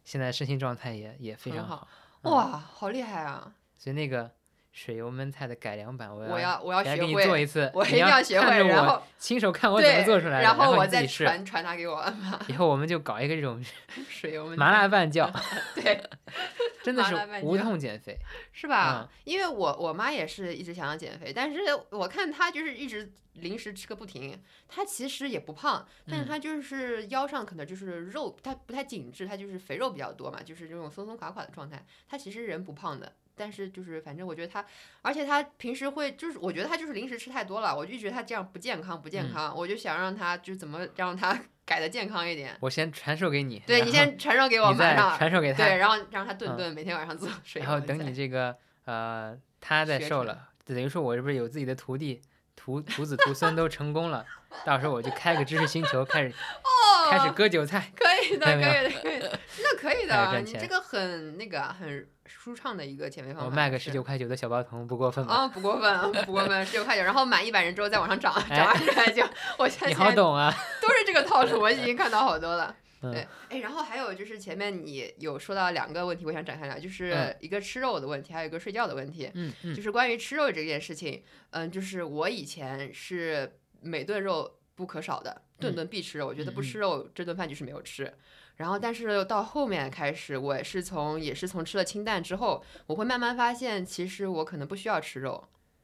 [0.04, 1.88] 现在身心状态也也非常好，
[2.24, 3.54] 哇，好厉害啊！
[3.78, 4.32] 所以那个
[4.72, 12.40] 水油焖菜的改良版，我要我要学会，给你做一次，我一定要学会，然后亲手看我怎么做出来的，然后我再传传达给我妈。
[12.48, 13.64] 以后我们就搞一个这种
[14.10, 15.30] 水油焖麻辣拌 教，
[15.76, 16.02] 对，
[16.84, 18.18] 真的是无痛减肥，
[18.52, 19.10] 是吧？
[19.26, 23.12] 因为我我妈也是一直想要减肥，但是我看她就是一直。
[23.36, 24.38] 零食吃个不停，
[24.68, 31.82] 她其实也不胖，但是她就是腰上可能就是肉，她不太紧致，她就是肥肉比较多嘛，就是这种松松垮垮的状态。
[32.10, 33.10] 她其实人不胖的，
[33.42, 34.64] 但是就是反正我觉得他，
[35.02, 41.36] 而且他平时会就是我觉得他就是零食吃太多了，我就觉得他这样不健康不健康，我就想让他就怎么让他
[41.66, 42.56] 改的健康一点。
[42.60, 47.64] 我先传授给你，对你先传授给我，马上传授给他，对，然后让他顿顿每天晚上做水。
[47.64, 48.56] 然后等你这个
[48.86, 52.22] 呃他再瘦了，等于说我这不是有自己的徒弟。
[52.54, 54.24] 徒徒子徒孙都成功了，
[54.64, 56.32] 到时候我就开个知识星球，开始
[57.10, 62.08] 开始割韭菜，可以的，可以的，可以的， 那可以的，你这个很那个很
[62.38, 63.46] 舒畅的一个减肥方法。
[63.46, 65.34] 我卖个十九块九的小包童，不过分吧？
[65.34, 69.24] 啊，不过分，不过分，十九块九，然后满一百人之后再往上涨，涨二十块九，
[69.58, 70.52] 我现在你好懂啊，
[70.82, 72.76] 都是这个套路，我已经看到好多了。
[73.02, 79.30] 对，哎，然后还有就是前面你有说到两个问题，我想展开聊，就是一个吃肉的问题，还有一个睡觉的问题。
[79.34, 88.14] 嗯嗯，就是关于吃肉这件事情，嗯，就是我以前是每顿肉不可少的，顿顿必吃肉，我觉得不吃肉这顿饭就是没有吃。
[88.62, 95.44] 然后但是到后面开始，我是从也是从吃了清淡之后，我会慢慢发现，其实我可能不需要吃肉。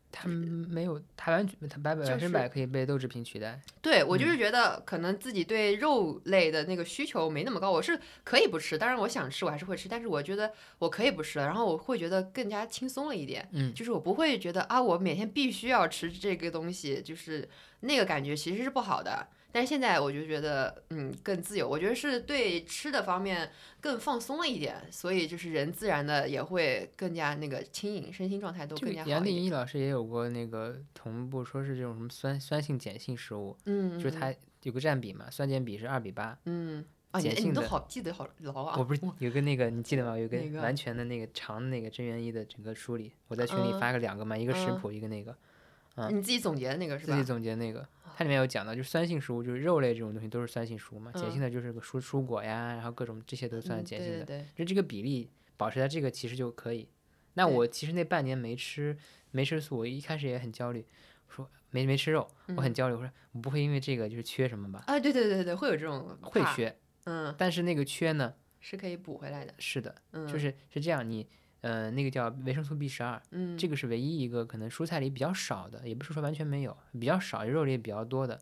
[0.09, 3.59] 他没有，他完全，他百百分百可以被豆制品取代。
[3.81, 13.47] 对我就是觉得，可能自己对肉类的那个需求没那么高，我是可以不吃，当然我想吃，我还是会吃，但是我觉得我可以不吃了，然后我会觉得更加轻松了一点。
[13.51, 17.47] 嗯，就是我不会觉得啊，我每天必须要吃这个东西，就是
[17.81, 19.27] 那个感觉其实是不好的。
[19.51, 21.67] 但是现在我就觉得，嗯，更自由。
[21.67, 23.49] 我觉得是对吃的方面
[23.79, 34.33] 更放松了一点，所以就是人自然的也会更加那个轻盈，身心状态都更加好杨定一老师也有过那个同步，说是这种什么酸酸性碱性食物，嗯，就是它
[34.63, 36.83] 有个占比嘛，酸碱比是二比八，嗯，
[37.13, 37.49] 碱性的。
[37.49, 38.75] 你都好记得好牢啊！
[38.77, 40.17] 我不是有个那个你记得吗？
[40.17, 45.35] 有个完全的那个长的那个真元一的整个梳理，我在群里发个两个嘛，一个食谱，一个那个，
[45.97, 47.13] 嗯，你自己总结的那个是吧？
[47.13, 47.85] 自己总结那个。
[48.15, 51.11] 它里面有讲到，就是酸性食物，就是肉类这种东西都是酸性食物嘛。
[51.11, 54.45] 碱性的就是个蔬蔬果呀，然后各种这些都算碱性的。
[54.55, 56.89] 就这个比例保持在这个其实就可以。
[57.35, 58.97] 那我其实那半年没吃
[59.29, 60.83] 没吃素，我一开始也很焦虑，
[61.27, 64.83] 说没没吃肉，我很焦虑，我说我不会因为这个就是缺什么吧？
[64.87, 66.75] 啊，对对对对，会有这种会缺，
[67.05, 69.53] 嗯，但是那个缺呢是可以补回来的。
[69.59, 71.27] 是的，嗯就是是这样，你。
[71.61, 78.39] 嗯，那个叫维生素 B 十二，嗯，这个是唯一一个可能蔬菜里比较少的，也不是说完全没有，比较少，肉里也比较多的。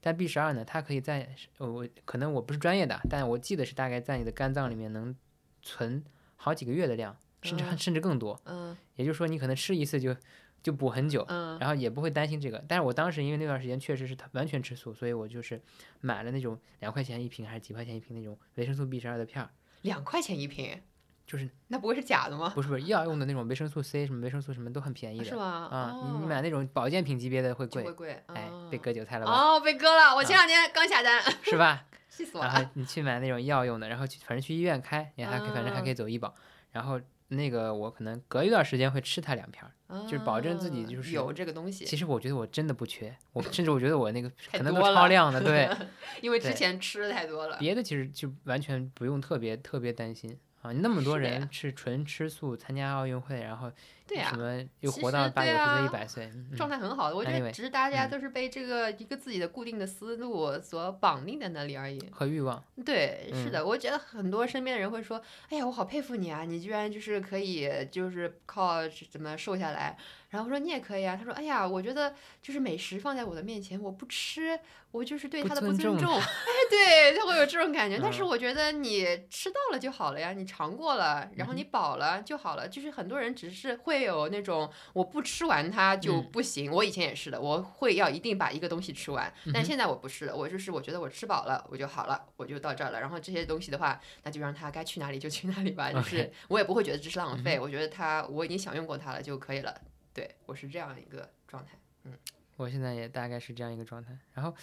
[0.00, 5.14] 但 B 十二呢，它可以在我可能我不是专业的，但我记得是大概在你的肝脏里面能
[5.62, 6.04] 存
[6.36, 8.38] 好几个月的量，甚至甚至更多。
[8.44, 10.14] 嗯，也就是说你可能吃一次就
[10.62, 12.62] 就补很久，嗯，然后也不会担心这个。
[12.68, 15.60] 但是我当时因为那段时间确实是完全吃素，所以我就是
[16.00, 19.50] 买了那种两块钱一瓶还是几块钱一瓶那种维生素 B 十二的片儿，
[19.82, 20.80] 两块钱一瓶。
[21.26, 22.52] 就是那不会是假的吗？
[22.54, 25.68] 不是不是，药用的那种维生素 C 什么维生素什么都很便宜的，是吗？
[25.70, 29.32] 啊，你你买那种保健品级别的会贵，会贵，哎，被割韭菜了吧？
[29.32, 31.84] 哦，被割了，我前两天刚下单，是吧？
[32.08, 32.50] 气 死我了！
[32.52, 36.32] 然后你去买那种药用的，然后去反正去医院开，你还可以反正还可以走医保，
[36.70, 39.64] 然后那个我可能隔一段时间会吃它两片，
[40.04, 41.84] 就是保证自己就是有这个东西。
[41.84, 45.68] 其实我觉得我真的不缺，我甚至我觉得我那个可能都超量的，对，
[46.22, 47.56] 因为之前吃的太多了。
[47.58, 50.38] 别的其实就完全不用特别特别担心。
[50.66, 53.70] 啊，那么多人是纯吃素参加奥运会，然后
[54.08, 57.16] 什么又活到八九十岁、一百岁，状态很好的。
[57.16, 62.00] 我觉得只是大家都是被这个一个自己的固定的思路所绑定在那里而已。
[62.10, 62.62] 和欲望。
[62.84, 65.20] 对，是的，我觉得很多身边的人会说
[65.50, 68.80] ：“哎呀，我好佩服你啊，你居然就是可以就是靠
[69.10, 69.96] 怎么瘦下来。”
[70.28, 74.58] 然后说你也可以啊，他说：“哎呀，我觉得就是美食放在我的面前，我不吃，
[74.90, 76.12] 我就是对他的不尊重。
[76.18, 77.98] ”哎，对他会有这种感觉。
[78.02, 82.68] 但是我觉得你吃到了就好了呀，你尝过了，然后你饱了就好了。
[82.68, 86.70] 就是很多人只是会有那种我不吃完它就不行。
[86.70, 89.32] 我以前也是的，我会要一定把一个东西吃完。
[89.52, 93.00] 但现在我不是了，我就是我觉得我吃饱了我就好了，我就到这儿了。
[93.00, 95.92] 然后这些东西的话，那就让它该去哪里就去哪里吧。
[95.92, 99.80] 就是我也不会觉得这是浪费，我觉得它我已经享用过它了就可以了。
[100.12, 101.72] 对我是这样一个状态，
[102.04, 102.12] 嗯，
[102.56, 104.16] 我现在也大概是这样一个状态。
[104.32, 104.54] 然后，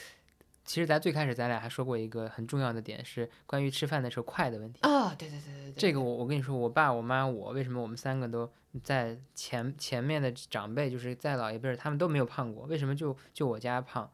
[0.65, 5.13] 其实，咱最开始咱俩还说过一个很重要的点，是关于吃饭的时候快的问题啊。
[5.15, 8.49] 对对对对对，这个我我跟你说，我爸、我妈、我为什么我们三个都
[8.81, 14.09] 在前前面的长辈，就是在老一辈儿，他们都没有胖过，为什么就就我家胖？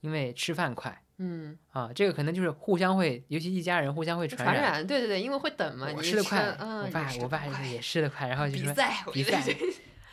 [0.00, 1.02] 因为吃饭快。
[1.18, 4.86] 嗯啊，这个可能就是互相会，尤其一家人互相会传染。
[4.86, 9.54] 对对对，因为会等嘛，我吃的快，我爸我爸也吃的快，然后就说比赛比赛。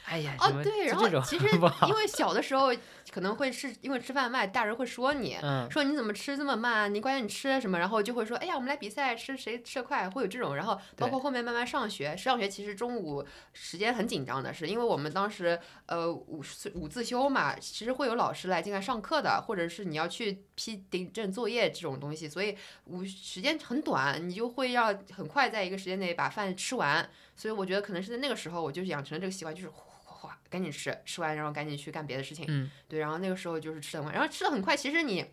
[0.10, 1.46] 哎呀，哦对，然后其 实
[1.88, 2.72] 因为小的时候
[3.12, 5.38] 可能会是因为吃饭慢，大人会说你，
[5.70, 6.94] 说你怎么吃这么慢？
[6.94, 7.78] 你关键你吃什么？
[7.78, 10.56] 然后就会说，哎呀，我们来比赛，吃谁吃的快，会有这种。
[10.56, 16.42] 然后包括后面慢慢上学，上学其实中午时间很紧张的，是因为我们当时呃午
[16.76, 22.56] 午自修嘛，其实会有老师来进来上课的，或者是你要去批订正作业这种东西，所以
[22.86, 27.10] 午时间很短，你就会要很快在一个时间内把饭吃完。
[27.36, 29.70] 所以我觉得可能是在那个时候，我就养成了这个习惯，就是。
[30.48, 32.46] 哗，赶紧吃，吃完然后赶紧去干别的事情。
[32.48, 34.76] 嗯，对，然后那个时候就是吃的快，然后吃的很快。
[34.76, 35.26] 其实你。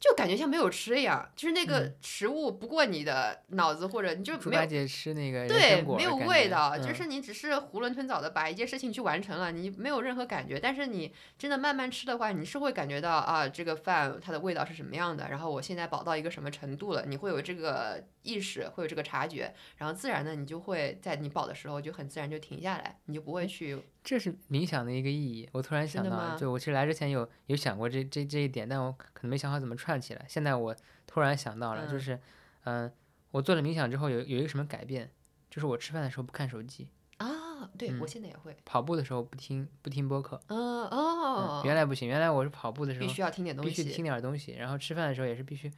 [0.00, 4.66] 就感觉像没有吃一样，就是那个食物不过你的脑子，或者你就没有。
[4.66, 10.60] 姐吃那个对，没有味道，就是你只是囫囵吞枣的把一件事情去完成了，你没有任何感觉。
[10.60, 23.80] 但是你真的慢慢吃的话，你是会感觉到啊，这个饭它的味道是什么样的，然后我现在饱到一个什么程度了，你会有这个意识，会有这个察觉，然后自然的你就会在你饱的时候就很自然就停下来，你就不会去。
[24.02, 25.48] 这是冥想的一个意义。
[25.52, 30.24] 我突然想到，就我其实来之前有有想过这这这一点，但我可能没想好怎么串起来。
[30.28, 30.74] 现在我
[31.06, 32.18] 突然想到了，就是，
[32.64, 32.90] 嗯，
[33.30, 35.10] 我做了冥想之后有有一个什么改变，
[35.50, 36.88] 就是我吃饭的时候不看手机
[37.18, 37.70] 啊。
[37.78, 38.56] 对，我现在也会。
[38.64, 40.40] 跑步的时候不听不听播客。
[40.48, 41.62] 嗯哦。
[41.64, 44.52] 原来不行，原来我是跑步的时候必须要听点东西，必须听点东西。
[44.52, 45.70] 然后吃饭的时候也是必须。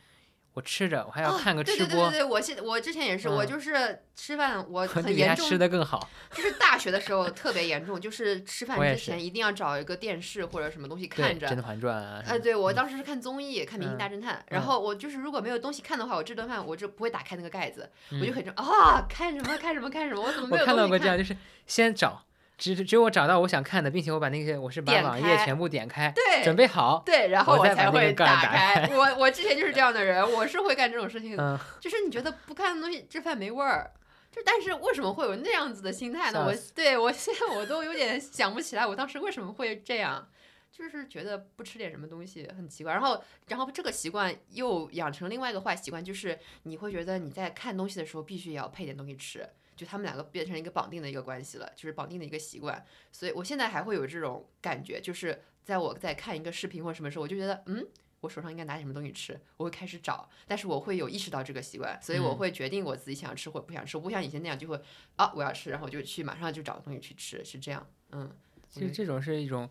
[0.57, 1.87] 我吃着，我还要看个吃播。
[1.87, 5.47] 对对对对，我现我之前也是，我就是吃饭，我 很严重。
[5.47, 6.09] 吃的更好。
[6.35, 11.47] 就是大学的时候特别严重，就是吃饭之前一定要找一个电视或者什么东西看着。
[11.47, 12.23] 甄嬛传啊。
[12.27, 21.19] 哎，对我当时是看综艺，看《明星大侦探》，然后我就是如果没有东西看的话，我这顿饭我就不会打开那个盖子，我就很正啊，看什么看什么看什么，我怎么没有看到过这样？
[21.19, 22.23] 就是先找。
[22.59, 28.89] 只只有我找到我想看的，并且我把那些我是把网页全部点开，对，准备好，对，然后我才会打开。
[28.93, 31.61] 我我之前就是这样的人，我是会干这种事情的。
[31.81, 33.91] 就是你觉得不看的东西，这饭没味儿。
[34.33, 36.45] 就但是为什么会有那样子的心态呢？
[36.47, 40.29] 我对我现在我都有点想不起来，我当时为什么会这样？
[40.71, 42.93] 就是觉得不吃点什么东西很奇怪。
[42.93, 49.49] 然后然后这个习惯又养成另外一个坏习惯，就是你会觉得你在看东西的时候必须也要配点东西吃。
[49.77, 52.83] 就他们两个变成一个绑定的一个关系了，就是绑定的一个习惯，
[53.13, 57.87] 所以我现在还会有这种感觉，就是在我在看一个视频或者什么时候，我就觉得，嗯，
[58.21, 64.81] 我手上应该拿什么东西吃，我会开始找，但是我会有意识到这个习惯，所以我会决定我自己想吃或不想吃，我不像以前那样就会
[65.17, 68.35] 啊我要吃，然后我就去马上就找东西去吃，是这样，嗯，
[68.69, 69.69] 其实这种是一种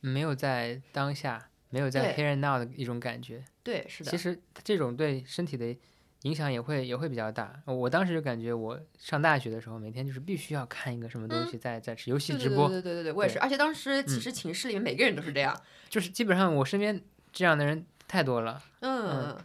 [0.00, 5.76] 没有在当下，没有在 here and now 的一种感觉，对，是的，其实这种对身体的。
[6.22, 7.60] 影响也会也会比较大。
[7.66, 12.68] 我当时就感觉，我上大学的时候，每天就是必须要看一个什么东西，在在吃游戏直播。
[12.68, 13.38] 对对对对对，我也是。
[13.38, 15.58] 而且当时其实寝室里面每个人都是这样，
[15.88, 18.62] 就是基本上我身边这样的人太多了。
[18.80, 19.36] 嗯。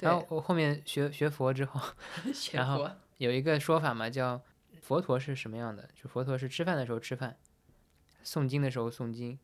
[0.00, 1.80] 然后我后面学学佛之后，
[2.52, 4.40] 然后有一个说法嘛，叫
[4.80, 5.88] 佛陀是什么样的？
[5.94, 7.36] 就佛陀是吃饭的时候吃饭，
[8.24, 9.38] 诵经的时候诵经。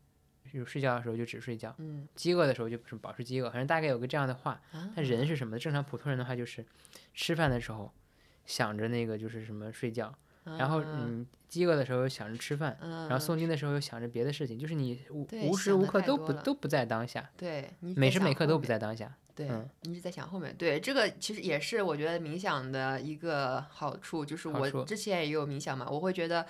[0.53, 4.61] 就睡觉的时候就只睡觉，嗯，饥饿的时候就保持饥饿，反正大概有个这样的话。
[4.95, 5.59] 但人是什么？
[5.59, 6.65] 正常普通人的话就是，
[7.15, 7.93] 吃饭的时候
[8.47, 10.15] 想着那个就是什么睡觉，
[10.45, 19.49] 然后嗯，饥饿的时候又想着吃饭，然后诵经的时候又想着别的事情，就是你无无时无刻都不都不在当下，对，每时每刻都不在当下，对，
[19.83, 20.55] 你一直在想后面。
[20.57, 26.47] 对，这个其实也是我觉得冥想的一个好处，就是我之前也有冥想嘛，我会觉得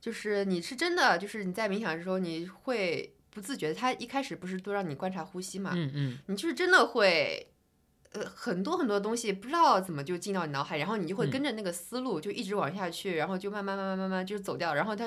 [0.00, 3.14] 就是你是真的，就是你在冥想的时候你会。
[3.30, 5.72] 不自觉，他一开始不是都让你观察呼吸嘛？
[5.74, 7.52] 嗯嗯，你就是真的会，
[8.12, 15.06] 呃，很多很多东西不知道怎么就进到你脑海，然后你就会跟着那个思路就一直往下去，然后就慢慢慢慢慢慢就走掉，然后他，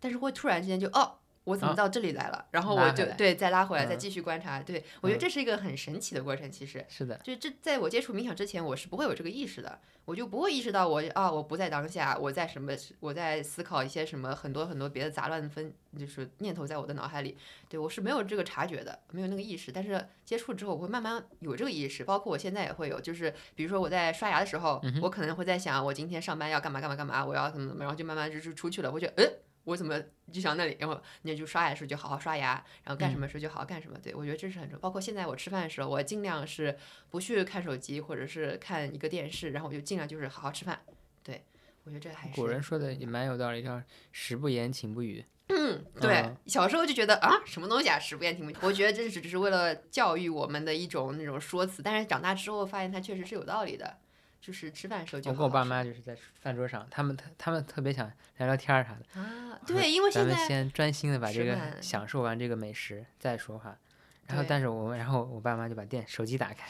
[0.00, 1.18] 但是会突然之间就哦。
[1.44, 2.46] 我怎么到这里来了？
[2.52, 4.60] 然后我就对再拉回来，再继续观察。
[4.62, 6.50] 对我觉得这是一个很神奇的过程。
[6.50, 12.72] 其实是的，就这在我接触冥想之前，我是不会有这个意识的，我就不会意识到我啊，我不在当下，我在什么？
[13.00, 14.34] 我在思考一些什么？
[14.34, 17.36] 很多很多别的杂乱分，就是念头在我的脑海里。
[17.68, 19.72] 对我是没有这个察觉的，没有那个意识。
[19.72, 22.04] 但是接触之后，我会慢慢有这个意识。
[22.04, 28.92] 包括我现在也会有，就是比如说我在刷牙的时候，我可能会在想，我今天上班要干嘛干嘛干嘛，我要怎么怎么，然后就慢慢就是出去了。
[28.92, 29.32] 我觉得，哎。
[29.64, 30.00] 我怎么
[30.32, 33.98] 就想那里，然后你就刷牙的时候就好好刷牙，然后干什么时候就好好干什么。
[33.98, 34.78] 对我觉得这是很重要。
[34.80, 36.76] 包括现在我吃饭的时候，我尽量是
[37.10, 40.80] 不去看手机或者是看一个电视，然后我就尽量就是好好吃饭。
[41.22, 41.44] 对
[41.84, 43.80] 我觉得这还是古人说的也蛮有道理，叫
[44.10, 45.24] 食不言，寝不语。
[45.48, 46.34] 嗯，对。
[46.46, 48.56] 小时候就觉得啊，什么东西啊，食不言，寝不语。
[48.62, 53.98] 我觉得这是只是为了教育我们的一种那种说辞，但是长大之后发现它确实是有道理的。
[54.42, 59.56] 就是吃饭的时候，就我跟我爸妈就是在饭桌上，他们他他们特别想聊聊天儿啥的啊。
[59.64, 63.78] 对，因为咱们先专心的把这个享受完这个美食再说话。
[64.26, 66.68] 然后，但是我们然后我爸妈就把电手机打开。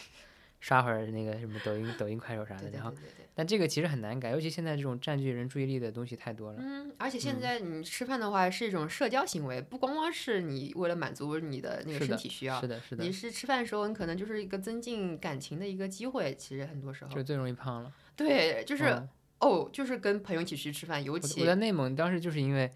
[0.63, 2.95] 刷会儿那个什么抖音、抖音、快手啥的，然后，
[3.35, 6.59] 但这个其实很难改，尤其现在这种占据人注意力的东西太多了。
[6.63, 13.03] 嗯，而且现在你吃饭的话是一种社交行为，不光光是你为了满足你的那个身体需要，是的，是的。
[13.03, 17.93] 你是吃饭的时候，你可能就是一个增进感情的一个机会，其实很多时候就最容易胖了。
[18.15, 19.03] 对，就是
[19.41, 22.71] 哦，就是跟朋友一起去吃饭，尤其我在内蒙当时就是因为，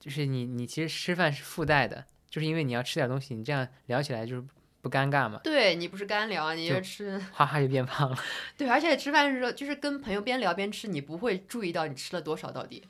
[0.00, 4.44] 就是你你其实吃饭是附带的，就是因为你要吃点东西，你这样聊起来就是。
[4.82, 5.40] 不尴尬吗？
[5.44, 8.16] 对你不是干聊，你就吃， 哈哈就变胖了。
[8.56, 12.86] 对，而且吃饭的时候就是跟朋友边聊边吃，你不会注意到你吃了多少到底，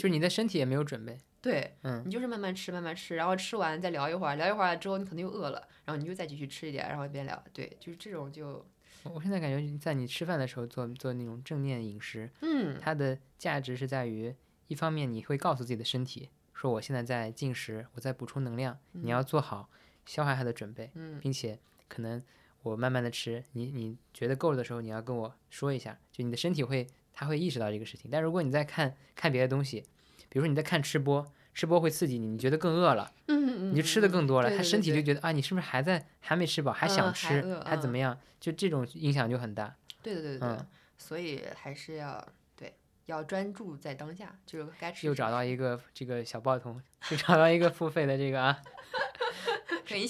[0.00, 1.18] 就你的身体也没有准备。
[1.42, 7.42] 对，嗯，你就是慢慢吃，慢慢吃，然后吃完再聊一会儿，聊一会儿之后你可能又饿了，然后你就再继续吃一点，然后边聊。
[7.52, 8.66] 对，就是这种就。
[9.04, 14.34] 我现在感觉在你吃饭的时候做做那种正念饮食，嗯，它的价值是在于，
[14.68, 19.70] 一方面你会告诉自己的身体说我现在在进食，我在补充能量，你要做好。
[20.06, 20.90] 消化它的准备，
[21.20, 21.58] 并且
[21.88, 22.22] 可能
[22.62, 28.10] 我慢慢的吃，你你觉得够了的时候，你要跟我说一下，就你的身体会，他会意识到这个事情。
[28.10, 29.80] 但如果你在看看别的东西，
[30.28, 38.18] 比如说你在看吃播，吃播会刺激你，你觉得更饿了，嗯你就吃的更多了，他身体就觉得啊，你是不是还在还没吃饱，还想吃，还怎么样？
[38.40, 39.76] 就这种影响就很大。
[40.02, 40.58] 对对对对，
[40.96, 42.74] 所以还是要对
[43.06, 45.06] 要专注在当下，就是该吃。
[45.06, 48.60] 又找到一个这个小报童，又找到一个付费的这个啊。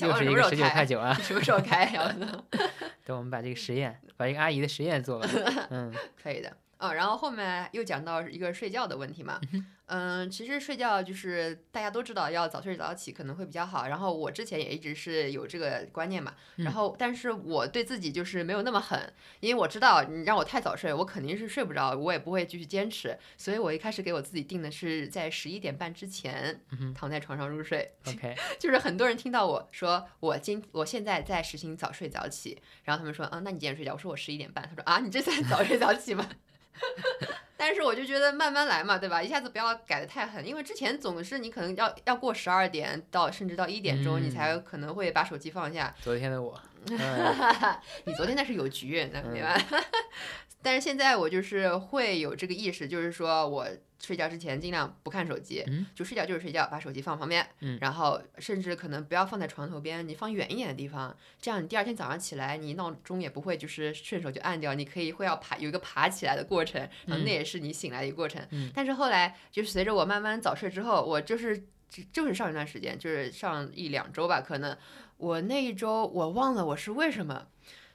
[0.01, 1.15] 又是一个十九块九啊！
[1.23, 1.91] 什么时候开？
[1.95, 2.45] 然后呢
[3.05, 5.29] 等我们把这个实验，把这个阿姨的实验做完。
[5.71, 5.93] 嗯，
[6.23, 6.57] 可以的。
[6.81, 9.39] 啊，然后后面又讲到一个睡觉的问题嘛。
[9.93, 13.89] 嗯，其实睡觉就是大家都知道要早睡早起可能会比较好。
[13.89, 16.33] 然后我之前也一直是有这个观念嘛。
[16.57, 23.19] 然后，但是我对自己就是没有那么狠，因为我知道你让我太早睡，我肯定是睡不着，我也不会继续坚持。
[23.37, 27.91] 所以我一开始给我自己定的是在十一点半之前躺在床上入睡。
[28.07, 33.93] OK， 就是很多人听到我说我今我现在在实行早睡早起，然后他们说啊，那你几点睡觉？
[33.95, 34.65] 我说我十一点半。
[34.69, 36.31] 他说啊，你这算早睡早起吗？
[37.57, 39.23] 但是我就觉得慢慢来嘛，对吧？
[39.23, 45.95] 一下子不要改的太狠，因为之前总是你可能要要过十二点到甚至到一点钟，你才可能会把手机放下。
[46.01, 46.59] 昨天的我
[48.05, 49.63] 你昨天那是有局，那明白？
[50.63, 53.67] 但是现在我就是会有这个意识，就是说我。
[54.03, 55.63] 睡觉之前尽量不看手机，
[55.95, 57.47] 就睡觉就是睡觉，把手机放旁边，
[57.81, 68.41] 然后甚至可能不要放在床头边，你放远一点的地方，这样你第二天早上起来，你闹钟也不会就是顺手就按掉，你可以会要爬有一个爬起来的过程，然后那也是你醒来的一个过程。
[68.75, 71.63] 但是后来就是随着我慢慢早睡之后，我就是
[72.13, 74.77] 就是上一段时间，就是上一两周吧，可能
[75.19, 77.49] 我那一周我忘了我是为什么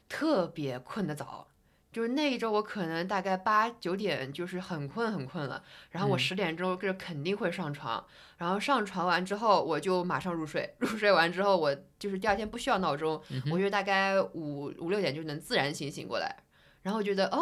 [0.08, 1.48] 特别困得早。
[1.96, 8.06] 就是那一周，我可能大概八九点就是很困很困了，然后我十点钟就肯定会上床，
[8.36, 16.36] 然后上床完之后我就马上入睡， 入睡完之后我就是第二天不需要闹钟，我觉得大概五五六点就能自然醒醒过来，
[16.82, 17.42] 然后觉得哦，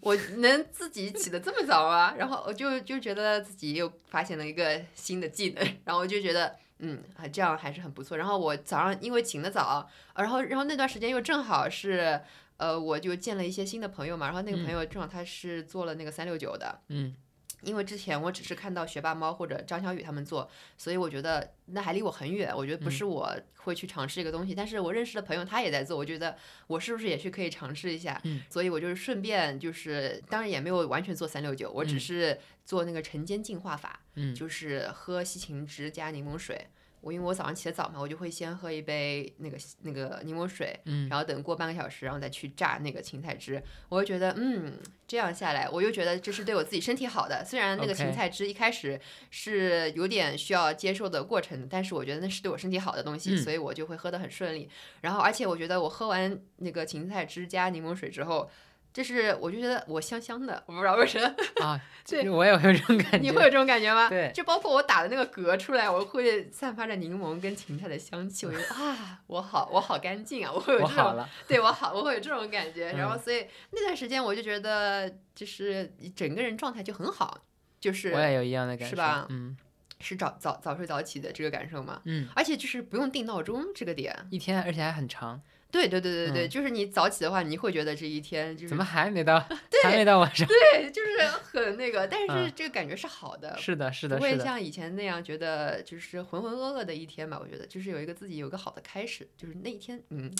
[0.00, 12.20] 我能自己起得这么早啊，然后我就就觉得自己又发现了一个新的技能，然后我就觉得嗯啊这样还是很不错，然后我早上因为醒得早，然后然后那段时间又正好是。
[12.58, 17.14] 呃，我就见了一些新的朋友嘛，然后那个朋友正好他是做了那个三六九的，嗯，
[17.62, 26.36] 因为之前我只是看到学霸猫或者张小雨他们做，所以我觉得那还离我很远，我觉得不是我会去尝试一个东西，但是我认识的朋友他也在做，我觉得
[26.66, 36.66] 我是不是也去可以尝试一下，嗯，所以我就是顺便就是，当然也没有完全做三六九，我只是做那个晨间净化法，嗯，就是喝西芹汁加柠檬水。
[37.00, 43.62] 我因为我早上起得早嘛，我就会先喝一杯那个那个柠檬水，嗯，然后等过半个小时，然后再去榨那个芹菜汁。
[43.88, 47.44] 我就觉得，嗯，这样下来，我又觉得这是对我自己身体好的。
[47.44, 49.00] 虽然那个芹菜汁一开始
[49.30, 54.68] 是有点需要接受的过程，但是我觉得那是对我身体好的东西，所以我就会喝得很顺利。
[55.00, 58.50] 然后，而且我觉得我喝完那个芹菜汁加柠檬水之后。
[58.98, 61.34] 就是我就觉得我香香的，我不知道为什么
[61.64, 63.18] 啊，对，我也会有这种感觉。
[63.18, 64.08] 你会有这种感觉吗？
[64.08, 72.90] 对，就包括我打的那个嗝出来，我会散发着柠檬跟芹菜的香气，我觉得啊，我好，我好干净啊，我会有这种，对我好，我会有这种感觉。
[72.90, 77.44] 然后所以那段时间我就觉得，就是整个人状态就很好，
[77.78, 79.26] 就是我也有一样的感受，是吧？
[79.30, 79.56] 嗯，
[80.00, 82.02] 是早早早睡早起的这个感受吗？
[82.04, 85.40] 嗯，而且就是不用定闹钟这个点，一天而且还很长。
[85.70, 89.38] 对对对对对，就是你早起的话，你会觉得这一天就是怎么还没到，
[89.84, 90.46] 还没到晚上？
[90.48, 97.38] 对，就是很那个，但是这个感觉是好的，是的，是的，不会像以前那样觉得就是浑浑噩噩的一天吧？
[97.38, 100.32] 我觉得就是有一个自己有一个好的开始，就是那一天嗯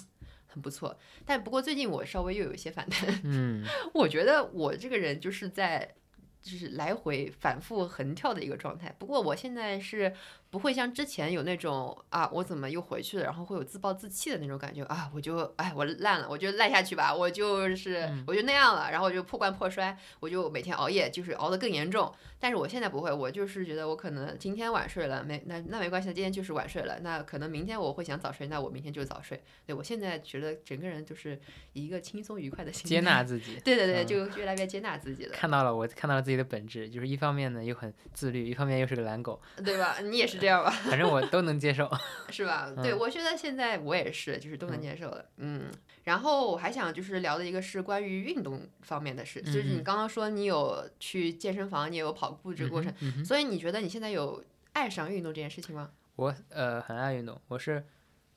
[0.46, 0.98] 很不错。
[1.26, 5.94] 但不过最近我稍微又有一些反弹，嗯， 我觉得我这个人就是在
[6.40, 8.94] 就是来回反复横跳的一个状态。
[8.98, 10.10] 不过我现在是。
[10.50, 22.12] 不会像之前有那种啊，我怎么又回去了，然后会有自暴自弃的那种感觉啊，我就哎我烂了，我就烂下去吧，我就是我就那样了，然后我就破罐破摔，我就每天熬夜，就是熬得更严重。
[22.40, 29.42] 但是我现在不会，我就是觉得我可能今天晚睡了，没那那没关系，今天就是晚睡了，那可能明天我会想早睡，那我明天就早睡。
[29.66, 31.38] 对我现在觉得整个人就是
[31.72, 35.32] 以一个轻松愉快的心态接纳自己，对对对，就越来越接纳自己了。
[35.34, 39.98] 看到了，我看到了自己的本质，就是一方面呢又很自律，一方面又是个懒狗，对吧？
[40.00, 40.70] 你也是这样吧？
[40.70, 41.90] 反正我都能接受，
[42.30, 42.72] 是吧？
[42.82, 45.28] 对，我觉得现在我也是，就是都能接受的。
[45.36, 45.70] 嗯，
[46.04, 52.92] 然后我还想就是聊的一个是关于运动方面的事，就是你刚刚说你有去健身房，你也有跑步这个过程，
[53.24, 54.42] 所以你觉得你现在有
[54.72, 55.90] 爱上运动这件事情吗？
[56.16, 57.84] 我呃很爱运动，我是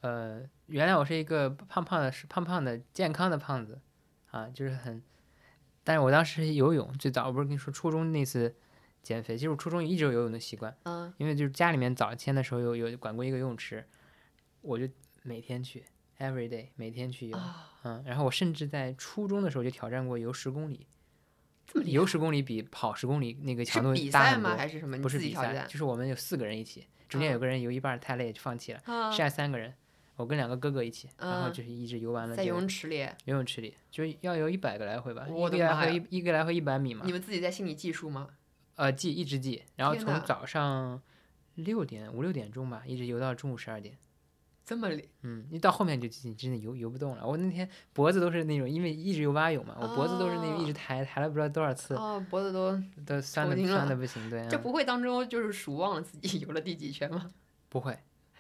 [0.02, 3.80] 呃原来我是一个胖胖的，是胖胖的健康的胖子
[4.32, 5.02] 啊，就是很，
[5.84, 8.56] 但是我当时游泳最早，我不是跟你说初中那次。
[9.04, 13.84] 减肥，其实我初中一直有游泳的习惯，嗯，因为就是家里面早先的时候有有管过一个游泳池，
[14.62, 14.88] 我就
[15.24, 15.84] 每天去
[16.20, 17.38] ，every day 每天去游，
[17.84, 20.86] 嗯，然后我甚至在初中的时候就挑战过游十公里，
[21.86, 24.98] 游十公里比跑十公里那个强度大很多，还是什么？
[25.02, 29.74] 不是比赛，就是我们有四个人一起，中间有个人游一半太累就放弃了，剩下三个人，
[30.16, 32.36] 我跟两个哥哥一起，然后就是一直游完了。
[32.36, 37.04] 在游泳池里，游泳池里就要游一百个来回吧，一个来回一一个来回一百米嘛。
[37.06, 38.28] 你们自己在心里计数吗？
[38.82, 41.00] 呃，记一直记，然后从早上
[41.54, 43.96] 六点五六点钟吧，一直游到中午十二点。
[44.66, 44.90] 这么
[45.22, 47.28] 嗯，你到后面就真的游游不动了。
[47.28, 51.94] 我那天脖子都是那种，因为一直游蛙泳嘛，我脖子都是那种一直抬抬了不知道多少次。
[51.94, 52.76] 哦，脖子都
[53.06, 54.48] 都酸的酸的不行，对。
[54.50, 57.30] 这不会当中就是数忘了自己 游了第几圈吗？
[57.70, 57.96] 不会，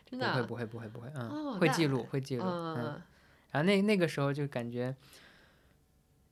[0.10, 3.00] 真的不会不会不会不会，嗯，会记录会记录，嗯。
[3.52, 4.96] 然后那那个时候就感觉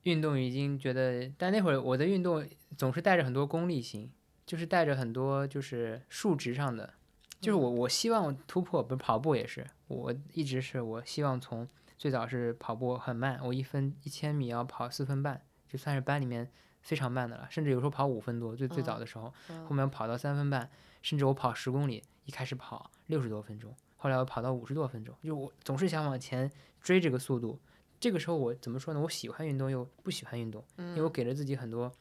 [0.03, 2.47] 运动已经觉得，但那会儿我的运动
[2.77, 4.11] 总是带着很多功利性，
[4.45, 6.93] 就是带着很多就是数值上的。
[7.41, 11.65] 就是我，我希望突破，不是跑步也是，我一直是我希望从
[11.97, 16.51] 最早是跑步很慢，我一分一千米要跑四分半，就算是班里面
[16.81, 19.34] 非常慢的了，甚至有时候跑五分多，最最早的时候，
[19.65, 20.69] 后面跑到三分半，
[21.01, 26.51] 甚至我跑十公里，一开始跑六十多分钟，后来我跑到五十多分钟，就我总是想往前
[26.81, 27.57] 追这个速度，
[27.99, 28.99] 这个时候我怎么说呢？
[28.99, 31.91] 我喜欢运动又不喜欢运动，因为我给了自己很多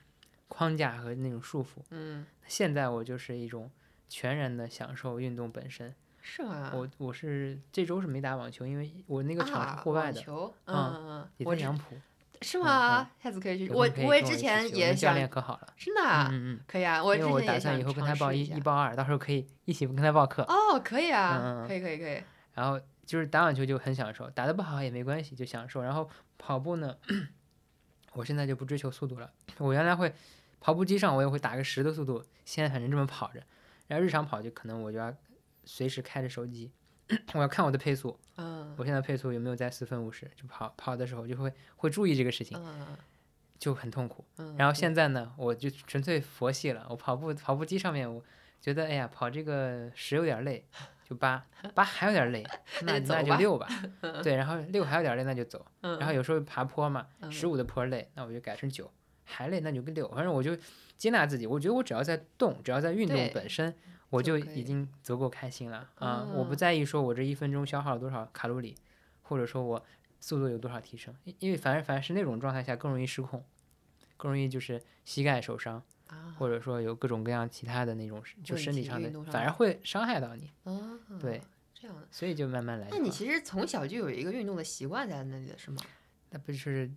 [0.47, 3.70] 框架和那种束缚，嗯，现在我就是一种。
[4.11, 6.73] 全然的享受运动本身，是吗？
[6.75, 10.19] 我我是这周是没打网球，因为我那个场是户外的，
[10.65, 11.95] 嗯嗯，也在杨浦，
[12.41, 13.11] 是吗？
[13.23, 13.70] 下次可以去。
[13.70, 16.01] 我我之前也教练可好了，真的，
[16.31, 17.05] 嗯嗯，可以啊。
[17.05, 20.43] 我因为我打算以后跟他报一一报二，到时候可以一起跟他报课。
[20.45, 22.23] 哦，可以啊，可以可以可以。
[22.55, 25.81] 然后就是打网球就很享受，打得不好也没关系，就享受。
[25.81, 26.95] 然后跑步呢，
[28.13, 29.33] 我现在就不追求速度了。
[29.57, 30.13] 我原来会
[30.61, 33.43] 跑步机上我也会打个十的速度，现在反正这么跑着。
[33.87, 35.11] 然后日常跑就可能我就要
[35.65, 36.71] 随时开着手机，
[37.33, 40.31] 我要看我的配速，嗯，我现在配速有没有在四分五十？
[40.37, 42.63] 就跑跑的时候就会会注意这个事情，
[43.59, 44.23] 就很痛苦。
[44.59, 46.87] 然后现在呢，我就纯粹佛系了。
[46.91, 48.23] 我跑步跑步机上面，我
[48.61, 50.67] 觉得哎呀，跑这个十有点累，
[51.09, 52.45] 就八八还有点累，
[52.83, 53.69] 那那就六吧。
[54.23, 55.65] 对，然后六还有点累，那就走。
[55.81, 58.91] 然后有时候爬坡嘛，十五的坡累，那我就改成九，
[59.25, 60.57] 还累那就跟六，反正我就。
[60.99, 63.73] 接纳自己，我觉得我只要在动，只要在运动本身，
[64.11, 66.27] 我就已经足够开心了啊！
[66.35, 68.75] 我不在意说我这一分钟消耗了多少卡路里，
[69.23, 69.85] 或者说我
[70.19, 73.45] 速度有多少提升，因为反而反而是那种状态下更容易失控，
[74.17, 75.81] 更容易就是膝盖受伤，
[76.39, 80.51] 或者说有各种各样其他的那种就身体上的，反而会伤害到你。
[81.21, 81.41] 对，
[81.75, 82.89] 这样的，所以就慢慢来。
[82.91, 85.83] 那你其实从小就有一个运动的习惯在那里的是吗？
[86.31, 86.91] 那不是。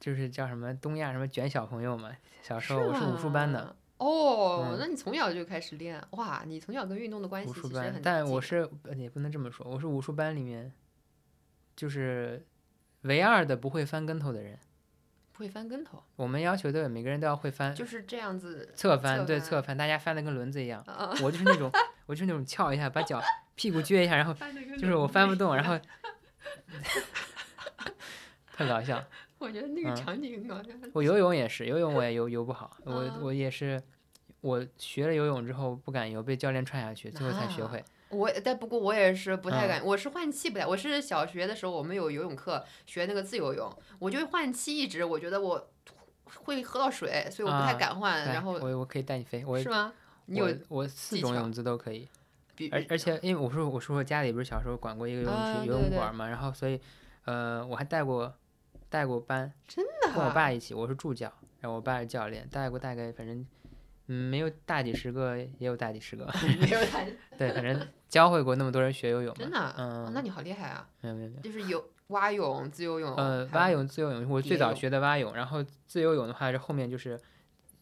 [0.00, 6.42] 就是叫什么东亚什么卷小朋友嘛，小时候我是武术班的哦，那你从小就开始练哇？
[6.46, 10.70] 你从小跟运动的关系其实很，但我是也不能这么说，我是武术班里面
[11.74, 12.44] 就是
[13.02, 14.58] 唯二的不会翻跟头的人，
[15.34, 16.00] 不会翻跟头。
[16.14, 20.82] 我们要求的每个人都要会翻，就是这样子侧翻，对侧翻，大家翻的跟轮子一样。
[21.22, 21.68] 我就是那种，
[22.06, 23.20] 我就是那种翘一下，把脚
[23.56, 24.32] 屁股撅一下，然后
[24.78, 25.76] 就是我翻不动，然后
[28.56, 29.04] 特搞笑。
[29.38, 30.70] 我觉得那个场景很搞笑。
[30.92, 32.76] 我游泳也是，游泳我也游游不好。
[32.84, 33.82] 我我也是，
[34.40, 37.84] 我学了游泳之后不敢游，被教练踹下去，最后才学会。
[38.14, 40.66] 我但不过我也是不太敢，我是换气不太。
[40.66, 45.68] 我是小学的时候我们有游泳课学那个自由泳，我就换气一直，我觉得我
[46.44, 48.24] 会喝到水，所以我不太敢换。
[48.26, 49.92] 然后我我可以带你飞，我是吗？
[50.26, 52.08] 你有我四种泳姿都可以。
[52.70, 56.80] 而而且因为我说我说我家里不是小时候管过一个游泳池游泳馆嘛，然后所以
[57.24, 58.32] 呃我还带过。
[58.90, 61.26] 带过班，真的，跟我爸一起，我是助教，
[61.58, 63.44] 然后我爸是教练，带过大概反正，
[64.06, 66.26] 嗯，没有大几十个，也有大几十个，
[66.60, 67.04] 没有大，
[67.38, 77.18] 对，反正教会过那么多人学游泳，真的，嗯，那你好厉害啊，没有没有没有，就是游蛙泳、自由泳，呃，蛙泳、自由泳，我最早学的蛙泳，然后自由泳的话是后面就是，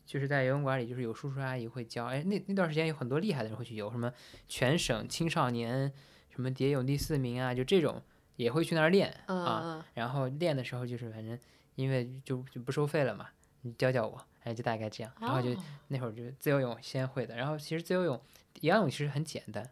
[0.07, 4.12] 就是在游泳馆里就是有叔叔阿姨会教，哎，那那段时间有很多厉害的人会去游，什么
[4.49, 5.93] 全省青少年
[6.31, 8.03] 什么蝶泳第四名啊，就这种。
[8.36, 11.39] 也会去那儿练啊，然后练的时候就是反正
[11.74, 13.28] 因为就就不收费了嘛，
[13.61, 15.51] 你教教我，哎，就大概这样，然后就
[15.89, 18.20] 那会儿就自由泳先会的，然后其实自由泳、
[18.62, 19.69] 仰泳其实很简单，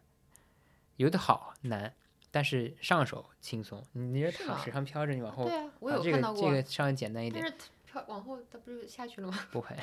[0.97, 1.93] 游得好难，
[2.31, 9.37] 但是上手轻松，你这躺水上漂着，你往后，对啊，我有看到过，这个稍微简单一点，但是飘往后它不是下去了吗？
[9.51, 9.75] 不会，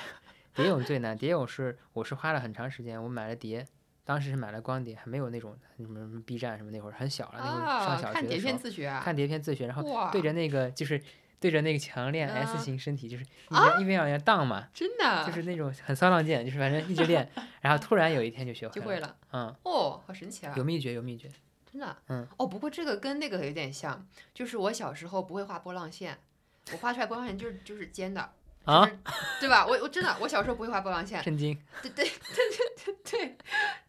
[0.55, 3.66] 蝶泳最难，蝶泳是我是花了很长时间，我买了碟。
[4.05, 8.15] 当时是买了光碟，还没有那种什么什么 B 站什么那会儿很小了，那会儿上小学的时候。
[8.15, 9.01] 看碟片自学。
[9.02, 10.98] 看碟片自学，然后对着那个就是
[11.40, 13.24] 对着那个墙练 S 型身体，就是
[13.81, 14.69] 一边往下荡嘛。
[14.74, 15.24] 真的。
[15.24, 18.81] 就是那种很骚浪贱，就是反正一直练， 然后突然有一天就学会了。
[18.81, 19.16] 就会了。
[19.32, 19.55] 嗯。
[19.65, 20.55] 哦，好神奇啊！
[20.56, 21.31] 有秘诀，有秘诀。
[21.70, 21.97] 真的。
[22.09, 22.27] 嗯。
[22.36, 26.19] 哦，不过这个跟那个有点像，就是我小时候不会画波浪线，
[26.73, 28.32] 我画出来波浪线就是就是尖的。
[28.69, 28.86] 啊，
[29.40, 29.66] 对吧？
[29.66, 31.20] 我我真的，我小时候不会画波浪线。
[31.24, 31.59] 震惊。
[31.81, 32.12] 对对对
[32.85, 33.36] 对对对，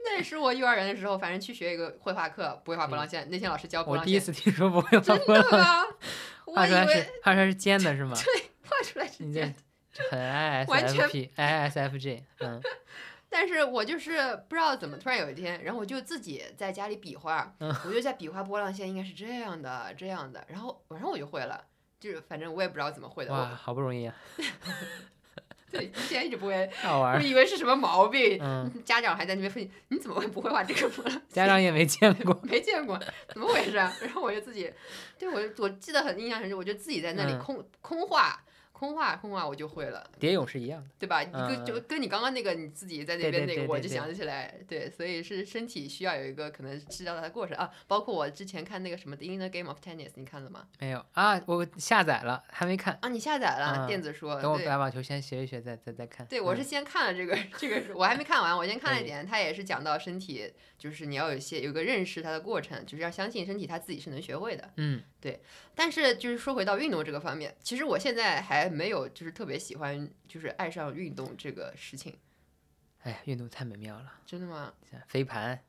[0.06, 3.30] 那是我幼儿园的时候，反正去学一个绘画课，不会画波浪线。
[3.30, 4.08] 那天老师教波浪线。
[4.08, 5.52] 我第一次听说不会画波浪线。
[5.52, 5.84] 真的吗？
[6.54, 8.16] 画出来是画出来是尖的是吗？
[8.16, 9.56] 对，画出来是尖。
[10.10, 10.20] 很
[10.66, 12.62] ISFP，ISFJ，嗯。
[13.32, 14.18] 但是我就是
[14.50, 21.64] 不知道怎么突然有一天，然后我就自己在家里比划，我就在比划波浪线应该是这样的这样的，然后晚上我就会了，
[22.00, 23.32] 就是反正我也不知道怎么会的。
[23.32, 24.16] 哇，好不容易啊！
[25.72, 27.16] 对，之前一直不会， 好玩。
[27.16, 28.40] 我以为是什么毛病，
[28.84, 30.90] 家长还在那边问你怎么会不会画这个？
[31.30, 33.78] 家长也没见过，没见过，怎么回事？
[33.78, 34.72] 啊然后我就自己，
[35.20, 38.42] 对我我记得很印象很深，我就自己在那里空空画。
[38.80, 41.22] 空话空话我就会了，蝶泳是一样的，对吧？
[41.26, 47.70] 跟就跟你刚刚那个你自己在那边那个，我就想起来，对，所以是身体需要有一个可能知道它的过程啊。
[47.88, 50.66] 包括我之前看那个什么《The Inner Game of Tennis》，你看了吗？
[50.80, 53.10] 没有啊，我下载了，还没看啊。
[53.10, 54.28] 你下载了电子书？
[54.42, 56.26] 等我打网球先学一学，再再再看。
[56.28, 59.28] 对，我是先看了这个这个，我还没看完，我先看了一点。
[59.28, 64.72] 它也是讲到身体，就是你要有一些有个认识它的过程，就是要相信身体它自己是能学会的。
[64.78, 65.04] 嗯。
[65.22, 65.38] 对，
[65.80, 72.20] 但是就是说回到运动这个方面，其实我现在还没有就是特别喜欢，就是爱上运动这个事情。
[73.04, 74.12] 哎呀，运动太美妙了！
[74.26, 74.74] 真的吗？
[75.08, 75.64] 飞盘，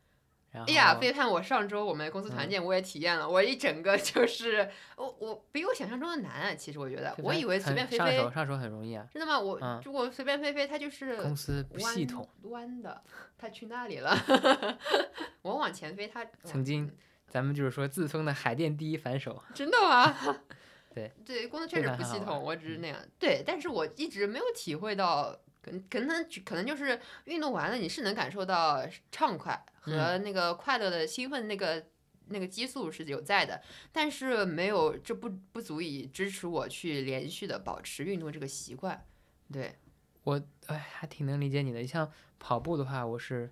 [0.50, 1.30] 哎呀，飞盘！
[1.30, 6.54] 我上周我们公司团建我也体验了，我一整个就是我我比我想象中的难啊！
[6.56, 9.06] 其实我觉得，我以为随便飞飞上手上手很容易啊。
[9.12, 9.38] 真的吗？
[9.38, 13.00] 我如果随便飞飞，它就是公司不系统弯的，
[13.38, 14.12] 它去那里了。
[15.42, 16.92] 我往前飞，它曾经。
[17.30, 20.14] 咱们就是说自封的海淀第一反手，真的吗？
[20.92, 22.98] 对对，工作确实不系统，我只是那样。
[23.16, 25.30] 对，但是我一直没有体会到，
[25.62, 31.86] 可能可能可能就是运动完了，你是能感受到畅快和那个快乐的兴奋，那个
[32.26, 33.62] 那个激素是有在的，
[33.92, 39.06] 但是没有，这不不足以支持我去连续的保持运动这个习惯。
[39.52, 39.76] 对
[40.24, 41.86] 我哎，还挺能理解你的。
[41.86, 43.48] 像跑步的话，我是。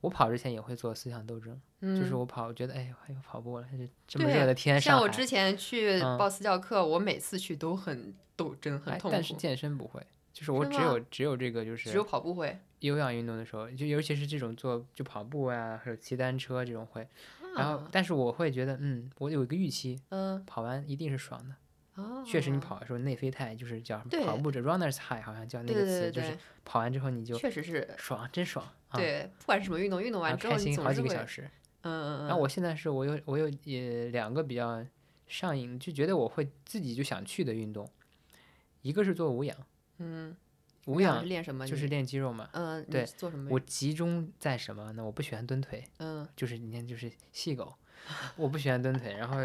[0.00, 1.58] 我跑之前也会做思想斗争，
[1.96, 3.66] 就是我跑，我觉得哎，还有跑步了，
[4.06, 9.12] 这么热的天，像我之前去报私教课，我每次去都很斗争，很痛苦。
[9.12, 10.00] 但是健身不会，
[10.32, 17.06] 就是我只有只有这个就是只有跑步会，有氧运动的时候，就尤其是这种做就跑步啊，还有骑单车这种会。
[17.56, 21.54] 然后，但是我会觉得，嗯，我有一个预期，嗯，跑完一定是爽的。
[22.26, 28.66] 确实，你跑的时候内啡肽就是叫什么跑步者 runners high，好像叫那个词，就是跑完之后你就确实是爽，真爽。
[28.94, 31.48] 对，不管是什么运动，运动完之后开心好几个小时。
[31.84, 34.84] 嗯嗯然后我现在是我有我有也两个比较
[35.26, 37.88] 上瘾，就觉得我会自己就想去的运动，
[38.82, 39.56] 一个是做无氧。
[39.98, 40.36] 嗯。
[40.86, 41.66] 无氧是练什么？
[41.66, 42.48] 就是练肌肉嘛。
[42.52, 42.84] 嗯。
[42.90, 43.06] 对。
[43.06, 43.48] 做什么？
[43.50, 45.04] 我集中在什么呢？
[45.04, 45.84] 我不喜欢蹲腿。
[45.98, 46.26] 嗯。
[46.36, 47.72] 就是你看，就是细狗。
[48.36, 49.38] 我不喜欢蹲腿，然后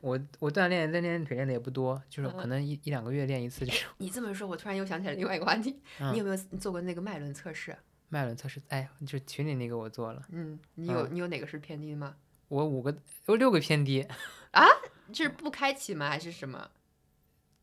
[0.00, 3.88] 我我锻炼练练腿练的也不多，就是可能一一两个月练一次这种。
[3.98, 5.78] 你这么说，我突然又想起来另外一个话题，
[6.10, 7.76] 你有没有做过那个脉轮测试？
[8.10, 10.22] 脉轮测试，哎，就群里那个我做了。
[10.30, 12.14] 嗯，你有你有哪个是偏低的吗？
[12.48, 12.94] 我五个，
[13.26, 14.06] 我六个偏低。
[14.52, 14.66] 啊？
[15.12, 16.08] 是不开启吗？
[16.08, 16.70] 还是什么？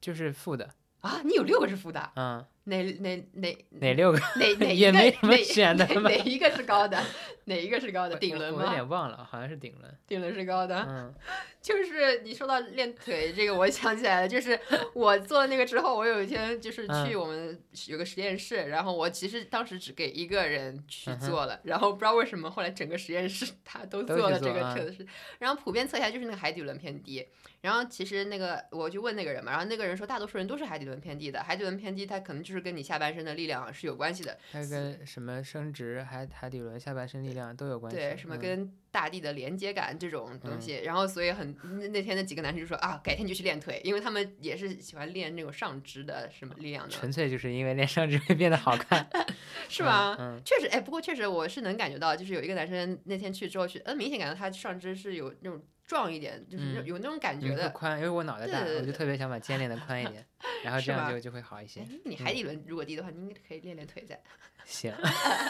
[0.02, 0.74] 就是负的。
[1.02, 1.22] 啊？
[1.24, 2.12] 你有六个是负的？
[2.16, 2.46] 嗯。
[2.68, 4.20] 哪哪哪哪六个？
[4.36, 7.02] 哪哪 也没什么选的哪一个是高的？
[7.46, 8.18] 哪一个是高的？
[8.18, 8.60] 顶轮吗？
[8.60, 9.98] 我有点忘了，好像是顶轮。
[10.06, 10.86] 顶轮是高的。
[10.90, 11.14] 嗯，
[11.62, 14.60] 就是你说到练腿这个，我想起来了，就是
[14.94, 17.58] 我做了那个之后，我有一天就是去我们
[17.88, 25.08] 有个实验室，然后我其实当时只给一个人去做了，然后不知道为什么后来整个实验室他都做了这个测试，
[25.40, 27.26] 然后普遍测下来就是那个海底轮偏低。
[27.60, 40.82] 然后其实那个我就问那个人嘛，然后那个人说大多数人都是海底轮偏低的，海底轮偏低他可能就是跟你下半身的力量是有关系的，它跟什么生殖海海底轮下半身力量都有关系，对，什么跟大地的连接感这种东西。
[40.84, 46.90] 然后所以很那那天那几个男生就说啊，改天就去练腿，因为他们也是喜欢练那种上肢的什么力量的。
[46.90, 49.08] 纯粹就是因为练上肢会变得好看，
[49.70, 50.16] 是吗？
[50.20, 55.62] 嗯，确实，哎，不过确实我是能感觉到，就是有一个男生那天去之后去，嗯，明显感觉他上肢是有那种。
[55.88, 57.70] 壮一点，就是有那种感觉的。
[57.70, 60.24] 宽，因为我脑袋大，我就特别想把肩练的 宽一点，
[60.64, 61.82] 然后这样就就会好一些。
[62.04, 64.22] 你海底轮如果低的话，你应该可以练练腿再。
[64.66, 64.92] 行。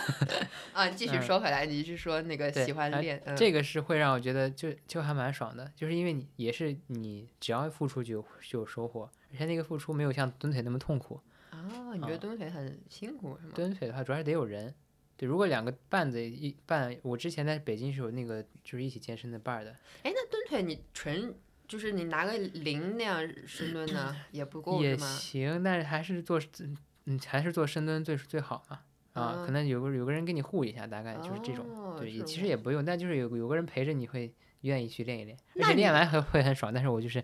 [0.74, 3.20] 啊，继续说回来，你是说那个喜欢练？
[3.36, 11.20] 这个是会让我觉得就就还蛮爽的，就是因为你也是你只要付出就就有收获，而且那个付出没有像蹲腿那么痛苦。
[11.52, 13.54] 哦，你觉得蹲腿很辛苦是吗？
[13.56, 14.72] 蹲腿的话，主要是得有人。
[15.18, 19.72] 对，如果两个伴子一伴，我之前在北京是有那个就是一起健身的伴儿的。
[20.03, 21.35] 哎，那蹲腿你纯
[21.68, 26.39] 就是你拿个铃那样深蹲呢，也不够也行，但是还是做
[27.06, 28.80] 嗯还是做深蹲最最好嘛。
[29.14, 31.95] 啊，可能有个有个人给你护一下，大概就是这种。
[31.98, 34.31] 对，其实也不用，但就是有有个人陪着，你会
[34.61, 36.72] 愿意去练一练，而且练完会会很爽。
[36.72, 37.23] 但是我就是，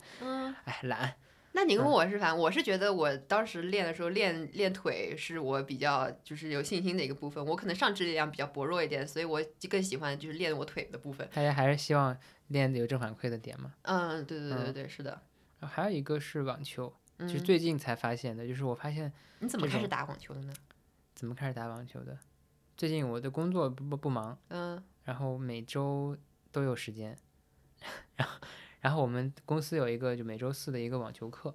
[0.63, 1.13] 哎，懒。
[1.55, 11.27] 那你跟我是反，我是觉得我当时练的时候练练腿是我比较就是有信心的一个部分，我可能上肢力量比较薄弱一点，所以我就更喜欢就是练我腿的部分。
[11.31, 12.17] 大家还是希望
[12.47, 13.73] 练的有正反馈的点嘛？
[13.83, 15.21] 嗯，对对对对，是的。
[15.59, 20.53] 然后还有一个是网球，就是最近才发现的，就是我发现你怎么开始打网球的呢？
[21.13, 22.17] 怎么开始打网球的？
[22.75, 26.17] 最近我的工作不不不忙，嗯，然后每周
[26.51, 27.15] 都有时间，
[28.15, 28.39] 然 后
[28.83, 31.53] 然后我们公司有一个就每周四的一个网球课，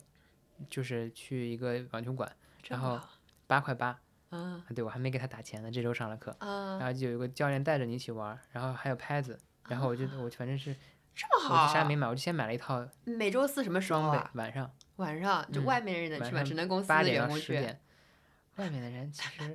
[0.70, 2.30] 就是去一个网球馆，
[2.68, 2.98] 然后
[3.46, 4.00] 八块八，
[4.30, 9.38] 啊，对我还没给他打钱呢，这周上了课，啊，然后就有一个教练带着你一起玩，然后还有拍子，
[9.68, 10.74] 然后我就我反正是
[11.14, 16.42] 这么好，我啥也没买，我就先买了一套每周四什么时候啊？，晚上晚上就嗯外面人能去吗？
[16.42, 17.52] 只能公司八的员工去。
[17.58, 17.78] 点，
[18.56, 19.54] 外面的人其实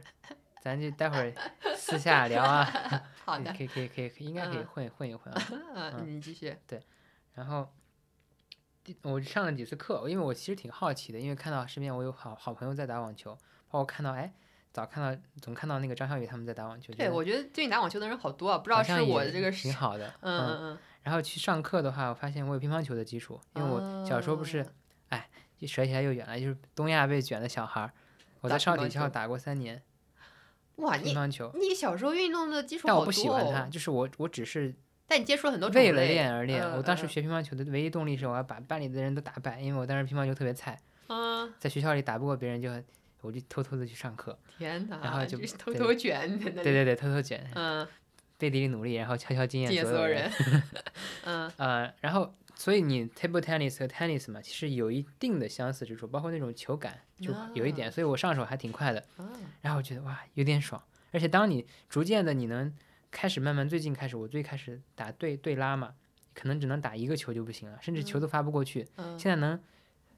[0.61, 1.33] 咱就待会儿
[1.75, 2.63] 私下聊啊，
[3.25, 5.41] 好的，可以可以可以，应该可以嗯混混一混啊。
[5.97, 6.55] 嗯，你继续。
[7.33, 7.67] 然后
[8.83, 13.33] 第我上了几次课，因为我其实挺好奇的，因为看到身边我有好好朋友在打网球，
[13.69, 14.33] 包括看到哎，
[14.71, 24.67] 早看到总看到那个张小雨他们在打网球，对，我觉得最近打网球的人好多啊，不知道是我的这个挺好的，嗯嗯嗯，然后去上课的话，我发现我有乒乓球的基础，因为我小时候不是哦，
[25.09, 27.91] 哎，就扯起来又远了，就是东亚被卷的小孩儿。
[28.41, 29.81] 我在少体校打过三年
[30.75, 34.75] 哇，乒乓球，你小时候运动的基础但我不喜欢它，哦，就是我我只是
[35.13, 36.63] 但你接触了很多为了练而练。
[36.63, 42.71] 嗯我当时嗯学乒乓球的唯一动力是我要把班里的人都打败，因为我当时乒乓球特别菜，啊，在学校里打不过别人就
[43.21, 47.87] 我就偷偷的去上课，天哪，然后就就是偷对偷卷对对对，偷偷卷，嗯，
[48.39, 50.31] 背地里努力，然后悄悄惊艳有所有人，
[51.25, 58.99] 嗯 呃，然后所以你 table tennis 和 tennis 嘛，其实有一定的相似之处，包括那种球感就有一点，所以我上手还挺快的。
[59.17, 59.29] 啊，
[59.61, 60.81] 然后我觉得哇，有点爽。
[61.11, 62.73] 而且当你逐渐的你能
[63.13, 65.93] 开始慢慢，最近开始我最开始打对对拉嘛，
[66.33, 68.87] 可能只能打一个球就不行了，甚至球都发不过去。
[68.95, 69.61] 嗯现在能，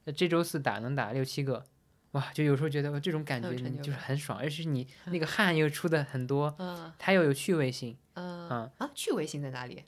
[0.06, 1.66] 呃这周四打能打六七个，
[2.12, 7.98] 哇，就有时候觉得哇这种感觉就是很爽，而且你那个汗又出的很多，嗯它又有趣味性。
[8.14, 9.84] 嗯嗯啊，趣味性在哪里？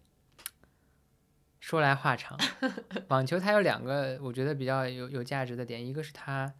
[1.61, 2.37] 说来话长，
[3.07, 6.53] 网球它有两个我觉得比较有有价值的点，一个是它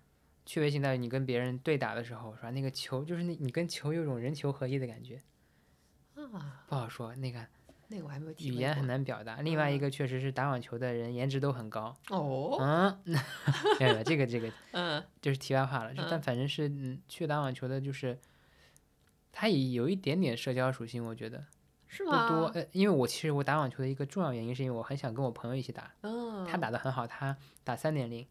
[0.46, 2.52] 趣味性在于你跟别人对打的时候，是吧？
[2.52, 5.22] 那个球就是那你跟球有种人球合一的感觉，
[6.34, 7.46] 啊，不好说，那个
[7.88, 9.42] 那个我还没有体语言很难表达。
[9.42, 13.00] 另外一个确实是打网球的人颜值都很高，哦，嗯，
[14.06, 18.18] 这个这个 嗯就是题外话了，就但嗯反正是嗯，去打网球的就是。
[19.40, 21.46] 他也有一点点社交属性，我觉得不
[21.90, 22.28] 是吗？
[22.28, 22.46] 多。
[22.60, 25.94] 呃，因为我其实我打网球的一个重要原因，是因为我很想跟我朋友一起打。
[26.02, 28.26] 嗯，他打的很好，他打三点零，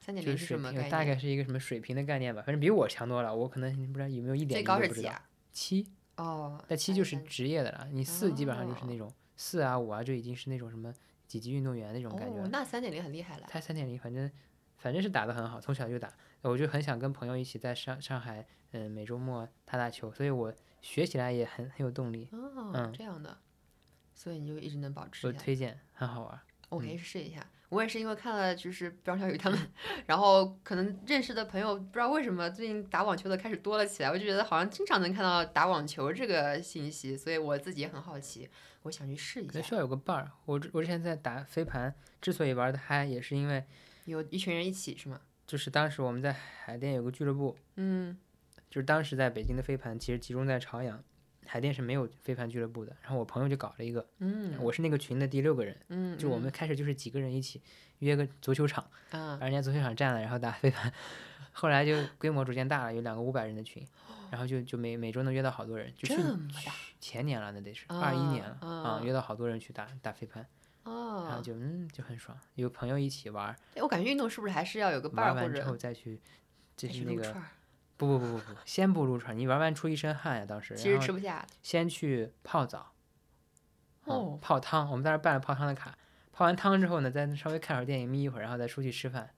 [0.00, 0.82] 三点就是水零是什么概念？
[0.82, 3.32] 平大概是一个什么水平的概念吧，反正比我强多了。
[3.32, 4.94] 我可能不知道有没有一点最零都不知道。
[4.94, 5.22] 高是几啊？
[5.52, 5.86] 七，
[6.18, 10.92] 哦，但七就是职业的了，你四基本上就是哦那种四啊五啊，就已经是那种什么
[11.26, 12.46] 几级运动员那种感觉。
[12.48, 13.46] 那三点零很厉害了。
[13.48, 14.30] 他三点零，反正
[14.76, 16.12] 反正是打得很好，从小就打。
[16.42, 22.28] 我就很想跟朋友一起在上上海，嗯、每周末打打球，所以我学起来也很很有动力。
[22.32, 23.38] 哦，嗯这样的，
[24.14, 25.26] 所以你就一直能保持。
[25.26, 26.40] 我推荐，很好玩。
[26.68, 27.44] 我可以嗯试一下。
[27.70, 29.58] 我也是因为看了就是张小雨他们，
[30.06, 38.48] 然后可能认识的朋友不知道为什么最近打网球的开始多了起来，我就觉得好像经常能看到打网球这个信息，所以我自己也很好奇，
[38.82, 39.52] 我想去试一下。
[39.52, 40.30] 可能需要有个伴儿。
[40.46, 43.62] 我之我之前在打飞盘，之所以玩的嗨，也是因为
[44.06, 45.20] 有一群人一起是吗？
[45.46, 48.16] 就是当时我们在海淀有个俱乐部，嗯
[48.70, 51.02] 就是当时在北京的飞盘其实集中在朝阳，
[51.48, 52.94] 海淀是没有飞盘俱乐部的。
[53.02, 57.62] 然后我朋友就搞了一个，嗯我是那个群的第六个人，嗯，就我们开始就是几个人一起
[58.00, 60.92] 约个足球场，啊把人家足球场占了，然后打飞盘。
[61.50, 63.84] 后来就规模逐渐大了，有两个五百人的群，
[64.30, 70.46] 然后就就每每周能约到好多人，就去这么大前年了，那得是二一年了啊啊，约到好多人去打打飞盘，
[70.84, 76.20] 然后哦，就嗯就很爽，有朋友一起玩我感觉运动是不是还是要有个伴儿或玩完之后者再去，
[76.76, 77.34] 就还是那个？
[77.98, 80.74] 不不不不不，先不撸串，你玩完出一身汗呀，当时。
[80.74, 81.44] 其实吃不下。
[81.62, 82.92] 先去泡澡，
[84.06, 85.98] 嗯哦泡汤，我们在那儿办了泡汤的卡。
[86.32, 89.28] 泡完汤之后呢，再稍微看会儿电影，眯一会儿，然后再出去吃饭，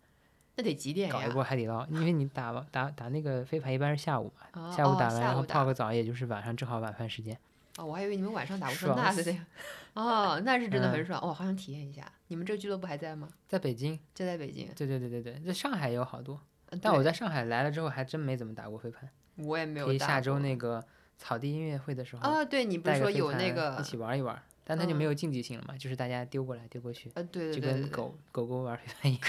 [0.57, 1.31] 那得几点呀搞一呀？
[1.33, 1.87] 波海底捞。
[1.87, 7.35] 因为你打完打打那个飞盘一般是下午嘛，哦下午打完、然后泡个澡，也就是晚上正好晚饭时间。
[7.79, 9.39] 哦，我还以为你们晚上打无爽声那的。
[9.95, 12.13] 哦，那是真的很嗯爽，哦，好想体验一下。
[12.29, 13.29] 你们这个俱乐部还在吗？
[13.49, 14.69] 在北京，就在北京。
[14.77, 16.39] 对对对对对，在上海也有好多，
[16.81, 19.09] 但我在上海来了之后还真没怎么打过飞盘。
[19.37, 20.85] 我也没有可以下周那个
[21.17, 29.25] 草地音乐会的时候，啊，对你不是说有那个一起玩一玩，但它就嗯没有竞技性了嘛，就是大家丢过来丢过去，啊，对对就对对对跟狗狗狗玩飞盘一样。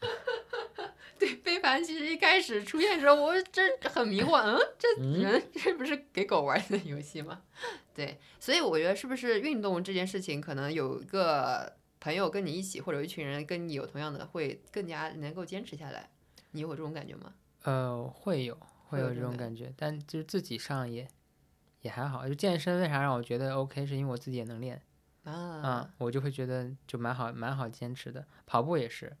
[1.18, 7.40] 对飞盘，其实一开始出现的时候，我这很迷惑，嗯，这嗯人这不是给狗玩的游戏吗？
[7.94, 16.10] 对，所以我觉得是不是运动这件事情，可能有一个朋友跟你一起，或者一群人跟你有同样的，会更加能够坚持下来。
[16.56, 17.34] 你有这种感觉吗？
[17.64, 18.56] 呃，会有
[18.88, 21.06] 会有这种感觉，但就是自己上也
[21.82, 22.26] 也还好。
[22.26, 24.80] 就健身为啥让我觉得 OK，是因为我自己也能练
[25.24, 28.24] 啊，啊、我就会觉得就蛮好蛮好坚持的。
[28.46, 29.14] 跑步也是，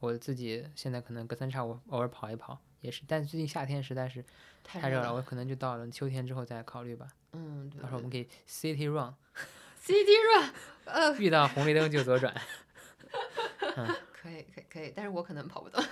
[0.00, 4.24] 我自己现在可能隔三差五偶尔跑一跑，也是，但最近夏天实在是
[4.64, 7.06] 太热了，我可能就到了秋天之后再考虑吧。
[7.32, 9.14] 嗯，到时候我们可以 city run。
[9.80, 10.52] city run，
[10.84, 12.34] 呃，遇到红绿灯就左转。
[13.76, 15.82] 嗯，可以，可以，可以，但是我可能跑不动。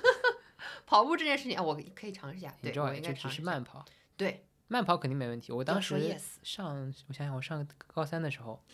[0.89, 2.55] 跑步这件事情啊，我可以尝试一下。
[2.62, 3.85] 对，我应该只是慢跑。
[4.16, 5.52] 对，慢跑肯定没问题。
[5.52, 8.65] 我当时上，我想想，我上高三的时候，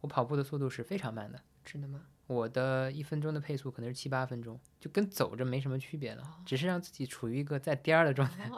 [0.00, 1.40] 我跑步的速度是非常慢的。
[1.64, 2.02] 真的吗？
[2.28, 8.48] 我的一分钟的配速可能是七八分钟，就跟走着没什么区别了，只是让自己处于一个在颠儿的状态。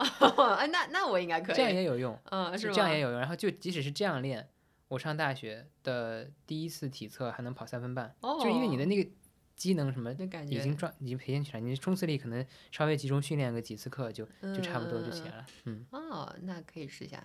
[0.55, 1.55] 哎，那那我应该 可以。
[1.55, 3.19] 这样也有用，嗯，是这样也有用。
[3.19, 4.47] 然后就即使是这样练，
[4.87, 9.09] 我上大学的第一次体测还能跑三分半，就因为你的那个
[9.57, 10.15] 机能什么已
[10.61, 15.45] 经转，已经培养起来，你冲刺力可能稍微集中训练个几次课就就差不多就行了。
[15.65, 15.85] 嗯。
[15.89, 17.21] 哦，那可以试一下，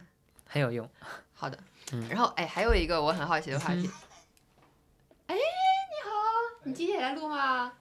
[0.46, 0.90] 很有用。
[1.34, 1.56] 好的。
[1.92, 3.88] 嗯然后哎，还有一个我很好奇的话题。
[5.28, 5.36] 哎。
[5.36, 6.10] 你好，
[6.64, 7.74] 你今天也来录吗？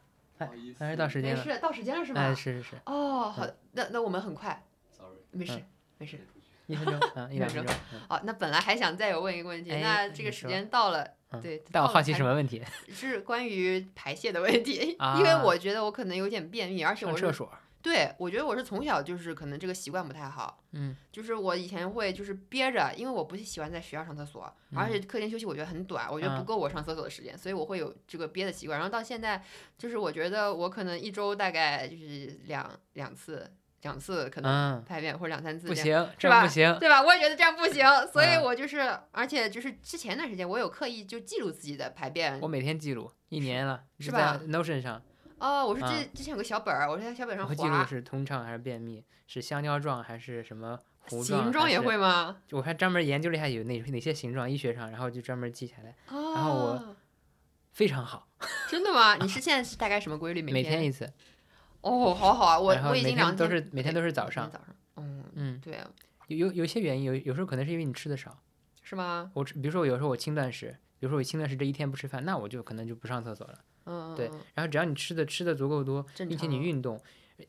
[0.77, 1.45] 还是到时间了。
[1.45, 2.21] 没事，到时间了是吗？
[2.21, 2.75] 哎，是是是。
[2.85, 4.61] 哦，好的，那那我们很快。
[4.91, 5.63] Sorry，没事，
[5.97, 6.19] 没事。
[6.67, 6.99] 一分钟，
[7.31, 7.65] 一分钟。
[8.09, 11.63] 哦，那本来还想再有问一个问题，那这个时间到了，对。
[11.71, 12.61] 但我好奇什么问题？
[12.91, 17.27] 是关于排泄的问题， 因为我觉得我可能有点便秘，而且我是。
[17.27, 17.51] 厕所。
[17.83, 28.77] 对，我觉得我是从小就是可能这个习惯不太好，嗯，就是我以前会就是憋着，因为我不喜欢在学校上厕所，而且课间休息我觉得很短，我觉得不够我上厕所的时间，所以我会有这个憋的习惯。
[28.77, 29.43] 然后到现在，
[29.79, 33.51] 就是我觉得我可能一周大概就是两两次，
[33.81, 36.41] 两次可能排便或者两三次，不行，是吧？
[36.41, 37.01] 不行，对吧？
[37.01, 45.01] 我也觉得这样不行，所以我就是，而且就是之前段时间我有刻意就记录自己的排便，我每天记录一年了，是吧？Notion 上。
[45.39, 47.55] 哦，我是之之前有个小本儿，我是在小本上划。
[47.55, 49.03] 记录是通畅还是便秘？
[49.25, 51.43] 是香蕉状还是什么糊状？
[51.43, 52.37] 形状也会吗？
[52.51, 55.95] 我还专门研究了一下有哪哪些形状，医学上，然后就专门记下来。
[56.09, 56.33] 哦。
[56.35, 56.95] 然后我
[57.71, 58.27] 非常好。
[58.69, 59.15] 真的吗？
[59.15, 60.41] 你是现在是大概什么规律？
[60.51, 61.11] 每天一次。
[61.81, 64.49] 哦，好好啊，我我已经两都是每天都是早上。
[64.49, 64.75] 早上。
[64.97, 65.59] 嗯嗯。
[65.59, 65.89] 对啊。
[66.27, 68.39] 有有有些原因，有有时候可能是因为你吃的少。
[68.83, 69.31] 是吗？
[69.33, 73.59] 我比如说，有时候我轻断食，比如说我轻断食这一天不吃饭，那我就可能就不上厕所了。
[73.85, 77.01] 嗯，对，然后只要你吃的吃的足够多，并且你运动，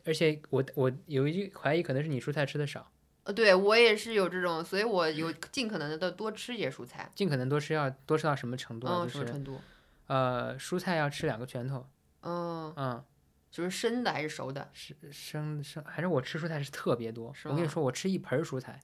[0.05, 2.91] 而且我我有一句怀疑，可能是你蔬菜吃的少。
[3.25, 7.11] 呃，对我也是有这种，所以我有尽可能的多吃一些蔬菜。
[7.15, 8.87] 尽可能多吃，要多吃到什么程度？
[8.89, 9.61] 嗯，什么程度？
[10.07, 11.87] 呃，蔬菜要吃两个拳头。
[12.23, 13.05] 嗯嗯，
[13.53, 14.69] 就是生的还是熟的？
[14.73, 17.33] 生生生，还是我吃蔬菜是特别多。
[17.45, 18.81] 我跟你说，我吃一盆蔬菜，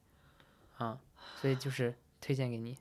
[0.77, 0.99] 啊，
[1.41, 2.77] 所以就是推荐给你。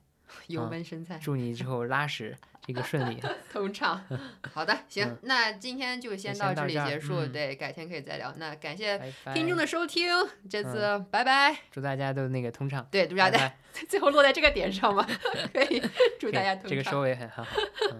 [0.48, 3.18] 油焖生菜，祝你之后拉屎这个顺利
[3.50, 4.04] 通畅。
[4.52, 8.30] 好的，行，那今天就先到这里结束，对，改天可以再聊。
[8.36, 8.98] 那感谢
[9.32, 10.06] 听众的收听，
[10.50, 11.56] 这次拜拜。
[11.70, 13.50] 祝大家都那个通畅，对，祝大家
[13.88, 15.02] 最后落在这个点上嘛，
[15.54, 15.82] 可以
[16.20, 16.70] 祝大家通畅。
[16.70, 17.42] 这个收尾很好。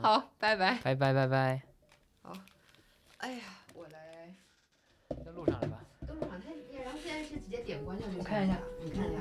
[0.02, 1.62] 好，拜拜，拜拜，拜拜。
[2.20, 2.34] 好，
[3.16, 3.40] 哎呀，
[5.38, 5.80] 录上了吧？
[6.06, 8.18] 都录上，它然后现在是直接点关掉就行。
[8.18, 9.20] 我看一下，你看一下。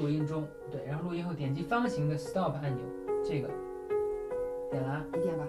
[0.00, 2.84] 录音中，对，然后录音后点击方形的 stop 按钮，
[3.24, 3.50] 这个
[4.70, 5.44] 点了，你点吧。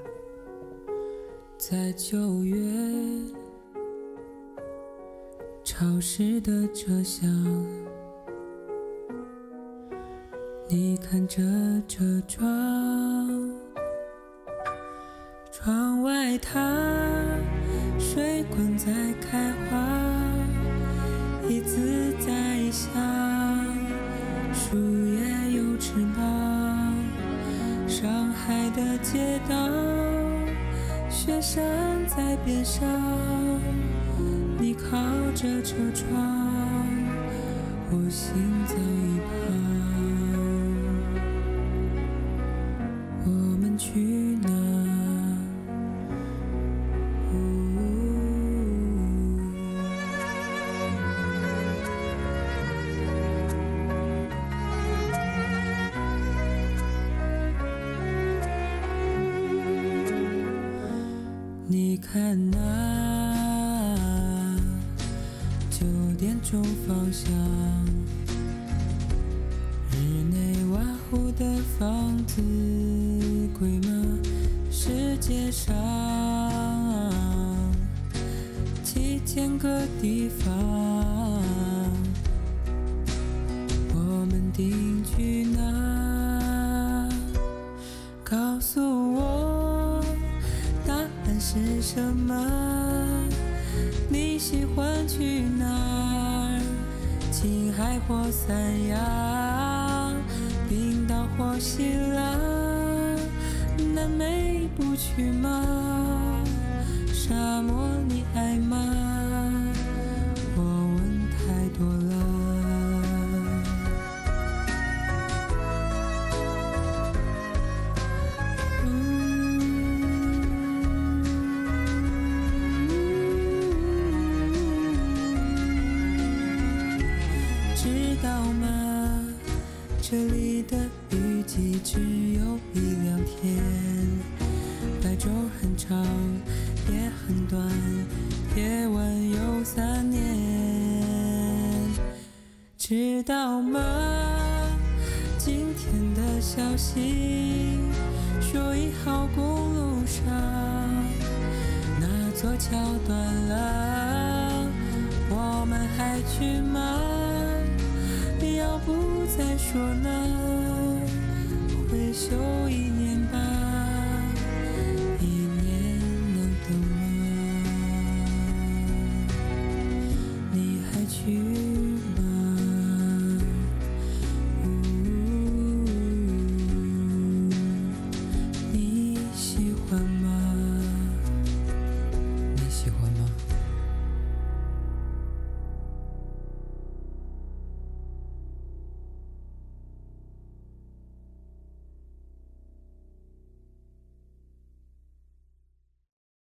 [1.58, 2.56] 在九月
[5.64, 7.28] 潮湿的车厢，
[10.68, 11.42] 你看着
[11.88, 12.48] 车窗，
[15.52, 16.60] 窗外它
[18.00, 19.78] 水管在开花，
[21.50, 22.92] 椅子在响。
[24.54, 24.78] 树
[25.08, 26.96] 叶有翅膀，
[27.88, 29.56] 上海的街道，
[31.10, 31.64] 雪山
[32.08, 32.88] 在边上，
[34.60, 34.98] 你靠
[35.34, 36.88] 着车窗，
[37.92, 38.34] 我心
[38.66, 38.76] 早